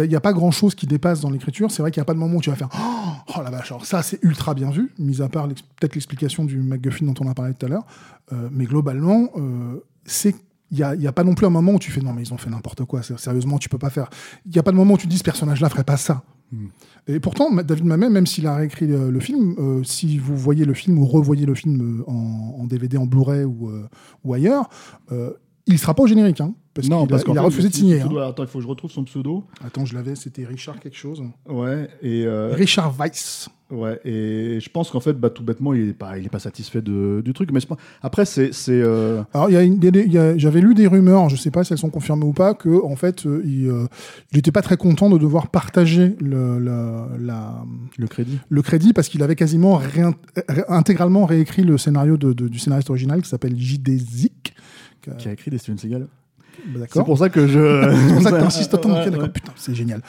n'y 0.08 0.16
a, 0.16 0.20
pas 0.20 0.34
grand-chose 0.34 0.74
qui 0.74 0.88
dépasse 0.88 1.22
dans 1.22 1.30
l'écriture. 1.30 1.70
C'est 1.70 1.84
vrai 1.84 1.92
qu'il 1.92 2.00
n'y 2.02 2.04
a 2.04 2.06
pas 2.06 2.16
de 2.16 2.20
moment 2.20 2.38
où 2.38 2.42
tu 2.42 2.50
vas 2.50 2.56
faire 2.56 2.70
Oh, 2.76 3.34
oh 3.38 3.42
la 3.44 3.52
vache, 3.52 3.72
alors 3.72 3.86
ça 3.86 4.02
c'est 4.04 4.24
ultra 4.24 4.54
bien 4.54 4.70
vu, 4.72 4.92
mis 5.00 5.22
à 5.22 5.30
part 5.30 5.48
peut-être 5.48 5.96
l'explication 5.96 6.44
du 6.44 6.58
MacGuffin 6.58 7.06
dont 7.06 7.16
on 7.20 7.28
a 7.30 7.34
parlé 7.34 7.54
tout 7.54 7.66
à 7.66 7.70
l'heure. 7.70 7.86
Euh, 8.34 8.50
mais 8.52 8.66
globalement, 8.66 9.30
euh, 9.36 9.80
c'est 10.06 10.36
il 10.72 10.78
n'y 10.78 10.84
a, 10.84 10.96
y 10.96 11.08
a 11.08 11.12
pas 11.12 11.24
non 11.24 11.34
plus 11.34 11.46
un 11.46 11.52
moment 11.52 11.74
où 11.74 11.80
tu 11.80 11.92
fais 11.92 12.02
non 12.02 12.12
mais 12.14 12.24
ils 12.24 12.34
ont 12.34 12.38
fait 12.38 12.50
n'importe 12.50 12.84
quoi, 12.86 13.02
sérieusement 13.02 13.58
tu 13.58 13.70
peux 13.70 13.78
pas 13.78 13.90
faire. 13.90 14.10
Il 14.46 14.52
n'y 14.52 14.60
a 14.60 14.64
pas 14.64 14.72
de 14.72 14.76
moment 14.76 14.96
où 14.96 14.98
tu 14.98 15.08
dis 15.08 15.18
ce 15.18 15.24
personnage-là 15.24 15.70
ferait 15.70 15.84
pas 15.84 15.98
ça. 15.98 16.24
Et 17.08 17.20
pourtant, 17.20 17.54
David 17.54 17.86
Mamet, 17.86 18.10
même 18.10 18.26
s'il 18.26 18.48
a 18.48 18.56
réécrit 18.56 18.88
le, 18.88 19.20
film, 19.20 19.56
euh, 19.60 19.84
si 19.84 20.18
vous 20.18 20.38
voyez 20.38 20.66
le 20.66 20.74
film 20.74 20.98
ou 21.00 21.06
revoyez 21.06 21.46
le 21.46 21.56
film 21.56 22.02
euh, 22.02 22.10
en, 22.10 22.66
DVD, 22.68 22.98
en 22.98 23.06
Blu-ray 23.06 23.44
ou, 23.44 23.70
euh, 23.70 24.34
ailleurs, 24.34 24.70
Il 25.68 25.78
sera 25.78 25.94
pas 25.94 26.04
au 26.04 26.08
générique, 26.08 26.40
hein, 26.42 26.54
parce 26.74 26.88
non, 26.88 27.02
qu'il 27.02 27.10
parce 27.10 27.24
a, 27.28 27.40
a 27.40 27.42
refusé 27.42 27.68
de 27.70 27.74
signer. 27.74 28.00
pseudo- 28.00 28.20
hein. 28.20 28.30
Attends, 28.30 28.44
il 28.44 28.48
faut 28.50 28.60
que 28.60 28.64
je 28.64 28.70
retrouve 28.70 28.90
son 28.92 29.04
pseudo. 29.04 29.44
Attends, 29.66 29.86
je 29.86 29.94
l'avais, 29.96 30.16
c'était 30.16 30.46
Richard 30.46 30.80
quelque 30.80 30.96
chose. 30.98 31.22
Ouais, 31.50 31.90
et, 32.02 32.24
euh, 32.26 32.54
Richard 32.54 32.94
Weiss. 32.98 33.50
ouais, 33.70 34.00
et 34.06 34.60
je 34.62 34.70
pense 34.70 34.90
qu'en 34.92 35.02
fait, 35.02 35.12
bah, 35.14 35.30
tout 35.30 35.44
bêtement, 35.44 35.74
il 35.74 35.90
est 35.90 35.94
pas, 35.94 36.18
il 36.18 36.26
est 36.26 36.30
pas 36.30 36.40
satisfait 36.40 36.82
de- 36.82 37.22
du 37.26 37.34
truc. 37.34 37.52
Mais 37.52 37.60
je 37.60 37.68
pense- 37.68 37.78
après, 38.02 38.24
c'est. 38.26 38.54
c'est, 38.54 38.72
euh, 38.82 39.24
Alors, 39.34 39.50
y 39.50 39.58
a 39.58 39.64
une- 39.64 39.78
y 39.84 40.40
j'avais 40.40 40.62
lu 40.62 40.74
des 40.74 40.88
rumeurs, 40.88 41.28
je 41.28 41.36
sais 41.36 41.52
pas 41.52 41.66
si 41.66 41.74
elles 41.74 41.80
sont 41.80 41.90
confirmées 41.90 42.24
ou 42.26 42.32
pas, 42.34 42.54
que 42.54 42.82
en 42.86 42.96
fait, 42.96 43.26
euh, 43.26 43.42
il, 43.44 43.68
euh, 43.68 43.88
il 44.32 44.38
était 44.38 44.54
pas 44.54 44.62
très 44.62 44.78
content 44.78 45.10
de 45.10 45.18
devoir 45.18 45.48
partager 45.50 46.16
le, 46.22 46.60
la- 46.60 47.10
la- 47.20 47.66
le 47.98 48.08
crédit. 48.08 48.40
le 48.48 48.62
crédit 48.62 48.94
parce 48.94 49.10
qu'il 49.10 49.22
avait 49.22 49.36
quasiment 49.36 49.76
ré- 49.76 50.14
intégralement 50.70 51.26
réécrit 51.26 51.64
le 51.64 51.78
scénario 51.78 52.16
de- 52.16 52.32
de- 52.32 52.48
du 52.48 52.58
scénariste 52.60 52.90
original 52.90 53.22
qui 53.22 53.28
s'appelle 53.30 53.58
J.D. 53.58 53.98
Zick. 53.98 54.47
Que- 55.12 55.18
Qui 55.18 55.30
a 55.30 55.32
écrit 55.32 55.52
des 55.52 55.58
Steven 55.58 55.78
Seagal. 55.78 56.08
bah, 56.68 56.82
C'est 56.92 57.04
pour 57.04 57.18
ça 57.18 57.30
que 57.30 57.48
je. 57.48 57.60
C'est 58.08 58.14
pour 58.14 58.22
ça 58.24 58.32
que 58.32 58.40
t'insistes 58.40 58.74
autant. 58.74 58.94
Ouais, 58.94 59.10
ouais. 59.10 59.30
Putain, 59.30 59.52
c'est 59.56 59.76
génial. 59.76 60.02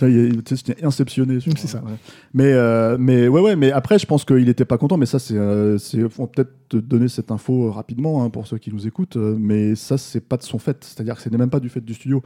C'était 0.00 0.84
inceptionné. 0.84 1.38
C'est 1.40 1.66
ça. 1.66 1.78
ouais. 1.78 1.90
Mais, 2.32 2.52
euh, 2.52 2.96
mais 3.00 3.26
ouais, 3.26 3.40
ouais, 3.40 3.56
mais 3.56 3.72
après, 3.72 3.98
je 3.98 4.06
pense 4.06 4.24
qu'il 4.24 4.44
n'était 4.44 4.64
pas 4.64 4.78
content. 4.78 4.96
Mais 4.96 5.06
ça, 5.06 5.18
c'est, 5.18 5.34
euh, 5.36 5.76
on 6.18 6.22
va 6.22 6.28
peut-être 6.28 6.52
te 6.68 6.76
donner 6.76 7.08
cette 7.08 7.32
info 7.32 7.66
euh, 7.66 7.70
rapidement 7.70 8.22
hein, 8.22 8.30
pour 8.30 8.46
ceux 8.46 8.58
qui 8.58 8.72
nous 8.72 8.86
écoutent. 8.86 9.16
euh, 9.16 9.34
mais 9.36 9.74
ça, 9.74 9.98
c'est 9.98 10.20
pas 10.20 10.36
de 10.36 10.44
son 10.44 10.60
fait. 10.60 10.84
C'est-à-dire 10.84 11.16
que 11.16 11.22
ce 11.22 11.28
n'est 11.28 11.36
même 11.36 11.50
pas 11.50 11.58
du 11.58 11.68
fait 11.68 11.80
du 11.80 11.94
studio. 11.94 12.22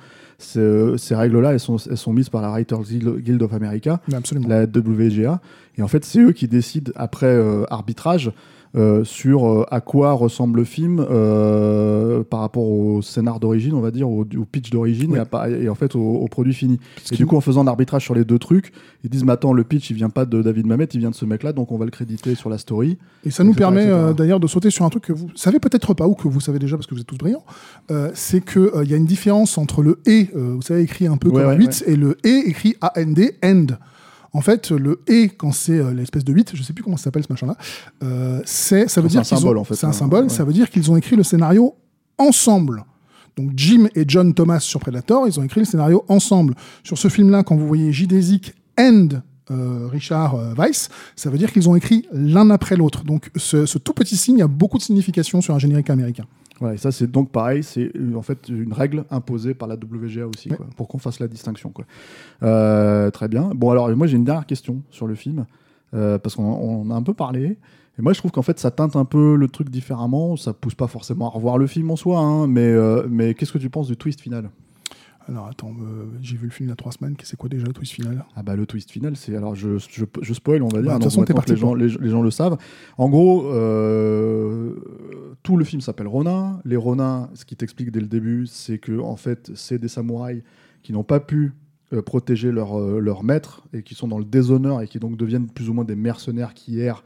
Euh, 0.59 0.99
ces 0.99 1.15
règles-là, 1.15 1.53
elles 1.55 1.61
sont, 1.61 1.79
elles 1.89 1.97
sont 1.97 2.13
mises 2.13 2.29
par 2.29 2.43
la 2.43 2.51
Writers 2.51 2.83
Guild 2.83 3.41
of 3.43 3.55
America, 3.55 4.03
absolument. 4.13 4.49
la 4.49 4.65
WGA. 4.65 5.41
Et 5.79 5.83
en 5.83 5.89
fait, 5.89 6.05
c'est 6.05 6.21
eux 6.21 6.33
qui 6.33 6.49
décident 6.49 6.93
après 6.95 7.25
euh, 7.25 7.65
arbitrage. 7.71 8.31
Euh, 8.75 9.05
sur 9.05 9.47
euh, 9.47 9.67
à 9.71 9.83
quoi 9.83 10.13
ressemble 10.13 10.61
le 10.61 10.65
film 10.65 11.05
euh, 11.11 12.25
par 12.25 12.41
rapport 12.41 12.67
au 12.67 13.03
scénar 13.03 13.39
d'origine, 13.39 13.75
on 13.75 13.83
va 13.83 13.91
dire, 13.91 14.09
au, 14.09 14.23
au 14.23 14.45
pitch 14.51 14.71
d'origine 14.71 15.13
Oui. 15.13 15.19
et, 15.63 15.69
en 15.69 15.75
fait 15.75 15.95
au, 15.95 16.01
au 16.01 16.27
produit 16.27 16.55
fini. 16.55 16.81
Parce 16.97 17.13
Et 17.13 17.17
du 17.17 17.27
coup, 17.27 17.37
en 17.37 17.43
faisant 17.43 17.65
l'arbitrage 17.65 18.03
sur 18.03 18.15
les 18.15 18.25
deux 18.25 18.39
trucs, 18.39 18.73
ils 19.05 19.11
disent 19.11 19.25
Mais 19.25 19.33
attends, 19.33 19.53
le 19.53 19.63
pitch, 19.63 19.91
il 19.91 19.97
vient 19.97 20.09
pas 20.09 20.25
de 20.25 20.41
David 20.41 20.67
Mamet, 20.67 20.87
il 20.95 21.01
vient 21.01 21.11
de 21.11 21.15
ce 21.15 21.27
mec-là, 21.27 21.53
donc 21.53 21.71
on 21.71 21.77
va 21.77 21.85
le 21.85 21.91
créditer 21.91 22.35
sur 22.35 22.49
la 22.49 22.57
story. 22.57 22.97
Et 23.27 23.31
ça 23.31 23.45
nous 23.45 23.53
permet 23.53 23.91
d'ailleurs 24.15 24.41
de 24.41 24.47
sauter 24.47 24.71
sur 24.71 24.87
un 24.87 24.89
truc 24.89 25.05
que 25.05 25.13
vous 25.13 25.29
savez 25.35 25.59
peut-être 25.59 25.93
pas 25.93 26.09
ou 26.09 26.15
que 26.15 26.27
vous 26.27 26.41
savez 26.41 26.59
déjà 26.59 26.77
parce 26.77 26.87
que 26.87 26.95
vous 26.95 27.01
êtes 27.03 27.07
tous 27.07 27.19
brillants. 27.19 27.45
C'est 28.15 28.43
qu'il 28.43 28.71
il 28.85 28.91
y 28.91 28.95
a 28.95 28.97
une 28.97 29.05
différence 29.05 29.59
entre 29.59 29.83
le 29.83 30.01
et, 30.07 30.31
vous 30.35 30.63
savez, 30.63 30.81
écrit 30.83 31.07
un 31.07 31.19
peu 31.19 31.29
Ouais, 31.29 31.43
comme 31.43 31.51
ouais, 31.51 31.57
8, 31.57 31.85
et 31.89 31.97
le 31.97 32.17
et 32.25 32.49
écrit 32.49 32.75
A-N-D, 32.81 33.37
end. 33.45 33.67
En 34.35 34.41
fait, 34.41 34.71
le 34.71 35.01
et, 35.09 35.29
quand 35.29 35.53
c'est 35.53 35.79
euh, 35.79 35.93
l'espèce 35.93 36.25
de 36.25 36.33
8, 36.33 36.53
je 36.55 36.63
sais 36.63 36.73
plus 36.73 36.83
comment 36.83 36.97
ça 36.97 37.05
s'appelle 37.05 37.23
ce 37.23 37.33
machin-là, 37.33 37.57
euh, 38.03 38.41
c'est, 38.47 38.89
ça 38.89 39.01
veut 39.01 39.09
C'est 39.09 39.13
dire 39.13 39.21
un 39.21 39.25
qu'ils 39.25 39.37
symbole, 39.39 39.59
ont- 39.59 39.61
en 39.61 39.65
fait, 39.65 39.75
C'est 39.75 39.87
un 39.87 39.91
hein. 39.91 39.93
symbole, 39.93 40.25
Ouais. 40.25 40.29
ça 40.31 40.45
veut 40.45 40.53
dire 40.55 40.71
qu'ils 40.71 40.91
ont 40.91 40.97
écrit 40.97 41.17
le 41.17 41.23
scénario 41.23 41.75
ensemble. 42.19 42.85
Donc 43.37 43.51
Jim 43.57 43.89
et 43.95 44.05
John 44.07 44.33
Thomas 44.35 44.61
sur 44.61 44.81
Predator, 44.81 45.27
ils 45.27 45.39
ont 45.41 45.43
écrit 45.43 45.61
le 45.61 45.67
scénario 45.67 46.05
ensemble. 46.09 46.55
Sur 46.85 46.99
ce 46.99 47.09
film-là, 47.09 47.43
quand 47.43 47.57
vous 47.57 47.67
voyez 47.67 47.93
J. 47.93 48.07
Zik 48.21 48.55
and 48.79 49.09
euh, 49.51 49.89
Richard 49.91 50.35
euh, 50.35 50.55
Weiss, 50.55 50.89
ça 51.17 51.29
veut 51.31 51.39
dire 51.39 51.51
qu'ils 51.53 51.69
ont 51.69 51.75
écrit 51.77 52.07
l'un 52.13 52.49
après 52.51 52.77
l'autre. 52.77 53.05
Donc 53.05 53.31
ce, 53.37 53.67
ce 53.67 53.79
tout 53.79 53.93
petit 53.93 54.17
signe 54.17 54.43
a 54.43 54.47
beaucoup 54.49 54.79
de 54.79 54.83
signification 54.83 55.41
sur 55.41 55.55
un 55.55 55.59
générique 55.59 55.91
américain. 55.91 56.25
Voilà, 56.61 56.75
et 56.75 56.79
ça, 56.79 56.93
c'est 56.93 57.11
donc 57.11 57.31
pareil, 57.31 57.63
c'est 57.63 57.91
euh, 57.97 58.15
en 58.15 58.23
fait 58.23 58.49
une 58.49 58.73
règle 58.73 59.05
imposée 59.11 59.55
par 59.55 59.69
la 59.69 59.75
WGA 59.75 60.27
aussi, 60.27 60.49
quoi, 60.49 60.67
pour 60.77 60.89
qu'on 60.89 60.99
fasse 60.99 61.19
la 61.19 61.29
distinction. 61.29 61.71
Quoi. 61.71 61.85
Euh, 62.43 63.11
très 63.11 63.29
bien. 63.29 63.51
Bon, 63.55 63.71
alors, 63.71 63.89
moi, 63.97 64.07
j'ai 64.07 64.17
une 64.17 64.25
dernière 64.25 64.47
question 64.47 64.83
sur 64.91 65.07
le 65.07 65.15
film, 65.15 65.47
euh, 65.95 66.19
parce 66.19 66.37
qu'on 66.37 66.45
on 66.45 66.91
a 66.91 66.95
un 66.95 67.03
peu 67.03 67.15
parlé. 67.15 67.59
Et 67.99 68.03
moi, 68.03 68.13
je 68.13 68.19
trouve 68.19 68.31
qu'en 68.31 68.43
fait, 68.43 68.59
ça 68.59 68.71
teinte 68.71 68.97
un 68.97 69.05
peu 69.05 69.37
le 69.37 69.49
truc 69.49 69.69
différemment. 69.69 70.37
Ça 70.37 70.53
pousse 70.53 70.75
pas 70.75 70.87
forcément 70.87 71.27
à 71.27 71.31
revoir 71.31 71.59
le 71.59 71.67
film 71.67 71.91
en 71.91 71.97
soi, 71.97 72.21
hein, 72.21 72.47
mais, 72.47 72.61
euh, 72.63 73.07
mais 73.11 73.35
qu'est-ce 73.35 73.53
que 73.53 73.59
tu 73.59 73.71
penses 73.71 73.89
du 73.89 73.97
twist 73.97 74.21
final? 74.21 74.51
Alors 75.29 75.47
attends, 75.47 75.73
euh, 75.81 76.07
j'ai 76.21 76.37
vu 76.37 76.47
le 76.47 76.51
film 76.53 76.69
il 76.69 76.71
y 76.71 76.73
a 76.73 76.77
trois 76.77 76.93
semaines, 76.93 77.15
c'est 77.23 77.37
quoi 77.37 77.49
déjà 77.49 77.67
le 77.67 77.73
twist 77.73 77.93
final? 77.93 78.25
Ah 78.35 78.43
bah 78.43 78.57
le 78.57 78.67
twist 78.67 78.91
final, 78.91 79.17
c'est 79.17 79.37
alors 79.37 79.55
je, 79.55 79.79
je, 79.79 80.05
je 80.21 80.35
spoil, 80.35 80.63
on 80.63 80.69
va 80.69 80.83
dire, 80.83 80.91
Bah, 80.91 80.99
de 80.99 81.03
toute 81.03 81.03
donc 81.03 81.11
façon, 81.11 81.23
que 81.23 81.29
les 81.29 81.35
parti 81.35 81.57
gens, 81.57 81.75
les, 81.75 81.89
les 81.89 82.11
gens 82.11 82.23
le 82.23 82.31
savent. 82.31 82.57
En 82.99 83.09
gros, 83.09 83.47
euh, 83.53 84.75
tout 85.43 85.57
le 85.57 85.65
film 85.65 85.81
s'appelle 85.81 86.09
Ronin. 86.09 86.61
Les 86.65 86.77
Ronins, 86.77 87.31
ce 87.35 87.45
qui 87.45 87.57
t'explique 87.57 87.91
dès 87.91 88.01
le 88.01 88.07
début, 88.09 88.47
c'est 88.47 88.79
que 88.79 88.99
en 89.01 89.17
fait, 89.17 89.51
c'est 89.55 89.79
des 89.79 89.89
samouraïs 89.89 90.43
qui 90.83 90.93
n'ont 90.93 91.05
pas 91.05 91.21
pu 91.21 91.53
euh, 91.93 92.03
protéger 92.03 92.51
leur, 92.53 92.79
leur 92.79 93.23
maître 93.23 93.63
et 93.73 93.83
qui 93.83 93.95
sont 93.95 94.09
dans 94.09 94.19
le 94.19 94.25
déshonneur 94.25 94.81
et 94.83 94.89
qui 94.89 94.99
donc 94.99 95.17
deviennent 95.17 95.49
plus 95.49 95.69
ou 95.69 95.73
moins 95.75 95.85
des 95.85 95.97
mercenaires 95.97 96.55
qui 96.55 96.81
errent 96.81 97.05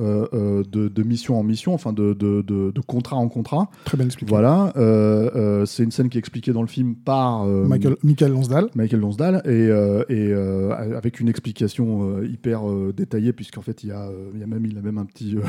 de, 0.00 0.88
de 0.88 1.02
mission 1.02 1.38
en 1.38 1.42
mission, 1.42 1.74
enfin 1.74 1.92
de, 1.92 2.12
de, 2.14 2.42
de- 2.42 2.70
de 2.70 2.80
contrat 2.80 3.16
en 3.16 3.28
contrat. 3.28 3.68
Très 3.84 3.96
bien 3.96 4.06
expliqué. 4.06 4.30
Voilà, 4.30 4.72
euh, 4.76 5.30
euh, 5.36 5.66
c'est 5.66 5.82
une 5.84 5.90
scène 5.90 6.08
qui 6.08 6.18
est 6.18 6.20
expliquée 6.20 6.52
dans 6.52 6.62
le 6.62 6.68
film 6.68 6.94
par 6.94 7.42
euh, 7.46 7.66
Michael, 7.66 7.96
Michael 8.02 8.32
Lonsdale. 8.32 8.66
Michael 8.74 9.00
Lonsdale, 9.00 9.42
et, 9.44 9.48
euh, 9.48 10.02
et 10.08 10.32
euh, 10.32 10.72
avec 10.96 11.20
une 11.20 11.28
explication 11.28 12.02
euh, 12.18 12.26
hyper 12.26 12.68
euh, 12.68 12.92
détaillée, 12.96 13.32
puisqu'en 13.32 13.62
fait, 13.62 13.84
il 13.84 13.90
y, 13.90 13.92
a, 13.92 14.02
euh, 14.08 14.30
il 14.34 14.40
y 14.40 14.42
a 14.42 14.46
même, 14.46 14.64
il 14.66 14.76
a 14.78 14.80
même 14.82 14.98
un 14.98 15.04
petit. 15.04 15.36
euh, 15.36 15.40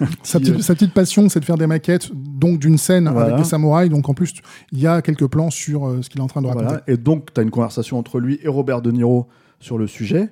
Sa 0.22 0.38
petit, 0.40 0.50
petite, 0.52 0.62
sa 0.64 0.74
petite 0.74 0.94
passion, 0.94 1.28
c'est 1.28 1.40
de 1.40 1.44
faire 1.44 1.58
des 1.58 1.66
maquettes, 1.66 2.10
donc 2.14 2.58
d'une 2.58 2.78
scène 2.78 3.08
Voilà. 3.08 3.26
avec 3.28 3.36
des 3.38 3.44
samouraïs. 3.44 3.90
Donc 3.90 4.08
en 4.08 4.14
plus, 4.14 4.32
il 4.72 4.80
y 4.80 4.86
a 4.86 5.02
quelques 5.02 5.26
plans 5.26 5.50
sur 5.50 5.86
euh, 5.88 6.02
ce 6.02 6.08
qu'il 6.10 6.20
est 6.20 6.24
en 6.24 6.28
train 6.28 6.40
de 6.42 6.46
euh, 6.46 6.50
raconter. 6.50 6.66
voilà. 6.68 6.82
Et 6.86 6.96
donc, 6.96 7.32
tu 7.34 7.40
as 7.40 7.42
une 7.42 7.50
conversation 7.50 7.98
entre 7.98 8.20
lui 8.20 8.38
et 8.42 8.48
Robert 8.48 8.82
De 8.82 8.90
Niro 8.90 9.26
sur 9.60 9.78
le 9.78 9.86
sujet, 9.86 10.30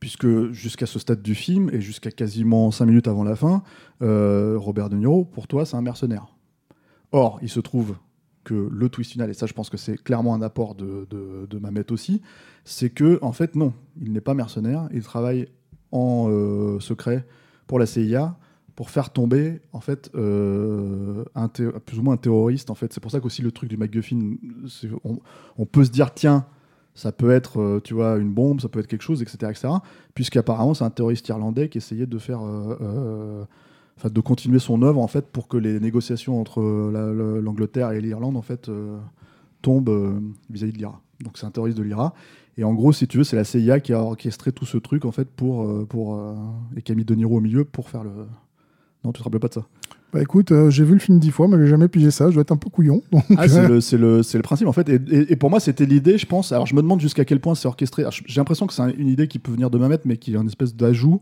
puisque 0.00 0.50
jusqu'à 0.50 0.86
ce 0.86 0.98
stade 0.98 1.22
du 1.22 1.34
film, 1.34 1.70
et 1.72 1.80
jusqu'à 1.80 2.10
quasiment 2.10 2.70
5 2.70 2.86
minutes 2.86 3.08
avant 3.08 3.24
la 3.24 3.36
fin, 3.36 3.62
euh, 4.02 4.56
Robert 4.58 4.88
De 4.90 4.96
Niro, 4.96 5.24
pour 5.24 5.46
toi, 5.46 5.66
c'est 5.66 5.76
un 5.76 5.82
mercenaire. 5.82 6.28
Or, 7.12 7.38
il 7.42 7.48
se 7.48 7.60
trouve 7.60 7.96
que 8.44 8.68
le 8.70 8.88
twist 8.88 9.12
final, 9.12 9.28
et 9.30 9.34
ça 9.34 9.46
je 9.46 9.52
pense 9.52 9.68
que 9.68 9.76
c'est 9.76 10.02
clairement 10.02 10.34
un 10.34 10.42
apport 10.42 10.74
de, 10.74 11.58
Mamet 11.60 11.90
aussi, 11.92 12.22
c'est 12.64 12.90
que 12.90 13.18
en 13.20 13.32
fait 13.32 13.56
non, 13.56 13.74
il 14.00 14.12
n'est 14.12 14.20
pas 14.20 14.34
mercenaire, 14.34 14.88
il 14.92 15.02
travaille 15.02 15.48
en 15.92 16.28
euh, 16.30 16.80
secret 16.80 17.26
pour 17.66 17.78
la 17.78 17.86
CIA 17.86 18.38
pour 18.74 18.90
faire 18.90 19.10
tomber 19.10 19.60
en 19.72 19.80
fait 19.80 20.10
euh, 20.14 21.24
plus 21.84 21.98
ou 21.98 22.02
moins 22.02 22.14
un 22.14 22.18
terroriste 22.18 22.70
en 22.70 22.74
fait. 22.74 22.92
C'est 22.92 23.00
pour 23.00 23.10
ça 23.10 23.20
qu'aussi 23.20 23.42
le 23.42 23.52
truc 23.52 23.68
du 23.68 23.76
MacGuffin, 23.76 24.36
on 25.58 25.66
peut 25.66 25.84
se 25.84 25.90
dire 25.90 26.14
tiens 26.14 26.46
ça 26.98 27.12
peut 27.12 27.30
être 27.30 27.60
euh, 27.60 27.80
tu 27.82 27.94
vois 27.94 28.16
une 28.18 28.32
bombe, 28.32 28.60
ça 28.60 28.68
peut 28.68 28.80
être 28.80 28.88
quelque 28.88 29.02
chose, 29.02 29.22
etc. 29.22 29.36
etc. 29.52 29.68
Puisqu'apparemment 30.14 30.74
c'est 30.74 30.82
un 30.84 30.90
terroriste 30.90 31.28
irlandais 31.28 31.68
qui 31.68 31.78
essayait 31.78 32.06
de 32.06 32.18
faire 32.18 32.40
euh, 32.42 32.76
euh, 32.80 33.44
enfin, 33.96 34.08
de 34.10 34.20
continuer 34.20 34.58
son 34.58 34.82
œuvre 34.82 35.00
en 35.00 35.06
fait 35.06 35.26
pour 35.28 35.46
que 35.46 35.56
les 35.56 35.78
négociations 35.78 36.40
entre 36.40 36.60
la- 36.92 37.12
la- 37.12 37.40
l'Angleterre 37.40 37.92
et 37.92 38.00
l'Irlande 38.00 38.36
en 38.36 38.42
fait 38.42 38.68
tombent 39.62 40.20
vis-à-vis 40.50 40.72
de 40.72 40.78
l'IRA. 40.78 41.00
Donc 41.22 41.38
c'est 41.38 41.46
un 41.46 41.50
terroriste 41.50 41.78
de 41.78 41.82
l'IRA. 41.84 42.14
Et 42.56 42.64
en 42.64 42.74
gros, 42.74 42.92
si 42.92 43.06
tu 43.06 43.18
veux, 43.18 43.24
c'est 43.24 43.36
la 43.36 43.44
CIA 43.44 43.78
qui 43.80 43.92
a 43.92 44.00
orchestré 44.02 44.50
tout 44.52 44.66
ce 44.66 44.78
truc 44.78 45.04
en 45.04 45.12
fait 45.12 45.28
pour 45.30 45.86
pour 45.86 46.20
et 46.76 46.82
qui 46.82 46.90
a 46.92 46.94
mis 46.96 47.04
De 47.04 47.14
Niro 47.14 47.36
au 47.36 47.40
milieu 47.40 47.64
pour 47.64 47.88
faire 47.88 48.02
le. 48.04 48.10
Non, 49.04 49.12
tu 49.12 49.20
te 49.20 49.24
rappelles 49.24 49.40
pas 49.40 49.48
de 49.48 49.54
ça? 49.54 49.66
Bah 50.12 50.22
écoute, 50.22 50.52
euh, 50.52 50.70
j'ai 50.70 50.84
vu 50.84 50.94
le 50.94 50.98
film 51.00 51.18
dix 51.18 51.30
fois, 51.30 51.48
mais 51.48 51.58
j'ai 51.58 51.66
jamais 51.66 51.88
pigé 51.88 52.10
ça. 52.10 52.28
Je 52.28 52.34
dois 52.34 52.40
être 52.40 52.52
un 52.52 52.56
peu 52.56 52.70
couillon. 52.70 53.02
Donc, 53.12 53.24
Ah, 53.36 53.46
c'est 53.46 53.58
euh, 53.58 53.68
le, 53.68 53.98
le, 53.98 54.22
le 54.34 54.42
principe 54.42 54.66
en 54.66 54.72
fait. 54.72 54.88
Et, 54.88 54.94
et- 55.10 55.32
et 55.32 55.36
pour 55.36 55.50
moi, 55.50 55.60
c'était 55.60 55.84
l'idée, 55.84 56.16
je 56.16 56.24
pense. 56.26 56.50
Alors, 56.52 56.66
je 56.66 56.74
me 56.74 56.80
demande 56.80 57.00
jusqu'à 57.00 57.24
quel 57.26 57.40
point 57.40 57.54
c'est 57.54 57.68
orchestré. 57.68 58.04
J'ai 58.26 58.40
l'impression 58.40 58.66
que 58.66 58.72
c'est 58.72 58.82
un- 58.82 58.92
une 58.96 59.08
idée 59.08 59.28
qui 59.28 59.38
peut 59.38 59.52
venir 59.52 59.68
de 59.68 59.76
Mamet, 59.76 59.98
mais 60.06 60.16
qui 60.16 60.32
est 60.34 60.38
une 60.38 60.46
espèce 60.46 60.74
d'ajout 60.74 61.20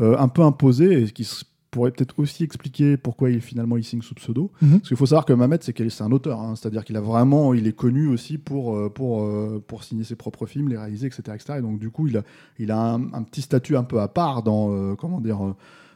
euh, 0.00 0.16
un 0.18 0.28
peu 0.28 0.42
imposé 0.42 1.02
et 1.02 1.10
qui 1.10 1.28
pourrait 1.70 1.90
peut-être 1.90 2.18
aussi 2.18 2.44
expliquer 2.44 2.96
pourquoi 2.96 3.30
il 3.30 3.40
finalement 3.40 3.76
il 3.76 3.84
signe 3.84 4.00
sous 4.00 4.14
pseudo. 4.14 4.50
Mhm. 4.62 4.78
Parce 4.78 4.88
qu'il 4.88 4.96
faut 4.96 5.06
savoir 5.06 5.24
que 5.26 5.32
Mamet, 5.34 5.58
c'est 5.60 5.72
qu'il- 5.74 5.90
c'est 5.90 6.02
un 6.04 6.10
auteur, 6.12 6.40
hein. 6.40 6.54
c'est-à-dire 6.56 6.84
qu'il 6.84 6.96
a 6.96 7.00
vraiment, 7.02 7.52
il 7.52 7.66
est 7.66 7.72
connu 7.76 8.06
aussi 8.08 8.38
pour 8.38 8.90
pour 8.94 9.28
pour 9.66 9.84
signer 9.84 10.04
ses 10.04 10.14
propres 10.16 10.46
films, 10.46 10.68
les 10.70 10.78
réaliser, 10.78 11.08
etc., 11.08 11.22
etc. 11.34 11.54
Et 11.58 11.62
donc 11.62 11.78
du 11.78 11.90
coup, 11.90 12.06
il 12.08 12.16
a 12.16 12.22
il 12.58 12.70
a 12.70 12.80
un, 12.80 13.12
un 13.12 13.22
petit 13.22 13.42
statut 13.42 13.76
un 13.76 13.82
peu 13.84 14.00
à 14.00 14.08
part 14.08 14.42
dans 14.42 14.70
euh, 14.72 14.94
comment 14.94 15.20
dire. 15.20 15.54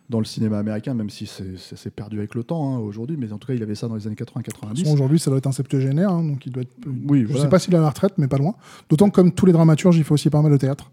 Euh, 0.09 0.11
dans 0.11 0.19
le 0.19 0.25
cinéma 0.25 0.59
américain, 0.59 0.95
même 0.95 1.11
si 1.11 1.27
c'est- 1.27 1.91
perdu 1.91 2.19
avec 2.19 2.35
le 2.35 2.45
temps 2.45 2.75
hein, 2.75 2.79
aujourd'hui, 2.79 3.17
mais 3.19 3.33
en 3.33 3.39
tout 3.39 3.47
cas, 3.49 3.55
il 3.55 3.63
avait 3.63 3.75
ça 3.75 3.89
dans 3.89 3.95
les 3.97 4.07
années 4.07 4.17
de 4.17 4.25
toute 4.25 4.35
80-90. 4.37 4.79
façon, 4.81 4.93
aujourd'hui, 4.95 5.19
ça 5.19 5.31
doit 5.31 5.39
être 5.39 5.47
un 5.47 5.53
septuagénaire, 5.53 6.11
hein, 6.11 6.23
donc 6.23 6.45
il 6.47 6.53
doit 6.53 6.63
être. 6.63 6.75
Oui, 7.09 7.23
je 7.23 7.27
voilà. 7.29 7.43
sais 7.45 7.49
pas 7.49 7.59
s'il 7.59 7.75
est 7.75 7.79
à 7.79 7.81
la 7.81 7.89
retraite, 7.91 8.13
mais 8.19 8.29
pas 8.29 8.39
loin. 8.39 8.55
D'autant 8.89 9.09
que 9.11 9.15
comme 9.15 9.33
tous 9.33 9.47
les 9.47 9.53
dramaturges, 9.53 9.97
il 9.97 10.05
fait 10.05 10.13
aussi 10.13 10.31
pas 10.31 10.43
mal 10.43 10.53
de 10.53 10.57
théâtre. 10.57 10.91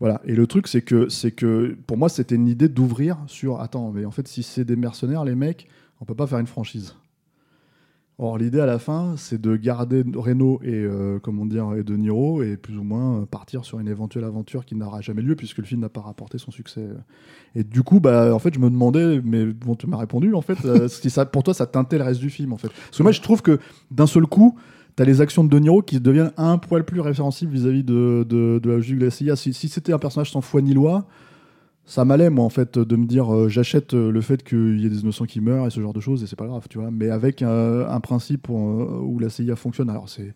Voilà. 0.00 0.20
Et 0.24 0.34
le 0.34 0.46
truc, 0.46 0.66
c'est 0.66 0.80
que, 0.82 1.08
c'est 1.10 1.30
que 1.30 1.76
pour 1.86 1.98
moi, 1.98 2.08
c'était 2.08 2.34
une 2.34 2.48
idée 2.48 2.68
d'ouvrir 2.68 3.18
sur. 3.26 3.60
Attends, 3.60 3.92
mais 3.92 4.04
en 4.06 4.10
fait, 4.10 4.26
si 4.28 4.42
c'est 4.42 4.64
des 4.64 4.76
mercenaires, 4.76 5.24
les 5.24 5.34
mecs, 5.34 5.68
on 6.00 6.04
peut 6.06 6.14
pas 6.14 6.26
faire 6.26 6.38
une 6.38 6.46
franchise. 6.46 6.94
Or, 8.22 8.36
l'idée 8.36 8.60
à 8.60 8.66
la 8.66 8.78
fin, 8.78 9.14
c'est 9.16 9.40
de 9.40 9.56
garder 9.56 10.04
Reno 10.14 10.60
et, 10.62 10.74
euh, 10.74 11.18
comment 11.22 11.46
et 11.46 11.82
De 11.82 11.96
Niro 11.96 12.42
et 12.42 12.58
plus 12.58 12.76
ou 12.76 12.82
moins 12.82 13.22
euh, 13.22 13.24
partir 13.24 13.64
sur 13.64 13.80
une 13.80 13.88
éventuelle 13.88 14.24
aventure 14.24 14.66
qui 14.66 14.74
n'aura 14.74 15.00
jamais 15.00 15.22
lieu 15.22 15.36
puisque 15.36 15.56
le 15.56 15.64
film 15.64 15.80
n'a 15.80 15.88
pas 15.88 16.02
rapporté 16.02 16.36
son 16.36 16.50
succès. 16.50 16.86
Et 17.54 17.64
du 17.64 17.82
coup, 17.82 17.98
bah, 17.98 18.34
en 18.34 18.38
fait, 18.38 18.52
je 18.52 18.60
me 18.60 18.68
demandais, 18.68 19.22
mais 19.24 19.46
bon, 19.46 19.74
tu 19.74 19.86
m'as 19.86 19.96
répondu, 19.96 20.34
en 20.34 20.42
fait, 20.42 20.62
euh, 20.66 20.86
si 20.88 21.08
ça, 21.08 21.24
pour 21.24 21.44
toi, 21.44 21.54
ça 21.54 21.64
teintait 21.64 21.96
le 21.96 22.04
reste 22.04 22.20
du 22.20 22.28
film, 22.28 22.52
en 22.52 22.58
fait. 22.58 22.68
Parce 22.68 22.98
que 22.98 23.02
moi, 23.02 23.12
je 23.12 23.22
trouve 23.22 23.40
que 23.40 23.58
d'un 23.90 24.06
seul 24.06 24.26
coup, 24.26 24.54
T'as 24.96 25.04
les 25.04 25.20
actions 25.20 25.44
de 25.44 25.48
De 25.48 25.58
Niro 25.58 25.82
qui 25.82 26.00
deviennent 26.00 26.32
un 26.36 26.58
poil 26.58 26.84
plus 26.84 27.00
référensibles 27.00 27.52
vis-à-vis 27.52 27.84
de, 27.84 28.26
de, 28.28 28.60
la 28.64 28.74
logique 28.74 28.98
de 28.98 29.04
la 29.04 29.10
CIA. 29.10 29.36
Si 29.36 29.52
c'était 29.54 29.92
un 29.92 29.98
personnage 29.98 30.32
sans 30.32 30.40
foi 30.40 30.60
ni 30.60 30.74
loi, 30.74 31.06
ça 31.90 32.04
m'allait 32.04 32.30
moi 32.30 32.44
en 32.44 32.50
fait 32.50 32.78
de 32.78 32.96
me 32.96 33.04
dire 33.06 33.34
euh, 33.34 33.48
j'achète 33.48 33.94
euh, 33.94 34.12
le 34.12 34.20
fait 34.20 34.44
qu'il 34.44 34.78
y 34.80 34.86
ait 34.86 34.88
des 34.88 35.00
innocents 35.00 35.24
qui 35.24 35.40
meurent 35.40 35.66
et 35.66 35.70
ce 35.70 35.80
genre 35.80 35.92
de 35.92 36.00
choses 36.00 36.22
et 36.22 36.26
c'est 36.28 36.36
pas 36.36 36.46
grave 36.46 36.66
tu 36.70 36.78
vois 36.78 36.90
mais 36.92 37.10
avec 37.10 37.42
un, 37.42 37.80
un 37.88 38.00
principe 38.00 38.48
où, 38.48 38.56
euh, 38.56 39.00
où 39.02 39.18
la 39.18 39.28
CIA 39.28 39.56
fonctionne 39.56 39.90
alors 39.90 40.08
c'est 40.08 40.32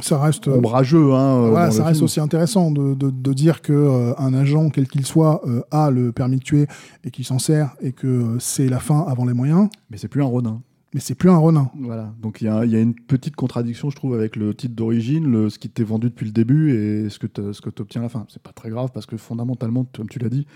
Ça 0.00 0.18
reste. 0.20 0.46
ombrageux 0.46 1.12
hein 1.14 1.42
euh, 1.44 1.50
Voilà, 1.50 1.70
ça 1.70 1.84
reste 1.84 1.96
film. 1.96 2.04
aussi 2.04 2.20
intéressant 2.20 2.70
de, 2.70 2.94
de- 2.94 3.10
de 3.10 3.32
dire 3.32 3.60
que 3.62 3.72
euh, 3.72 4.12
un 4.18 4.34
agent, 4.34 4.68
quel 4.70 4.86
qu'il 4.88 5.04
soit, 5.06 5.40
euh, 5.48 5.62
a 5.70 5.90
le 5.90 6.12
permis 6.12 6.36
de 6.36 6.44
tuer 6.44 6.66
et 7.02 7.10
qu'il 7.10 7.24
s'en 7.24 7.38
sert 7.38 7.74
et 7.80 7.92
que 7.92 8.06
euh, 8.06 8.38
c'est 8.38 8.68
la 8.68 8.78
fin 8.78 9.00
avant 9.08 9.24
les 9.24 9.32
moyens, 9.34 9.68
mais 9.90 9.96
c'est 9.96 10.08
plus 10.08 10.22
un 10.22 10.26
Ronin 10.26 10.60
mais 10.94 11.00
c'est 11.00 11.14
plus 11.14 11.30
un 11.30 11.36
Ronin. 11.36 11.70
voilà 11.78 12.12
donc 12.22 12.40
il 12.40 12.44
y, 12.44 12.48
a- 12.48 12.64
il 12.64 12.70
y 12.70 12.76
a 12.76 12.80
une 12.80 12.94
petite 12.94 13.36
contradiction 13.36 13.90
je 13.90 13.96
trouve 13.96 14.14
avec 14.14 14.36
le 14.36 14.54
titre 14.54 14.74
d'origine 14.74 15.26
le 15.30 15.50
ce 15.50 15.58
qui 15.58 15.68
t'est 15.68 15.82
vendu 15.84 16.08
depuis 16.08 16.26
le 16.26 16.32
début 16.32 16.72
et 16.72 17.08
ce 17.10 17.18
que 17.18 17.26
tu 17.26 17.82
obtiens 17.82 18.00
à 18.02 18.04
la 18.04 18.08
fin 18.08 18.24
c'est 18.28 18.42
pas 18.42 18.52
très 18.52 18.70
grave 18.70 18.90
parce 18.94 19.06
que 19.06 19.16
fondamentalement 19.16 19.86
comme 19.96 20.08
tu 20.08 20.18
l'as 20.18 20.28
dit 20.30 20.46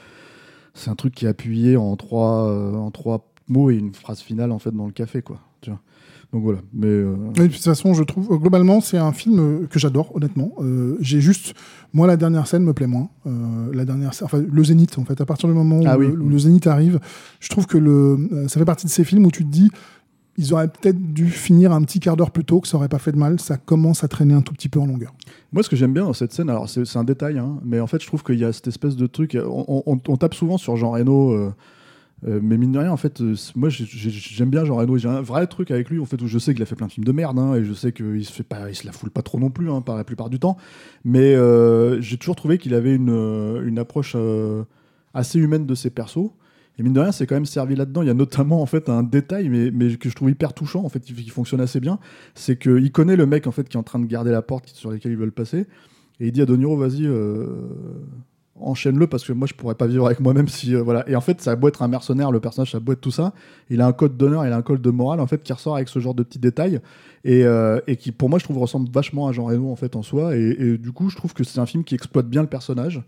c'est 0.74 0.88
un 0.90 0.94
truc 0.94 1.14
qui 1.14 1.26
est 1.26 1.28
appuyé 1.28 1.76
en 1.76 1.96
trois 1.96 2.48
euh, 2.48 2.74
en 2.74 2.90
trois 2.90 3.28
mots 3.48 3.70
et 3.70 3.76
une 3.76 3.92
phrase 3.92 4.20
finale 4.20 4.52
en 4.52 4.58
fait 4.58 4.70
dans 4.70 4.86
le 4.86 4.92
café 4.92 5.20
quoi 5.22 5.40
tu 5.60 5.70
vois 5.70 5.80
donc 6.32 6.44
voilà 6.44 6.60
mais 6.72 6.86
euh, 6.86 7.16
Et 7.36 7.40
de 7.40 7.46
toute 7.48 7.56
façon, 7.64 7.92
je 7.92 8.04
trouve, 8.04 8.38
globalement, 8.38 8.80
c'est 8.80 8.98
un 8.98 9.10
film 9.12 9.40
euh, 9.40 9.66
que 9.66 9.80
j'adore, 9.80 10.14
honnêtement. 10.14 10.52
Euh, 10.60 10.96
J'ai 11.00 11.20
juste. 11.20 11.54
Moi, 11.92 12.06
la 12.06 12.16
dernière 12.16 12.46
scène 12.46 12.62
me 12.62 12.72
plaît 12.72 12.86
moins. 12.86 13.08
Euh, 13.26 13.68
la 13.74 13.84
dernière 13.84 14.14
scène- 14.14 14.26
enfin, 14.26 14.40
le 14.48 14.62
zénith, 14.64 14.96
en 14.96 15.04
fait. 15.04 15.20
À 15.20 15.26
partir 15.26 15.48
du 15.48 15.56
moment 15.56 15.80
où, 15.80 15.84
Ah 15.88 15.98
oui. 15.98 16.06
le, 16.06 16.20
où 16.22 16.28
le 16.28 16.38
zénith 16.38 16.68
arrive, 16.68 17.00
je 17.40 17.48
trouve 17.48 17.66
que 17.66 17.76
le, 17.78 18.46
ça 18.46 18.60
fait 18.60 18.64
partie 18.64 18.86
de 18.86 18.92
ces 18.92 19.02
films 19.02 19.26
où 19.26 19.32
tu 19.32 19.44
te 19.44 19.50
dis. 19.50 19.72
Ils 20.42 20.55
auraient 20.55 20.68
peut-être 20.68 20.98
dû 21.12 21.26
finir 21.29 21.70
un 21.70 21.83
petit 21.83 22.00
quart 22.00 22.16
d'heure 22.16 22.31
plus 22.31 22.46
tôt, 22.46 22.61
que 22.61 22.66
ça 22.68 22.79
aurait 22.79 22.88
pas 22.88 22.98
fait 22.98 23.12
de 23.12 23.18
mal. 23.18 23.38
Ça 23.38 23.59
commence 23.59 24.05
à 24.05 24.09
traîner 24.09 24.33
un 24.33 24.40
tout 24.40 24.55
petit 24.55 24.70
peu 24.70 24.81
en 24.81 24.87
longueur. 24.87 25.12
Moi, 25.53 25.62
ce 25.62 25.68
que 25.68 25.76
j'aime 25.76 25.92
bien 25.92 26.05
dans 26.05 26.14
cette 26.14 26.33
scène, 26.33 26.48
alors 26.48 26.66
c'est 26.66 26.96
un 26.96 27.05
détail, 27.05 27.37
hein, 27.38 27.59
mais 27.62 27.79
en 27.79 27.87
fait, 27.87 28.00
je 28.00 28.07
trouve 28.07 28.22
qu'il 28.22 28.38
y 28.38 28.44
a 28.46 28.53
cette 28.53 28.66
espèce 28.66 28.96
de 28.96 29.07
truc. 29.07 29.37
On, 29.38 29.83
on- 29.87 30.16
tape 30.16 30.33
souvent 30.33 30.57
sur 30.57 30.76
Jean 30.76 30.92
Reno, 30.92 31.33
euh, 31.33 31.53
euh, 32.26 32.40
mais 32.42 32.57
mine 32.57 32.72
de 32.72 32.79
rien, 32.79 32.90
en 32.90 32.96
fait, 32.96 33.20
euh, 33.20 33.35
moi, 33.55 33.68
j'ai- 33.68 33.85
j'ai- 33.85 34.09
j'aime 34.11 34.48
bien 34.48 34.64
Jean 34.64 34.76
Reno. 34.76 34.96
J'ai 34.96 35.09
un 35.09 35.20
vrai 35.20 35.46
truc 35.46 35.70
avec 35.70 35.90
lui, 35.90 36.00
en 36.00 36.07
fait, 36.07 36.20
où 36.22 36.26
je 36.26 36.38
sais 36.38 36.55
qu'il 36.55 36.62
a 36.62 36.66
fait 36.66 36.74
plein 36.76 36.87
de 36.87 36.92
films 36.92 37.05
de 37.05 37.12
merde, 37.12 37.38
hein, 37.38 37.55
et 37.57 37.64
je 37.64 37.72
sais 37.74 37.92
qu'il 37.92 38.24
se 38.24 38.33
fait 38.33 38.42
pas, 38.42 38.70
il 38.70 38.74
se 38.74 38.87
la 38.87 38.92
foule 38.92 39.11
pas 39.11 39.22
trop 39.22 39.38
non 39.38 39.50
plus, 39.50 39.70
hein, 39.70 39.83
par 39.83 39.96
la 39.96 40.05
plupart 40.05 40.31
du 40.31 40.38
temps. 40.38 40.57
Mais 41.05 41.35
j'ai 42.00 42.16
toujours 42.16 42.37
trouvé 42.37 42.57
qu'il 42.57 42.72
avait 42.74 42.94
une, 42.94 43.11
une 43.66 43.79
approche 43.79 44.16
assez 45.12 45.38
humaine 45.38 45.66
de 45.66 45.74
ses 45.74 45.90
persos. 45.90 46.31
Et 46.80 46.82
mine 46.82 46.94
de 46.94 47.00
rien, 47.00 47.12
c'est 47.12 47.26
quand 47.26 47.34
même 47.34 47.44
servi 47.44 47.76
là-dedans. 47.76 48.00
Il 48.00 48.08
y 48.08 48.10
a 48.10 48.14
notamment 48.14 48.62
en 48.62 48.66
fait 48.66 48.88
un 48.88 49.02
détail, 49.02 49.50
mais, 49.50 49.70
mais 49.70 49.94
que 49.96 50.08
je 50.08 50.14
trouve 50.14 50.30
hyper 50.30 50.54
touchant, 50.54 50.82
en 50.82 50.88
fait, 50.88 51.00
qui, 51.00 51.28
fonctionne 51.28 51.60
assez 51.60 51.78
bien. 51.78 51.98
C'est 52.34 52.58
qu'il 52.58 52.90
connaît 52.90 53.16
le 53.16 53.26
mec 53.26 53.46
en 53.46 53.50
fait 53.50 53.68
qui 53.68 53.76
est 53.76 53.80
en 53.80 53.82
train 53.82 53.98
de 53.98 54.06
garder 54.06 54.30
la 54.30 54.40
porte 54.40 54.68
sur 54.68 54.90
laquelle 54.90 55.12
ils 55.12 55.18
veulent 55.18 55.30
passer, 55.30 55.66
et 56.20 56.28
il 56.28 56.32
dit 56.32 56.40
à 56.40 56.46
De 56.46 56.56
Niro, 56.56 56.78
vas-y, 56.78 57.04
euh, 57.04 57.46
enchaîne-le 58.56 59.06
parce 59.08 59.24
que 59.24 59.34
moi 59.34 59.46
je 59.46 59.52
pourrais 59.52 59.74
pas 59.74 59.86
vivre 59.86 60.06
avec 60.06 60.20
moi-même 60.20 60.48
si 60.48 60.74
euh, 60.74 60.82
voilà. 60.82 61.06
Et 61.06 61.16
en 61.16 61.20
fait, 61.20 61.42
ça 61.42 61.50
a 61.50 61.56
beau 61.56 61.68
être 61.68 61.82
un 61.82 61.88
mercenaire, 61.88 62.32
le 62.32 62.40
personnage 62.40 62.70
ça 62.70 62.78
a 62.78 62.80
beau 62.80 62.92
être 62.92 63.00
tout 63.02 63.10
ça, 63.10 63.34
il 63.68 63.82
a 63.82 63.86
un 63.86 63.92
code 63.92 64.16
d'honneur, 64.16 64.46
il 64.46 64.52
a 64.52 64.56
un 64.56 64.62
code 64.62 64.80
de 64.80 64.90
morale 64.90 65.20
en 65.20 65.26
fait 65.26 65.42
qui 65.42 65.52
ressort 65.52 65.76
avec 65.76 65.90
ce 65.90 65.98
genre 65.98 66.14
de 66.14 66.22
petits 66.22 66.38
détails 66.38 66.80
et, 67.24 67.44
euh, 67.44 67.78
qui 67.98 68.10
pour 68.10 68.30
moi 68.30 68.38
je 68.38 68.44
trouve 68.44 68.56
ressemble 68.56 68.90
vachement 68.90 69.28
à 69.28 69.32
Jean 69.32 69.44
Reno 69.44 69.70
en 69.70 69.76
fait 69.76 69.96
en 69.96 70.02
soi. 70.02 70.34
Et, 70.34 70.78
du 70.78 70.92
coup, 70.92 71.10
je 71.10 71.16
trouve 71.16 71.34
que 71.34 71.44
c'est 71.44 71.60
un 71.60 71.66
film 71.66 71.84
qui 71.84 71.94
exploite 71.94 72.26
bien 72.26 72.40
le 72.40 72.48
personnage 72.48 73.02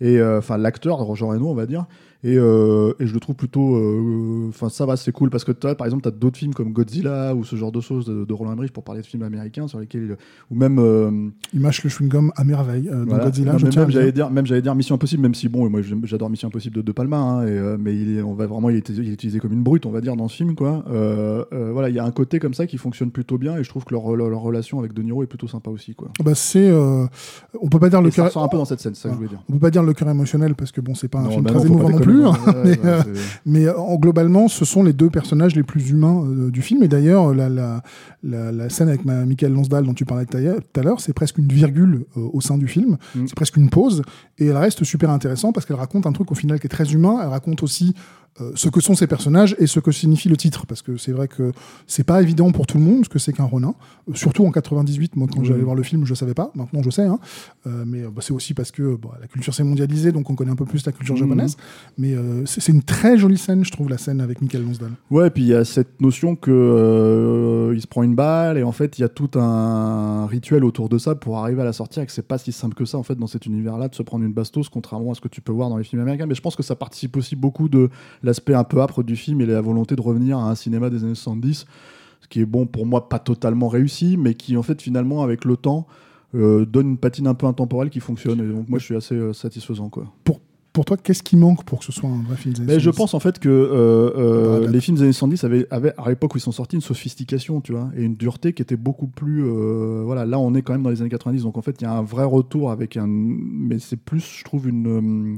et 0.00 0.22
enfin 0.22 0.58
l'acteur 0.58 1.14
Jean 1.14 1.28
Reno 1.28 1.48
on 1.48 1.54
va 1.54 1.66
dire 1.66 1.86
et, 2.24 2.36
euh, 2.36 2.92
et 2.98 3.06
je 3.06 3.14
le 3.14 3.20
trouve 3.20 3.36
plutôt 3.36 3.76
euh, 3.76 4.48
enfin 4.48 4.68
ça 4.68 4.86
va 4.86 4.96
c'est 4.96 5.12
cool 5.12 5.30
parce 5.30 5.44
que 5.44 5.52
toi 5.52 5.74
par 5.74 5.86
exemple 5.86 6.02
tu 6.02 6.08
as 6.08 6.12
d'autres 6.12 6.38
films 6.38 6.54
comme 6.54 6.72
Godzilla 6.72 7.34
ou 7.34 7.44
ce 7.44 7.54
genre 7.56 7.70
de 7.70 7.80
choses 7.80 8.06
de, 8.06 8.24
de 8.24 8.32
Roland 8.32 8.52
Emmerich 8.54 8.72
pour 8.72 8.82
parler 8.82 9.02
de 9.02 9.06
films 9.06 9.22
américains 9.22 9.68
sur 9.68 9.78
lesquels 9.78 10.02
il- 10.10 10.16
ou 10.50 10.58
même 10.58 10.78
euh, 10.78 11.10
Il 11.52 11.60
mâche 11.60 11.84
le 11.84 11.90
chewing-gum 11.90 12.30
à 12.34 12.44
merveille 12.44 12.88
euh, 12.88 13.00
dans 13.04 13.10
voilà. 13.10 13.24
Godzilla. 13.26 13.52
Non, 13.52 13.58
je 13.58 13.66
même 13.78 13.90
j'allais 13.90 14.12
dire 14.12 14.30
même 14.30 14.46
j'allais 14.46 14.62
dire 14.62 14.74
Mission 14.74 14.94
Impossible 14.96 15.22
même 15.22 15.34
si 15.34 15.48
bon 15.48 15.68
moi 15.68 15.80
j'adore 16.04 16.30
Mission 16.30 16.48
Impossible 16.48 16.76
de 16.76 16.82
De 16.82 16.92
Palma 16.92 17.18
hein, 17.18 17.46
et, 17.46 17.50
euh, 17.50 17.76
mais 17.78 17.94
il 17.94 18.16
est, 18.18 18.22
on 18.22 18.34
va 18.34 18.46
vraiment 18.46 18.70
il 18.70 18.76
est, 18.76 18.88
il 18.88 19.08
est 19.08 19.12
utilisé 19.12 19.38
comme 19.38 19.52
une 19.52 19.62
brute 19.62 19.84
on 19.86 19.90
va 19.90 20.00
dire 20.00 20.16
dans 20.16 20.28
ce 20.28 20.36
film 20.36 20.54
quoi 20.54 20.82
Euh, 20.90 21.44
euh, 21.52 21.70
voilà 21.72 21.88
il 21.90 21.94
y 21.94 21.98
a 21.98 22.04
un 22.04 22.10
côté 22.10 22.38
comme 22.38 22.54
ça 22.54 22.66
qui 22.66 22.78
fonctionne 22.78 23.10
plutôt 23.10 23.36
bien 23.38 23.56
et 23.58 23.64
je 23.64 23.68
trouve 23.68 23.84
que 23.84 23.92
leur, 23.94 24.16
leur, 24.16 24.30
leur 24.30 24.40
relation 24.40 24.78
avec 24.78 24.92
De 24.94 25.02
Niro 25.02 25.22
est 25.22 25.26
plutôt 25.26 25.48
sympa 25.48 25.70
aussi 25.70 25.94
quoi 25.94 26.08
Bah, 26.24 26.34
c'est. 26.34 26.68
euh, 26.70 27.04
on 27.60 27.68
peut 27.68 27.78
pas 27.78 27.90
dire 27.90 28.00
le 28.00 28.08
et 28.08 28.10
ça 28.10 28.16
cœur. 28.16 28.24
ressort 28.26 28.44
un 28.44 28.48
peu 28.48 28.56
dans 28.56 28.64
cette 28.64 28.80
scène 28.80 28.94
ça 28.94 29.08
que 29.08 29.14
je 29.14 29.18
voulais 29.18 29.28
dire 29.28 29.42
On 29.48 29.52
peut 29.54 29.58
pas 29.58 29.70
dire 29.70 29.82
le 29.82 29.92
cœur 29.92 30.08
émotionnel 30.08 30.54
parce 30.54 30.72
que 30.72 30.80
bon, 30.80 30.94
c'est 30.94 31.08
pas 31.08 31.18
un 31.20 31.24
Non, 31.24 31.30
film 31.30 31.42
bah 31.44 31.50
très 31.50 31.58
non, 31.60 31.64
émouvant 31.66 31.90
non 31.90 31.98
déconner, 31.98 32.13
plus. 32.14 32.26
hein, 32.26 32.54
mais, 32.64 32.78
euh, 32.84 33.02
mais, 33.46 33.66
euh, 33.66 33.78
en 33.78 33.96
globalement, 33.96 34.48
ce 34.48 34.64
sont 34.64 34.82
les 34.82 34.92
deux 34.92 35.10
personnages 35.10 35.54
les 35.54 35.62
plus 35.62 35.90
humains 35.90 36.24
euh, 36.24 36.50
du 36.50 36.62
film. 36.62 36.82
Et 36.82 36.88
d'ailleurs, 36.88 37.34
la, 37.34 37.48
la, 37.48 37.82
la, 38.22 38.52
la 38.52 38.68
scène 38.68 38.88
avec 38.88 39.04
ma, 39.04 39.24
Michael 39.24 39.52
Lonsdal 39.52 39.84
dont 39.84 39.94
tu 39.94 40.04
parlais 40.04 40.26
tout 40.26 40.36
à 40.36 40.82
l'heure- 40.82 41.00
c'est 41.00 41.12
presque 41.12 41.38
une 41.38 41.48
virgule 41.48 42.04
au 42.16 42.40
sein 42.40 42.56
du 42.58 42.68
film. 42.68 42.96
Mm. 43.14 43.26
C'est 43.26 43.34
presque 43.34 43.56
une 43.56 43.70
pause. 43.70 44.02
Et 44.38 44.46
elle 44.46 44.56
reste 44.56 44.84
super 44.84 45.10
intéressante 45.10 45.54
parce 45.54 45.66
qu'elle 45.66 45.76
raconte 45.76 46.06
un 46.06 46.12
truc 46.12 46.30
au 46.32 46.34
final 46.34 46.58
qui 46.60 46.66
est 46.66 46.70
très 46.70 46.92
humain. 46.92 47.18
Elle 47.22 47.28
raconte 47.28 47.62
aussi 47.62 47.94
euh, 48.40 48.52
ce 48.54 48.68
que 48.68 48.80
sont 48.80 48.94
ces 48.94 49.06
personnages 49.06 49.54
et 49.58 49.66
ce 49.66 49.80
que 49.80 49.92
signifie 49.92 50.28
le 50.28 50.36
titre. 50.36 50.66
Parce 50.66 50.82
que 50.82 50.96
c'est 50.96 51.12
vrai 51.12 51.28
que 51.28 51.52
c'est 51.86 52.04
pas 52.04 52.20
évident 52.22 52.50
pour 52.52 52.66
tout 52.66 52.78
le 52.78 52.84
monde 52.84 53.04
ce 53.04 53.08
que 53.08 53.18
c'est 53.18 53.32
qu'un 53.32 53.44
Ronin. 53.44 53.74
Euh, 54.08 54.14
surtout 54.14 54.44
en 54.46 54.50
98, 54.50 55.16
moi, 55.16 55.28
quand 55.32 55.44
j'allais 55.44 55.62
voir 55.62 55.76
le 55.76 55.82
film, 55.82 56.04
je 56.04 56.14
savais 56.14 56.34
pas. 56.34 56.50
Maintenant, 56.54 56.82
je 56.82 56.90
sais. 56.90 57.04
hein. 57.06 57.18
Euh, 57.66 57.84
mais 57.86 58.02
bah, 58.02 58.20
c'est 58.20 58.32
aussi 58.32 58.54
parce 58.54 58.70
que 58.70 58.96
bon, 58.96 59.10
la 59.20 59.26
culture 59.28 59.54
s'est 59.54 59.64
mondialisée, 59.64 60.12
donc 60.12 60.28
on 60.30 60.34
connaît 60.34 60.50
un 60.50 60.56
peu 60.56 60.64
plus 60.66 60.84
la 60.86 60.92
culture 60.92 61.14
Mhm. 61.14 61.20
japonaise. 61.20 61.56
Mais 61.98 62.14
c'est 62.46 62.68
une 62.72 62.82
très 62.82 63.16
jolie 63.18 63.38
scène, 63.38 63.64
je 63.64 63.70
trouve, 63.70 63.88
la 63.88 63.98
scène 63.98 64.20
avec 64.20 64.40
Michael 64.42 64.64
Lonsdal. 64.64 64.90
Ouais, 65.10 65.30
puis 65.30 65.42
il 65.42 65.48
y 65.48 65.54
a 65.54 65.64
cette 65.64 66.00
notion 66.00 66.36
que 66.36 66.50
euh, 66.50 67.72
il 67.74 67.80
se 67.80 67.86
prend 67.86 68.02
une 68.02 68.14
balle 68.14 68.58
et 68.58 68.62
en 68.62 68.72
fait 68.72 68.98
il 68.98 69.02
y 69.02 69.04
a 69.04 69.08
tout 69.08 69.30
un 69.38 70.26
rituel 70.26 70.64
autour 70.64 70.88
de 70.88 70.98
ça 70.98 71.14
pour 71.14 71.38
arriver 71.38 71.62
à 71.62 71.64
la 71.64 71.72
sortir 71.72 72.02
et 72.02 72.06
que 72.06 72.12
c'est 72.12 72.26
pas 72.26 72.38
si 72.38 72.52
simple 72.52 72.74
que 72.74 72.84
ça 72.84 72.98
en 72.98 73.02
fait 73.02 73.14
dans 73.14 73.26
cet 73.26 73.46
univers-là 73.46 73.88
de 73.88 73.94
se 73.94 74.02
prendre 74.02 74.24
une 74.24 74.32
bastos 74.32 74.68
contrairement 74.68 75.12
à 75.12 75.14
ce 75.14 75.20
que 75.20 75.28
tu 75.28 75.40
peux 75.40 75.52
voir 75.52 75.68
dans 75.70 75.76
les 75.76 75.84
films 75.84 76.02
américains. 76.02 76.26
Mais 76.26 76.34
je 76.34 76.40
pense 76.42 76.56
que 76.56 76.62
ça 76.62 76.74
participe 76.76 77.16
aussi 77.16 77.36
beaucoup 77.36 77.68
de 77.68 77.90
l'aspect 78.24 78.54
un 78.54 78.64
peu 78.64 78.80
âpre 78.80 79.02
du 79.04 79.14
film 79.16 79.40
et 79.40 79.46
la 79.46 79.60
volonté 79.60 79.94
de 79.94 80.00
revenir 80.02 80.38
à 80.38 80.50
un 80.50 80.54
cinéma 80.56 80.90
des 80.90 81.04
années 81.04 81.14
70, 81.14 81.66
ce 82.20 82.28
qui 82.28 82.40
est 82.40 82.46
bon 82.46 82.66
pour 82.66 82.86
moi 82.86 83.08
pas 83.08 83.18
totalement 83.20 83.68
réussi, 83.68 84.16
mais 84.16 84.34
qui 84.34 84.56
en 84.56 84.62
fait 84.62 84.82
finalement 84.82 85.22
avec 85.22 85.44
le 85.44 85.56
temps 85.56 85.86
euh, 86.34 86.64
donne 86.64 86.88
une 86.88 86.98
patine 86.98 87.26
un 87.28 87.34
peu 87.34 87.46
intemporelle 87.46 87.90
qui 87.90 88.00
fonctionne. 88.00 88.40
Et 88.40 88.52
donc 88.52 88.68
moi 88.68 88.78
je 88.80 88.84
suis 88.84 88.96
assez 88.96 89.14
euh, 89.14 89.32
satisfaisant 89.32 89.88
quoi. 89.90 90.06
Pour 90.72 90.84
toi, 90.84 90.96
qu'est-ce 90.96 91.22
qui 91.22 91.36
manque 91.36 91.62
pour 91.62 91.78
que 91.78 91.84
ce 91.84 91.92
soit 91.92 92.10
un 92.10 92.24
vrai 92.24 92.36
film 92.36 92.52
des 92.52 92.62
années 92.62 92.72
Mais 92.72 92.80
je 92.80 92.90
70? 92.90 92.96
pense 92.96 93.14
en 93.14 93.20
fait 93.20 93.38
que 93.38 93.48
euh, 93.48 94.66
les 94.68 94.80
films 94.80 94.96
des 94.96 95.04
années 95.04 95.12
70 95.12 95.44
avaient, 95.44 95.66
avaient, 95.70 95.92
à 95.96 96.08
l'époque 96.08 96.34
où 96.34 96.38
ils 96.38 96.40
sont 96.40 96.50
sortis, 96.50 96.74
une 96.74 96.82
sophistication, 96.82 97.60
tu 97.60 97.70
vois, 97.70 97.90
et 97.96 98.02
une 98.02 98.16
dureté 98.16 98.52
qui 98.54 98.60
était 98.62 98.74
beaucoup 98.74 99.06
plus. 99.06 99.44
euh, 99.44 100.02
voilà, 100.04 100.26
là 100.26 100.36
on 100.40 100.52
est 100.54 100.62
quand 100.62 100.72
même 100.72 100.82
dans 100.82 100.90
les 100.90 101.00
années 101.00 101.10
90, 101.10 101.44
donc 101.44 101.56
en 101.56 101.62
fait 101.62 101.76
il 101.80 101.84
y 101.84 101.86
a 101.86 101.92
un 101.92 102.02
vrai 102.02 102.24
retour 102.24 102.72
avec 102.72 102.96
un. 102.96 103.06
Mais 103.06 103.78
c'est 103.78 103.96
plus, 104.00 104.38
je 104.40 104.42
trouve, 104.42 104.66
une. 104.68 105.36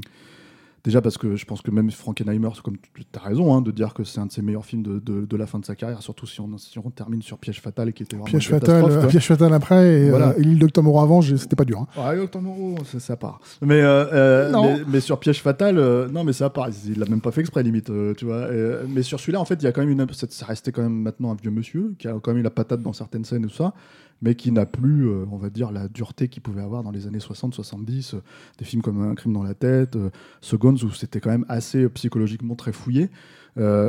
Euh, 0.87 0.89
Déjà 0.89 1.01
parce 1.01 1.17
que 1.17 1.35
je 1.35 1.45
pense 1.45 1.61
que 1.61 1.69
même 1.71 1.91
Frankenheimer, 1.91 2.49
comme 2.63 2.77
tu 2.77 3.03
as 3.15 3.19
raison 3.19 3.53
hein, 3.53 3.61
de 3.61 3.71
dire 3.71 3.93
que 3.93 4.03
c'est 4.03 4.19
un 4.19 4.25
de 4.25 4.31
ses 4.31 4.41
meilleurs 4.41 4.65
films 4.65 4.83
de, 4.83 4.99
de, 4.99 5.25
de 5.25 5.37
la 5.37 5.45
fin 5.45 5.59
de 5.59 5.65
sa 5.65 5.75
carrière, 5.75 6.01
surtout 6.01 6.25
si 6.25 6.39
on, 6.39 6.57
si 6.57 6.79
on 6.79 6.89
termine 6.89 7.21
sur 7.21 7.37
Piège 7.37 7.59
Fatal 7.61 7.91
qui 7.93 8.03
était 8.03 8.15
vraiment 8.15 8.25
Piège 8.27 8.49
une 8.49 8.59
fatal, 8.59 8.83
euh, 8.85 9.07
piège 9.07 9.27
fatal 9.27 9.53
après 9.53 9.85
et, 10.01 10.09
Voilà. 10.09 10.29
euh, 10.29 10.33
et 10.37 10.43
l'île 10.43 10.59
Docteur 10.59 10.83
Moreau 10.83 11.01
avant, 11.01 11.21
c'était 11.21 11.55
pas 11.55 11.65
dur. 11.65 11.85
hein. 11.97 12.09
Ouais, 12.13 12.19
Octobre 12.19 12.45
Moreau, 12.45 12.75
ça, 12.99 13.15
part. 13.17 13.39
Mais, 13.61 13.81
euh, 13.81 14.05
euh, 14.13 14.51
mais, 14.61 14.83
mais 14.87 14.99
sur 15.01 15.19
Piège 15.19 15.41
Fatal, 15.41 15.77
euh, 15.77 16.07
non, 16.07 16.23
mais 16.23 16.33
ça 16.33 16.49
part. 16.49 16.69
Il 16.85 16.99
l'a 16.99 17.05
même 17.05 17.21
pas 17.21 17.31
fait 17.31 17.41
exprès, 17.41 17.63
limite, 17.63 17.89
euh, 17.89 18.13
tu 18.15 18.25
vois. 18.25 18.47
Et, 18.53 18.75
mais 18.87 19.01
sur 19.01 19.19
celui-là, 19.19 19.39
en 19.41 19.45
fait, 19.45 19.55
il 19.55 19.63
y 19.63 19.67
a 19.67 19.71
quand 19.71 19.81
même 19.85 19.89
une. 19.89 20.05
Ça 20.29 20.45
restait 20.45 20.71
quand 20.71 20.83
même 20.83 21.01
maintenant 21.01 21.31
un 21.31 21.35
vieux 21.35 21.51
monsieur 21.51 21.95
qui 21.99 22.07
a 22.07 22.13
quand 22.13 22.31
même 22.31 22.37
eu 22.39 22.43
la 22.43 22.49
patate 22.49 22.81
dans 22.81 22.93
certaines 22.93 23.25
scènes 23.25 23.43
et 23.43 23.47
tout 23.47 23.53
ça, 23.55 23.73
mais 24.21 24.35
qui 24.35 24.51
n'a 24.51 24.65
plus, 24.65 25.07
euh, 25.07 25.25
on 25.31 25.37
va 25.37 25.49
dire, 25.49 25.71
la 25.71 25.87
dureté 25.87 26.27
qu'il 26.27 26.41
pouvait 26.41 26.61
avoir 26.61 26.83
dans 26.83 26.91
les 26.91 27.07
années 27.07 27.19
60-70. 27.19 28.15
euh, 28.15 28.21
des 28.57 28.65
films 28.65 28.81
comme 28.81 29.01
Un 29.01 29.15
crime 29.15 29.33
dans 29.33 29.43
la 29.43 29.53
tête, 29.53 29.95
euh, 29.95 30.09
Seconds, 30.41 30.75
où 30.83 30.91
c'était 30.91 31.19
quand 31.19 31.29
même 31.29 31.45
assez 31.49 31.83
euh, 31.83 31.89
psychologiquement 31.89 32.55
très 32.55 32.71
fouillé. 32.71 33.09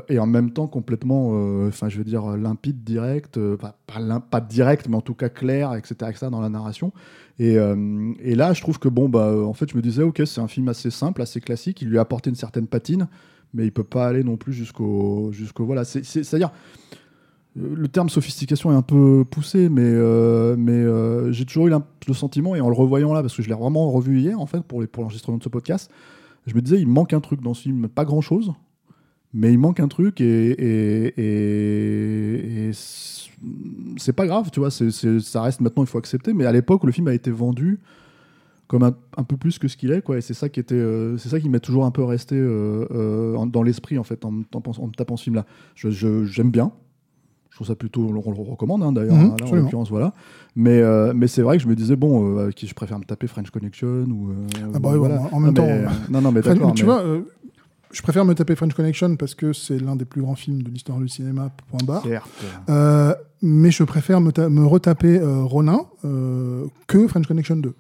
et 0.09 0.19
en 0.19 0.27
même 0.27 0.51
temps 0.51 0.67
complètement, 0.67 1.33
enfin 1.67 1.91
je 1.91 1.99
veux 1.99 2.05
dire 2.05 2.39
limpide, 2.39 2.85
direct, 2.85 3.39
pas, 3.59 4.41
direct, 4.41 4.89
mais 4.89 4.97
en 4.97 5.03
tout 5.03 5.13
cas 5.13 5.29
clair, 5.29 5.75
etc., 5.75 5.95
etc. 6.09 6.29
dans 6.31 6.41
la 6.41 6.49
narration. 6.49 6.91
Et, 7.39 7.55
là, 8.35 8.55
je 8.55 8.63
trouve 8.63 8.79
que 8.79 8.89
bon, 8.89 9.11
bah, 9.11 9.31
en 9.45 9.53
fait, 9.53 9.71
je 9.71 9.77
me 9.77 9.83
disais, 9.83 10.03
ok, 10.03 10.23
c'est 10.25 10.41
un 10.41 10.49
film 10.49 10.69
assez 10.69 10.91
simple, 10.91 11.21
assez 11.21 11.43
classique. 11.43 11.83
Il 11.83 11.89
lui 11.89 11.99
a 11.99 12.01
apporté 12.01 12.31
une 12.31 12.37
certaine 12.37 12.67
patine, 12.67 13.09
mais 13.53 13.67
il 13.67 13.71
peut 13.71 13.85
pas 13.85 14.07
aller 14.07 14.25
non 14.25 14.39
plus 14.39 14.55
jusqu'au, 14.55 15.33
jusqu'au 15.33 15.67
voilà. 15.67 15.85
C'est, 15.85 16.03
c'est, 16.03 16.35
à 16.35 16.39
dire 16.39 16.51
le 17.57 17.89
terme 17.89 18.09
sophistication 18.09 18.71
est 18.71 18.75
un 18.77 18.83
peu 18.83 19.25
poussé, 19.29 19.69
mais, 19.69 19.83
euh, 19.85 20.55
mais 20.57 20.73
euh, 20.73 21.33
j'ai 21.33 21.45
toujours 21.45 21.67
eu 21.69 21.73
le 22.07 22.15
sentiment, 22.15 22.55
et 22.55 22.61
en 22.61 22.69
le 22.69 22.75
revoyant 22.75 23.13
là, 23.13 23.21
parce 23.23 23.37
que 23.37 23.43
je 23.43 23.49
l'ai 23.49 23.55
vraiment 23.55 23.91
revu 23.91 24.21
hier, 24.21 24.41
en 24.41 24.47
fait, 24.47 24.63
pour, 24.63 24.87
pour 24.87 25.03
l'enregistrement 25.03 25.39
de 25.39 25.43
ce 25.43 25.49
podcast, 25.49 25.91
je 26.47 26.55
me 26.55 26.63
disais, 26.63 26.81
il 26.81 26.87
manque 26.87 27.13
un 27.13 27.21
truc 27.21 27.43
dans 27.43 27.55
ce 27.55 27.63
film, 27.63 27.89
pas 27.89 28.05
grand 28.05 28.21
chose, 28.21 28.53
mais 29.35 29.53
il 29.53 29.59
manque 29.59 29.81
un 29.81 29.89
truc, 29.89 30.21
et, 30.21 31.13
c'est 33.97 34.13
pas 34.13 34.27
grave, 34.27 34.51
tu 34.53 34.61
vois, 34.61 34.71
ça 34.71 35.43
reste 35.43 35.61
maintenant, 35.61 35.83
il 35.83 35.89
faut 35.89 35.99
accepter, 35.99 36.33
mais 36.35 36.45
à 36.45 36.53
l'époque 36.53 36.85
le 36.85 36.93
film 36.93 37.09
a 37.09 37.15
été 37.15 37.31
vendu 37.31 37.81
comme 38.67 38.83
un, 38.83 38.95
un 39.17 39.25
peu 39.25 39.37
plus 39.39 39.59
que 39.59 39.67
ce 39.67 39.77
qu'il 39.77 39.91
est, 39.93 40.03
quoi, 40.03 40.19
et 40.19 40.21
c'est 40.21 40.35
ça 40.35 40.49
qui 40.49 40.61
était, 40.61 40.75
euh, 40.75 41.17
c'est 41.17 41.31
ça 41.31 41.41
qui 41.41 41.49
m'est 41.49 41.61
toujours 41.61 41.87
un 41.87 41.91
peu 41.91 42.05
resté 42.05 42.37
en- 42.41 43.47
dans 43.47 43.63
l'esprit, 43.63 43.99
en 43.99 44.05
fait, 44.05 44.25
en, 44.25 44.43
tapant- 44.43 44.73
en 44.79 44.87
me 44.89 44.93
tapant 44.93 45.17
ce 45.17 45.25
film-là. 45.25 45.47
Je- 45.75 46.25
j'aime 46.25 46.51
bien, 46.51 46.73
trouve 47.59 47.67
ça 47.69 47.75
plutôt, 47.75 48.03
on 48.03 48.13
le 48.13 48.19
recommande 48.51 48.83
hein, 48.83 48.93
d'ailleurs, 48.93 49.15
Mhm, 49.17 49.35
hein, 49.41 49.45
en 49.51 49.55
l'occurrence, 49.55 49.91
voilà. 49.91 50.13
Mais, 50.57 50.81
euh, 50.81 51.13
mais 51.15 51.27
c'est 51.27 51.43
vrai 51.43 51.57
que 51.57 51.63
je 51.63 51.69
me 51.69 51.75
disais, 51.77 51.97
bon, 51.97 52.39
euh, 52.39 52.51
qui 52.51 52.67
je 52.67 52.75
préfère 52.75 52.99
me 52.99 53.05
taper 53.05 53.27
French 53.27 53.51
Connection 53.51 54.07
ou. 54.11 54.31
euh, 54.31 54.71
Ah 54.75 54.79
bah 54.79 54.91
ou 54.95 54.99
voilà. 54.99 55.21
en 55.33 55.41
même 55.41 55.51
non, 55.51 55.55
temps, 55.55 55.67
mais, 55.67 55.85
non, 56.11 56.21
non, 56.21 56.33
mais 56.33 56.41
d'accord. 56.41 56.73
tu 56.75 56.85
mais- 56.85 56.93
vois, 56.93 57.03
je 57.91 58.03
préfère 58.03 58.25
me 58.25 58.35
taper 58.35 58.55
French 58.55 58.75
Connection 58.75 59.17
parce 59.17 59.35
que 59.35 59.53
c'est 59.53 59.79
l'un 59.79 59.97
des 59.97 60.05
plus 60.05 60.21
grands 60.23 60.35
films 60.35 60.63
de 60.63 60.71
l'histoire 60.71 60.99
du 60.99 61.09
cinéma, 61.09 61.51
point 61.71 61.81
barre. 61.85 62.03
Certes. 62.05 62.29
Mais 63.43 63.71
je 63.71 63.85
préfère 63.85 64.21
me, 64.21 64.31
me 64.49 64.67
retaper 64.67 65.21
Ronin 65.23 65.83
que 66.87 67.07
French 67.09 67.27
Connection 67.27 67.57
2. 67.57 67.75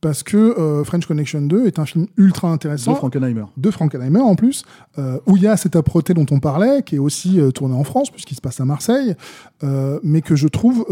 Parce 0.00 0.22
que 0.22 0.36
euh, 0.36 0.82
French 0.82 1.04
Connection 1.06 1.42
2 1.42 1.66
est 1.66 1.78
un 1.78 1.84
film 1.84 2.06
ultra 2.16 2.50
intéressant. 2.50 2.92
De 2.92 2.96
Frankenheimer. 2.96 3.44
de 3.56 3.70
Frankenheimer 3.70 4.20
en 4.20 4.34
plus, 4.34 4.64
euh, 4.98 5.18
où 5.26 5.36
il 5.36 5.42
y 5.42 5.46
a 5.46 5.56
cette 5.58 5.76
âpreté 5.76 6.14
dont 6.14 6.24
on 6.30 6.40
parlait, 6.40 6.82
qui 6.82 6.96
est 6.96 6.98
aussi 6.98 7.38
euh, 7.38 7.50
tournée 7.50 7.74
en 7.74 7.84
France, 7.84 8.10
puisqu'il 8.10 8.34
se 8.34 8.40
passe 8.40 8.60
à 8.60 8.64
Marseille, 8.64 9.14
euh, 9.62 10.00
mais 10.02 10.22
que 10.22 10.36
je 10.36 10.48
trouve 10.48 10.86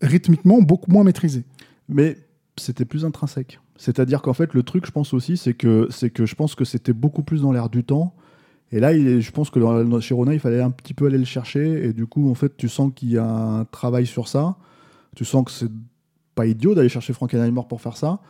rythmiquement 0.00 0.62
beaucoup 0.62 0.90
moins 0.90 1.04
maîtrisé. 1.04 1.44
Mais 1.88 2.16
c'était 2.56 2.84
plus 2.84 3.04
intrinsèque. 3.04 3.60
C'est-à-dire 3.76 4.22
qu'en 4.22 4.32
fait, 4.32 4.54
le 4.54 4.62
truc, 4.62 4.86
je 4.86 4.90
pense 4.90 5.12
aussi, 5.14 5.36
c'est 5.36 5.54
que, 5.54 5.88
que 6.08 6.26
je 6.26 6.34
pense 6.34 6.54
que 6.54 6.64
c'était 6.64 6.92
beaucoup 6.92 7.22
plus 7.22 7.42
dans 7.42 7.52
l'air 7.52 7.68
du 7.68 7.84
temps. 7.84 8.14
Et 8.72 8.80
là, 8.80 8.92
il 8.92 9.20
je 9.20 9.30
pense 9.30 9.50
que 9.50 9.58
dans- 9.60 10.00
chez 10.00 10.14
Ronin, 10.14 10.32
il 10.32 10.40
fallait 10.40 10.60
un 10.60 10.70
petit 10.70 10.94
peu 10.94 11.06
aller 11.06 11.18
le 11.18 11.24
chercher. 11.24 11.86
Et 11.86 11.92
du 11.92 12.06
coup, 12.06 12.30
en 12.30 12.34
fait, 12.34 12.56
tu 12.56 12.68
sens 12.68 12.92
qu'il 12.94 13.10
y 13.10 13.18
a 13.18 13.26
un 13.26 13.64
travail 13.66 14.06
sur 14.06 14.26
ça. 14.26 14.56
Tu 15.14 15.24
sens 15.24 15.44
que 15.44 15.50
c'est 15.50 15.70
pas 16.34 16.46
idiot 16.46 16.74
d'aller 16.74 16.88
chercher 16.88 17.12
Frankenheimer 17.12 17.62
pour 17.68 17.80
faire 17.80 17.96
ça. 17.96 18.20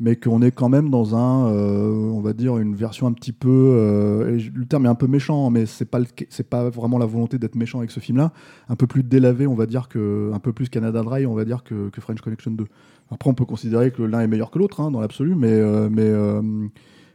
Mais 0.00 0.16
qu'on 0.16 0.42
est 0.42 0.50
quand 0.50 0.68
même 0.68 0.90
dans 0.90 1.14
un, 1.14 1.46
euh, 1.52 2.10
on 2.10 2.20
va 2.20 2.32
dire, 2.32 2.58
une 2.58 2.74
version 2.74 3.06
un 3.06 3.12
petit 3.12 3.32
peu. 3.32 3.48
euh, 3.48 4.40
le 4.52 4.66
terme 4.66 4.86
est 4.86 4.88
un 4.88 4.96
peu 4.96 5.06
méchant, 5.06 5.50
mais 5.50 5.66
c'est 5.66 5.84
pas, 5.84 6.00
c'est 6.30 6.48
pas 6.48 6.68
vraiment 6.68 6.98
la 6.98 7.06
volonté 7.06 7.38
d'être 7.38 7.54
méchant 7.54 7.78
avec 7.78 7.92
ce 7.92 8.00
film-là. 8.00 8.32
Un 8.68 8.74
peu 8.74 8.88
plus 8.88 9.04
délavé, 9.04 9.46
on 9.46 9.54
va 9.54 9.66
dire, 9.66 9.88
que, 9.88 10.32
un 10.34 10.40
peu 10.40 10.52
plus 10.52 10.68
Canada 10.68 11.02
Dry, 11.02 11.26
on 11.26 11.34
va 11.34 11.44
dire, 11.44 11.62
que, 11.62 11.90
que 11.90 12.00
French 12.00 12.20
Connection 12.20 12.50
2. 12.50 12.66
Après, 13.12 13.30
on 13.30 13.34
peut 13.34 13.44
considérer 13.44 13.92
que 13.92 14.02
l'un 14.02 14.20
est 14.20 14.26
meilleur 14.26 14.50
que 14.50 14.58
l'autre, 14.58 14.80
hein, 14.80 14.90
dans 14.90 15.00
l'absolu, 15.00 15.36
mais, 15.36 15.52
euh, 15.52 15.88
mais, 15.88 16.02
euh, 16.02 16.42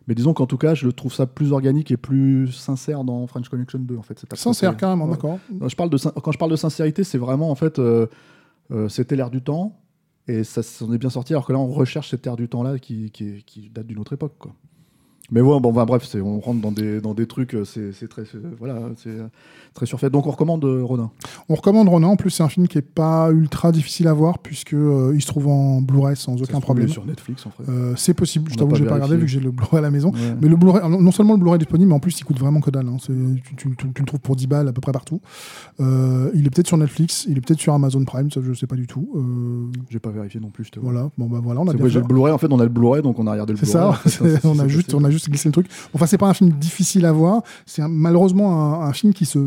mais 0.08 0.16
disons 0.16 0.34
qu'en 0.34 0.46
tout 0.46 0.58
cas, 0.58 0.74
je 0.74 0.88
trouve 0.88 1.14
ça 1.14 1.26
plus 1.26 1.52
organique 1.52 1.92
et 1.92 1.98
plus 1.98 2.50
sincère 2.54 3.04
dans 3.04 3.28
French 3.28 3.50
Connection 3.50 3.80
2, 3.80 3.98
en 3.98 4.04
fait. 4.04 4.24
Sincère, 4.36 4.78
carrément, 4.78 5.08
d'accord. 5.08 5.40
Quand 5.60 5.68
je 5.68 6.38
parle 6.38 6.52
de 6.52 6.56
sincérité, 6.56 7.04
c'est 7.04 7.18
vraiment, 7.18 7.52
en 7.52 7.56
fait, 7.56 7.82
c'était 8.88 9.18
l'air 9.18 9.32
du 9.32 9.42
temps, 9.42 9.76
et 10.30 10.44
ça 10.44 10.62
s'en 10.64 10.94
est 10.94 10.98
bien 10.98 11.10
sorti, 11.10 11.34
alors 11.34 11.46
que 11.46 11.54
là, 11.54 11.60
on 11.60 11.68
recherche 11.68 12.10
cet 12.12 12.28
air 12.28 12.36
du 12.36 12.48
temps-là 12.48 12.78
qui, 12.78 13.10
qui, 13.12 13.44
qui 13.44 13.70
date 13.70 13.88
d'une 13.88 14.00
autre 14.00 14.14
époque, 14.14 14.36
quoi. 14.38 14.54
Mais 15.32 15.42
ouais, 15.42 15.60
bon, 15.60 15.72
bah, 15.72 15.86
bref, 15.86 16.06
c'est- 16.06 16.22
on 16.22 16.40
rentre 16.40 16.62
dans 16.62 16.72
des, 16.72 17.02
dans 17.02 17.14
des 17.14 17.28
trucs, 17.28 17.54
euh, 17.56 17.66
c'est 17.66 17.92
c'est 17.94 18.08
très, 18.08 18.24
c'est- 18.26 18.38
voilà, 18.58 18.80
c'est 18.98 19.10
euh, 19.10 19.28
très 19.74 19.86
surfait. 19.86 20.10
Donc, 20.10 20.26
on 20.28 20.32
recommande 20.32 20.64
euh, 20.66 20.84
Ronin. 20.84 21.12
On 21.50 21.56
recommande 21.56 21.88
Ronin, 21.88 22.08
en 22.08 22.16
plus 22.16 22.30
c'est 22.32 22.44
un 22.44 22.50
film 22.50 22.68
qui 22.68 22.78
est 22.78 22.82
pas 22.82 23.30
ultra 23.32 23.72
difficile 23.72 24.08
à 24.08 24.14
voir, 24.14 24.40
puisque 24.40 24.74
euh, 24.74 25.12
il 25.16 25.22
se 25.22 25.28
trouve 25.28 25.48
en 25.48 25.82
Blu-ray 25.82 26.16
sans 26.16 26.34
Ça 26.34 26.40
se 26.40 26.44
aucun 26.44 26.54
trouve 26.54 26.62
problème. 26.64 26.88
sur 26.90 27.06
Netflix, 27.06 27.46
en 27.46 27.52
fait. 27.52 27.64
Euh, 27.70 27.94
c'est 27.96 28.14
possible, 28.14 28.52
je 28.52 28.58
t'avoue 28.58 28.76
j'ai 28.76 28.86
pas 28.86 28.96
regardé 28.96 29.16
vu 29.18 29.22
que 29.22 29.28
j'ai 29.28 29.40
le 29.40 29.52
Blu-ray 29.52 29.78
à 29.80 29.82
la 29.82 29.92
maison. 29.92 30.12
Ouais. 30.12 30.20
Mais 30.42 30.48
le 30.48 30.56
Blu-ray, 30.56 30.82
non 30.90 31.12
seulement 31.12 31.34
le 31.34 31.40
Blu-ray 31.40 31.56
est 31.56 31.60
disponible, 31.60 31.90
mais 31.90 31.96
en 31.96 32.00
plus 32.00 32.20
il 32.20 32.24
coûte 32.24 32.40
vraiment 32.40 32.60
que 32.62 32.70
dalle. 32.72 32.88
hein. 32.88 32.98
C'est- 33.00 33.14
Tu, 33.44 33.56
tu- 33.56 33.76
tu- 33.76 33.94
tu 33.94 34.02
le 34.02 34.06
trouves 34.06 34.20
pour 34.20 34.36
10 34.36 34.48
balles 34.48 34.68
à 34.68 34.74
peu 34.74 34.82
près 34.82 34.92
partout. 34.92 35.22
Euh, 35.80 36.30
il 36.34 36.46
est 36.46 36.50
peut-être 36.50 36.68
sur 36.68 36.78
Netflix, 36.78 37.26
il 37.30 37.38
est 37.38 37.42
peut-être 37.42 37.60
sur 37.60 37.74
Amazon 37.74 38.04
Prime, 38.06 38.32
ça 38.32 38.42
je 38.44 38.54
sais 38.54 38.68
pas 38.68 38.76
du 38.76 38.88
tout. 38.88 39.10
Euh, 39.16 39.72
J'ai 39.90 40.00
pas 40.00 40.10
vérifié 40.10 40.40
non 40.40 40.50
plus, 40.50 40.66
je 40.66 40.72
te 40.72 40.80
vois. 40.80 40.92
voilà, 40.92 41.10
bon 41.18 41.28
bah 41.28 41.40
voilà, 41.44 41.62
on 41.62 41.68
a 41.68 41.74
bien 41.74 41.88
j'ai 41.88 42.00
le 42.00 42.06
Blu-ray, 42.06 42.34
en 42.34 42.38
fait, 42.38 42.52
on 42.52 42.60
a 42.60 42.64
le 42.64 42.70
Blu-ray, 42.70 43.02
donc 43.02 43.20
on 43.20 43.28
a 43.28 43.32
regardé 43.32 43.54
le 43.54 43.60
C'est 43.60 43.66
Blu-ray. 43.66 43.82
ça, 43.84 43.90
en 43.90 43.94
fait, 43.94 44.10
c'est- 44.10 44.38
c'est- 44.38 44.46
on, 44.48 44.60
a 44.60 44.64
c'est 44.64 44.70
juste, 44.70 44.86
possible. 44.88 45.04
on 45.04 45.08
a 45.08 45.10
juste 45.12 45.19
glissé 45.28 45.50
le 45.50 45.54
truc. 45.54 45.68
Enfin, 45.94 46.06
c'est 46.06 46.18
pas 46.18 46.28
un 46.28 46.34
film 46.34 46.52
difficile 46.52 47.06
à 47.06 47.12
voir, 47.12 47.42
c'est 47.66 47.82
malheureusement 47.88 48.82
un, 48.84 48.88
un 48.88 48.94
film 48.94 49.14
qui 49.14 49.26
se 49.26 49.40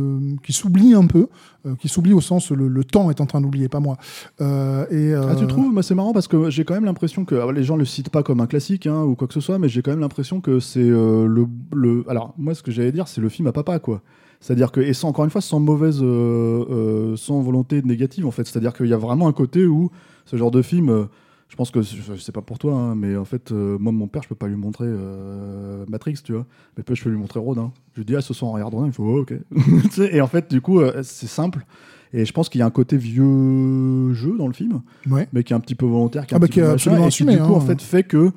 qui 0.42 0.52
s'oublie 0.52 0.94
un 0.94 1.06
peu, 1.06 1.28
euh, 1.66 1.74
qui 1.76 1.88
s'oublie 1.88 2.12
au 2.12 2.20
sens 2.20 2.50
le, 2.50 2.68
le 2.68 2.84
temps 2.84 3.10
est 3.10 3.20
en 3.20 3.26
train 3.26 3.40
d'oublier, 3.40 3.68
pas 3.68 3.80
moi. 3.80 3.96
Euh, 4.40 4.84
et, 4.90 5.14
Ah, 5.14 5.34
tu 5.36 5.44
euh, 5.44 5.46
trouves? 5.46 5.72
Moi, 5.72 5.82
c'est 5.82 5.94
marrant 5.94 6.12
parce 6.12 6.28
que 6.28 6.50
j'ai 6.50 6.64
quand 6.64 6.74
même 6.74 6.84
l'impression 6.84 7.24
que 7.24 7.34
alors, 7.36 7.52
les 7.52 7.64
gens 7.64 7.76
le 7.76 7.84
citent 7.84 8.10
pas 8.10 8.22
comme 8.22 8.40
un 8.40 8.46
classique 8.46 8.86
hein, 8.86 9.02
ou 9.04 9.14
quoi 9.14 9.28
que 9.28 9.34
ce 9.34 9.40
soit, 9.40 9.58
mais 9.58 9.68
j'ai 9.68 9.82
quand 9.82 9.92
même 9.92 10.00
l'impression 10.00 10.40
que 10.40 10.60
c'est 10.60 10.80
le, 10.80 11.46
le. 11.72 12.04
Alors, 12.08 12.34
moi, 12.36 12.54
ce 12.54 12.62
que 12.62 12.70
j'allais 12.70 12.92
dire, 12.92 13.08
c'est 13.08 13.20
le 13.20 13.28
film 13.28 13.46
à 13.46 13.52
papa, 13.52 13.78
quoi. 13.78 14.02
C'est-à-dire 14.42 14.72
que, 14.72 14.80
et 14.80 14.92
sans, 14.92 15.08
encore 15.08 15.24
une 15.24 15.30
fois, 15.30 15.40
sans 15.40 15.60
mauvaise, 15.60 16.00
euh, 16.02 16.64
euh, 16.68 17.16
sans 17.16 17.40
volonté 17.40 17.80
négative, 17.82 18.26
en 18.26 18.32
fait. 18.32 18.44
C'est-à-dire 18.44 18.72
qu'il 18.74 18.88
y 18.88 18.92
a 18.92 18.98
vraiment 18.98 19.28
un 19.28 19.32
côté 19.32 19.66
où 19.66 19.90
ce 20.26 20.36
genre 20.36 20.50
de 20.50 20.62
film, 20.62 20.88
euh, 20.88 21.04
je 21.52 21.56
pense 21.58 21.70
que, 21.70 21.82
je, 21.82 22.16
sais 22.16 22.32
pas 22.32 22.40
pour 22.40 22.58
toi, 22.58 22.72
hein, 22.72 22.94
mais 22.94 23.14
en 23.14 23.26
fait, 23.26 23.52
euh, 23.52 23.76
moi, 23.78 23.92
mon 23.92 24.08
père, 24.08 24.22
je 24.22 24.28
peux 24.28 24.34
pas 24.34 24.48
lui 24.48 24.56
montrer 24.56 24.86
euh, 24.88 25.84
Matrix, 25.86 26.14
tu 26.24 26.32
vois. 26.32 26.46
Mais 26.78 26.82
peut 26.82 26.94
je 26.94 27.04
peux 27.04 27.10
lui 27.10 27.18
montrer 27.18 27.40
Rodin. 27.40 27.72
Je 27.92 28.00
lui 28.00 28.06
dis, 28.06 28.16
ah, 28.16 28.22
ce 28.22 28.32
soir, 28.32 28.50
on 28.50 28.54
regarde 28.54 28.72
Rodin, 28.72 28.86
il 28.86 28.92
faut, 28.94 29.04
oh, 29.04 29.20
ok. 29.20 29.34
Et 30.12 30.22
en 30.22 30.26
fait, 30.28 30.50
du 30.50 30.62
coup, 30.62 30.80
euh, 30.80 31.02
c'est 31.02 31.26
simple. 31.26 31.66
Et 32.14 32.24
je 32.24 32.32
pense 32.32 32.48
qu'il 32.48 32.60
y 32.60 32.62
a 32.62 32.66
un 32.66 32.70
côté 32.70 32.96
vieux 32.96 34.14
jeu 34.14 34.34
dans 34.38 34.46
le 34.46 34.54
film 34.54 34.80
ouais. 35.10 35.28
mais 35.34 35.44
qui 35.44 35.52
est 35.52 35.56
un 35.56 35.60
petit 35.60 35.74
peu 35.74 35.84
volontaire, 35.84 36.26
qui 36.26 36.32
est, 36.32 36.36
Ah 36.36 36.38
un 36.38 36.40
bah, 36.40 36.46
petit 36.46 36.54
qui 36.54 36.60
est 36.60 36.64
peu 36.64 36.72
machin, 36.72 36.94
et 36.94 37.00
qui 37.00 37.04
assumé, 37.04 37.36
du 37.36 37.42
coup 37.42 37.52
hein. 37.52 37.56
en 37.56 37.60
fait 37.60 37.82
fait 37.82 38.02
que 38.02 38.32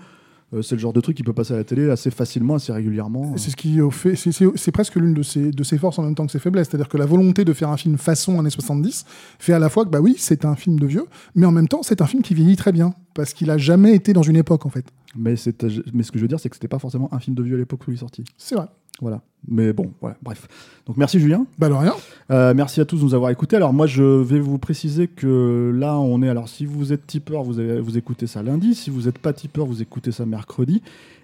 euh, 0.54 0.62
c'est 0.62 0.76
le 0.76 0.80
genre 0.82 0.94
de 0.94 1.02
truc 1.02 1.18
qui 1.18 1.24
peut 1.24 1.34
passer 1.34 1.54
à 1.54 1.58
la 1.58 1.64
télé 1.64 1.90
assez 1.90 2.12
facilement, 2.12 2.56
assez 2.56 2.72
régulièrement. 2.72 3.36
C'est 3.38 3.50
ce 3.50 3.56
qui 3.56 3.80
fait, 3.92 4.16
c'est- 4.16 4.72
presque 4.72 4.96
l'une 4.96 5.14
de 5.14 5.24
ses, 5.24 5.52
de 5.52 5.64
ses 5.64 5.78
forces 5.78 5.98
en 6.00 6.04
même 6.04 6.16
temps 6.16 6.26
que 6.26 6.32
ses 6.32 6.40
faiblesses. 6.40 6.68
C'est-à-dire 6.70 6.90
que 6.90 6.98
la 6.98 7.06
volonté 7.06 7.46
de 7.46 7.54
faire 7.54 7.70
un 7.70 7.78
film 7.78 7.98
façon 7.98 8.40
années 8.40 8.50
70 8.50 9.06
fait 9.40 9.54
à 9.54 9.60
la 9.60 9.70
fois 9.70 9.86
que, 9.86 9.90
bah 9.90 10.00
oui, 10.02 10.16
c'est 10.18 10.46
un 10.46 10.56
film 10.56 10.80
de 10.80 10.86
vieux, 10.86 11.06
mais 11.34 11.46
en 11.46 11.52
même 11.52 11.68
temps, 11.68 11.82
c'est 11.84 12.02
un 12.02 12.06
film 12.08 12.22
qui 12.22 12.34
vieillit 12.34 12.56
très 12.58 12.72
bien. 12.72 12.94
Parce 13.14 13.34
qu'il 13.34 13.50
a 13.50 13.58
jamais 13.58 13.96
été 13.96 14.12
dans 14.12 14.24
une 14.24 14.36
époque, 14.36 14.66
en 14.66 14.70
fait. 14.70 14.86
Mais, 15.16 15.38
c'est- 15.38 15.66
mais 15.94 16.04
ce 16.04 16.12
que 16.12 16.20
je 16.20 16.24
veux 16.24 16.28
dire, 16.28 16.40
c'est 16.40 16.50
que 16.50 16.56
c'était 16.58 16.68
pas 16.68 16.80
forcément 16.80 17.08
un 17.14 17.20
film 17.20 17.34
de 17.36 17.42
vieux 17.44 17.56
à 17.56 17.58
l'époque 17.58 17.80
où 17.88 17.92
il 17.92 17.94
est 17.94 18.00
sorti. 18.00 18.26
C'est 18.38 18.56
vrai. 18.56 18.68
Voilà. 19.02 19.22
Mais 19.48 19.74
bon, 19.74 19.92
voilà, 20.02 20.18
bref. 20.24 20.48
Donc 20.88 20.98
merci 20.98 21.20
Julien. 21.20 21.46
Bah, 21.60 21.70
de 21.70 21.74
rien. 21.74 21.94
Euh, 22.32 22.54
merci 22.56 22.82
à 22.82 22.86
tous 22.86 22.98
de 22.98 23.04
nous 23.04 23.14
avoir 23.14 23.30
écoutés. 23.30 23.56
Alors 23.56 23.74
moi, 23.74 23.86
je 23.86 24.02
vais 24.04 24.40
vous 24.40 24.58
préciser 24.58 25.08
que 25.08 25.72
là, 25.76 26.00
on 26.00 26.22
est. 26.24 26.30
Alors 26.30 26.50
si 26.50 26.66
vous 26.66 26.94
êtes 26.94 27.06
tipeur, 27.06 27.44
vous, 27.44 27.60
avez- 27.60 27.80
vous 27.80 27.98
écoutez 27.98 28.26
ça 28.26 28.42
lundi. 28.42 28.74
Si 28.74 28.90
vous 28.90 29.04
n'êtes 29.04 29.20
pas 29.20 29.34
tipeur, 29.34 29.66
vous 29.68 29.82
écoutez 29.84 30.12
ça 30.12 30.26
mercredi. 30.26 30.82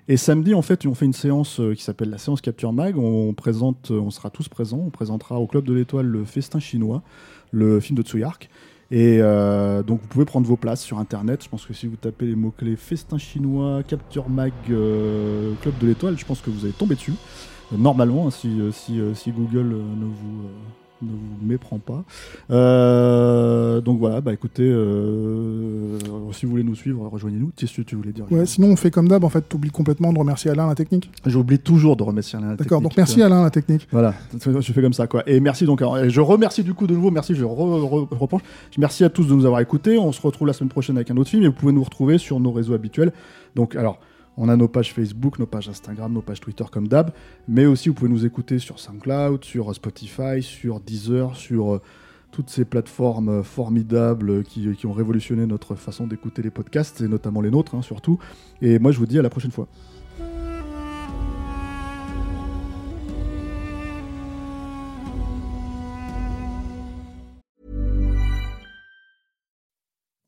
Et 0.07 0.17
samedi, 0.17 0.53
en 0.53 0.61
fait, 0.61 0.85
on 0.85 0.93
fait 0.93 1.05
une 1.05 1.13
séance 1.13 1.59
euh, 1.59 1.73
qui 1.73 1.81
s'appelle 1.83 2.09
la 2.11 2.17
séance 2.19 2.41
Capture 2.41 2.73
Mag. 2.73 2.97
On 2.97 3.33
présente, 3.33 3.89
euh, 3.91 3.99
on 3.99 4.11
sera 4.11 4.29
tous 4.29 4.49
présents. 4.49 4.83
On 4.85 4.89
présentera 4.91 5.39
au 5.39 5.47
Club 5.47 5.63
de 5.63 5.73
l'Étoile 5.73 6.05
le 6.05 6.23
Festin 6.25 6.59
chinois, 6.59 7.01
le 7.51 7.79
film 7.79 7.97
de 7.97 8.03
Tsuyark. 8.03 8.49
Et 8.91 9.19
euh, 9.21 9.83
donc 9.83 10.01
vous 10.01 10.07
pouvez 10.09 10.25
prendre 10.25 10.45
vos 10.45 10.57
places 10.57 10.81
sur 10.81 10.99
internet. 10.99 11.43
Je 11.43 11.49
pense 11.49 11.65
que 11.65 11.73
si 11.73 11.87
vous 11.87 11.95
tapez 11.95 12.25
les 12.25 12.35
mots-clés 12.35 12.75
Festin 12.75 13.17
chinois, 13.17 13.81
Capture 13.87 14.27
Mag, 14.29 14.51
euh, 14.69 15.53
Club 15.61 15.75
de 15.79 15.87
l'Étoile, 15.87 16.17
je 16.19 16.25
pense 16.25 16.41
que 16.41 16.49
vous 16.49 16.65
allez 16.65 16.73
tomber 16.73 16.95
dessus. 16.95 17.13
Normalement, 17.77 18.27
hein, 18.27 18.31
si, 18.31 18.59
euh, 18.59 18.71
si, 18.71 18.99
euh, 18.99 19.13
si 19.13 19.31
Google 19.31 19.73
euh, 19.73 19.81
ne 19.99 20.05
vous, 20.05 20.43
ne 21.03 21.09
vous 21.11 21.45
méprend 21.45 21.79
pas. 21.79 22.03
Euh, 22.51 23.81
donc 23.81 23.99
voilà, 23.99 24.21
bah 24.21 24.33
écoutez, 24.33 24.63
euh, 24.69 25.97
si 26.31 26.45
vous 26.45 26.51
voulez 26.51 26.63
nous 26.63 26.75
suivre, 26.75 27.07
rejoignez-nous. 27.07 27.51
Que 27.55 27.81
tu 27.81 27.95
voulais 27.95 28.11
dire 28.11 28.25
Ouais, 28.31 28.45
sinon, 28.45 28.67
on 28.67 28.75
fait 28.75 28.91
comme 28.91 29.07
d'hab, 29.07 29.23
en 29.23 29.29
fait, 29.29 29.41
t'oublies 29.41 29.69
complètement 29.71 30.13
de 30.13 30.19
remercier 30.19 30.51
Alain, 30.51 30.67
la 30.67 30.75
technique. 30.75 31.09
J'oublie 31.25 31.59
toujours 31.59 31.95
de 31.95 32.03
remercier 32.03 32.37
Alain. 32.37 32.49
la 32.49 32.55
D'accord, 32.55 32.79
technique. 32.79 32.83
donc 32.83 32.97
merci 32.97 33.21
Alain, 33.21 33.41
la 33.41 33.49
technique. 33.49 33.87
Voilà, 33.91 34.13
je 34.45 34.71
fais 34.73 34.81
comme 34.81 34.93
ça 34.93 35.07
quoi. 35.07 35.23
Et 35.27 35.39
merci 35.39 35.65
donc, 35.65 35.81
alors, 35.81 35.97
je 36.09 36.21
remercie 36.21 36.63
du 36.63 36.73
coup 36.73 36.87
de 36.87 36.93
nouveau, 36.93 37.09
merci, 37.11 37.33
je 37.35 37.43
re, 37.45 37.49
re- 37.57 38.07
je 38.11 38.17
repenche. 38.17 38.41
Merci 38.77 39.03
à 39.03 39.09
tous 39.09 39.25
de 39.25 39.33
nous 39.33 39.45
avoir 39.45 39.61
écoutés. 39.61 39.97
On 39.97 40.11
se 40.11 40.21
retrouve 40.21 40.47
la 40.47 40.53
semaine 40.53 40.69
prochaine 40.69 40.97
avec 40.97 41.09
un 41.11 41.17
autre 41.17 41.29
film 41.29 41.43
et 41.43 41.47
vous 41.47 41.53
pouvez 41.53 41.73
nous 41.73 41.83
retrouver 41.83 42.17
sur 42.17 42.39
nos 42.39 42.51
réseaux 42.51 42.73
habituels. 42.73 43.11
Donc 43.55 43.75
alors, 43.75 43.99
on 44.37 44.49
a 44.49 44.55
nos 44.55 44.67
pages 44.67 44.93
Facebook, 44.93 45.39
nos 45.39 45.45
pages 45.45 45.69
Instagram, 45.69 46.13
nos 46.13 46.21
pages 46.21 46.39
Twitter 46.39 46.63
comme 46.71 46.87
d'hab, 46.87 47.11
mais 47.47 47.65
aussi 47.65 47.89
vous 47.89 47.95
pouvez 47.95 48.11
nous 48.11 48.25
écouter 48.25 48.59
sur 48.59 48.79
SoundCloud, 48.79 49.43
sur 49.43 49.73
Spotify, 49.75 50.41
sur 50.41 50.79
Deezer, 50.79 51.35
sur 51.35 51.73
euh, 51.73 51.81
toutes 52.31 52.49
ces 52.49 52.65
plateformes 52.65 53.29
euh, 53.29 53.43
formidables 53.43 54.43
qui, 54.43 54.85
ont 54.85 54.93
révolutionné 54.93 55.45
notre 55.45 55.75
façon 55.75 56.07
d'écouter 56.07 56.41
les 56.41 56.49
podcasts 56.49 57.01
et 57.01 57.07
notamment 57.07 57.41
les 57.41 57.51
nôtres 57.51 57.75
hein, 57.75 57.81
surtout. 57.81 58.19
Et 58.61 58.79
moi 58.79 58.91
je 58.91 58.99
vous 58.99 59.05
dis 59.05 59.19
à 59.19 59.21
la 59.21 59.29
prochaine 59.29 59.51
fois. 59.51 59.67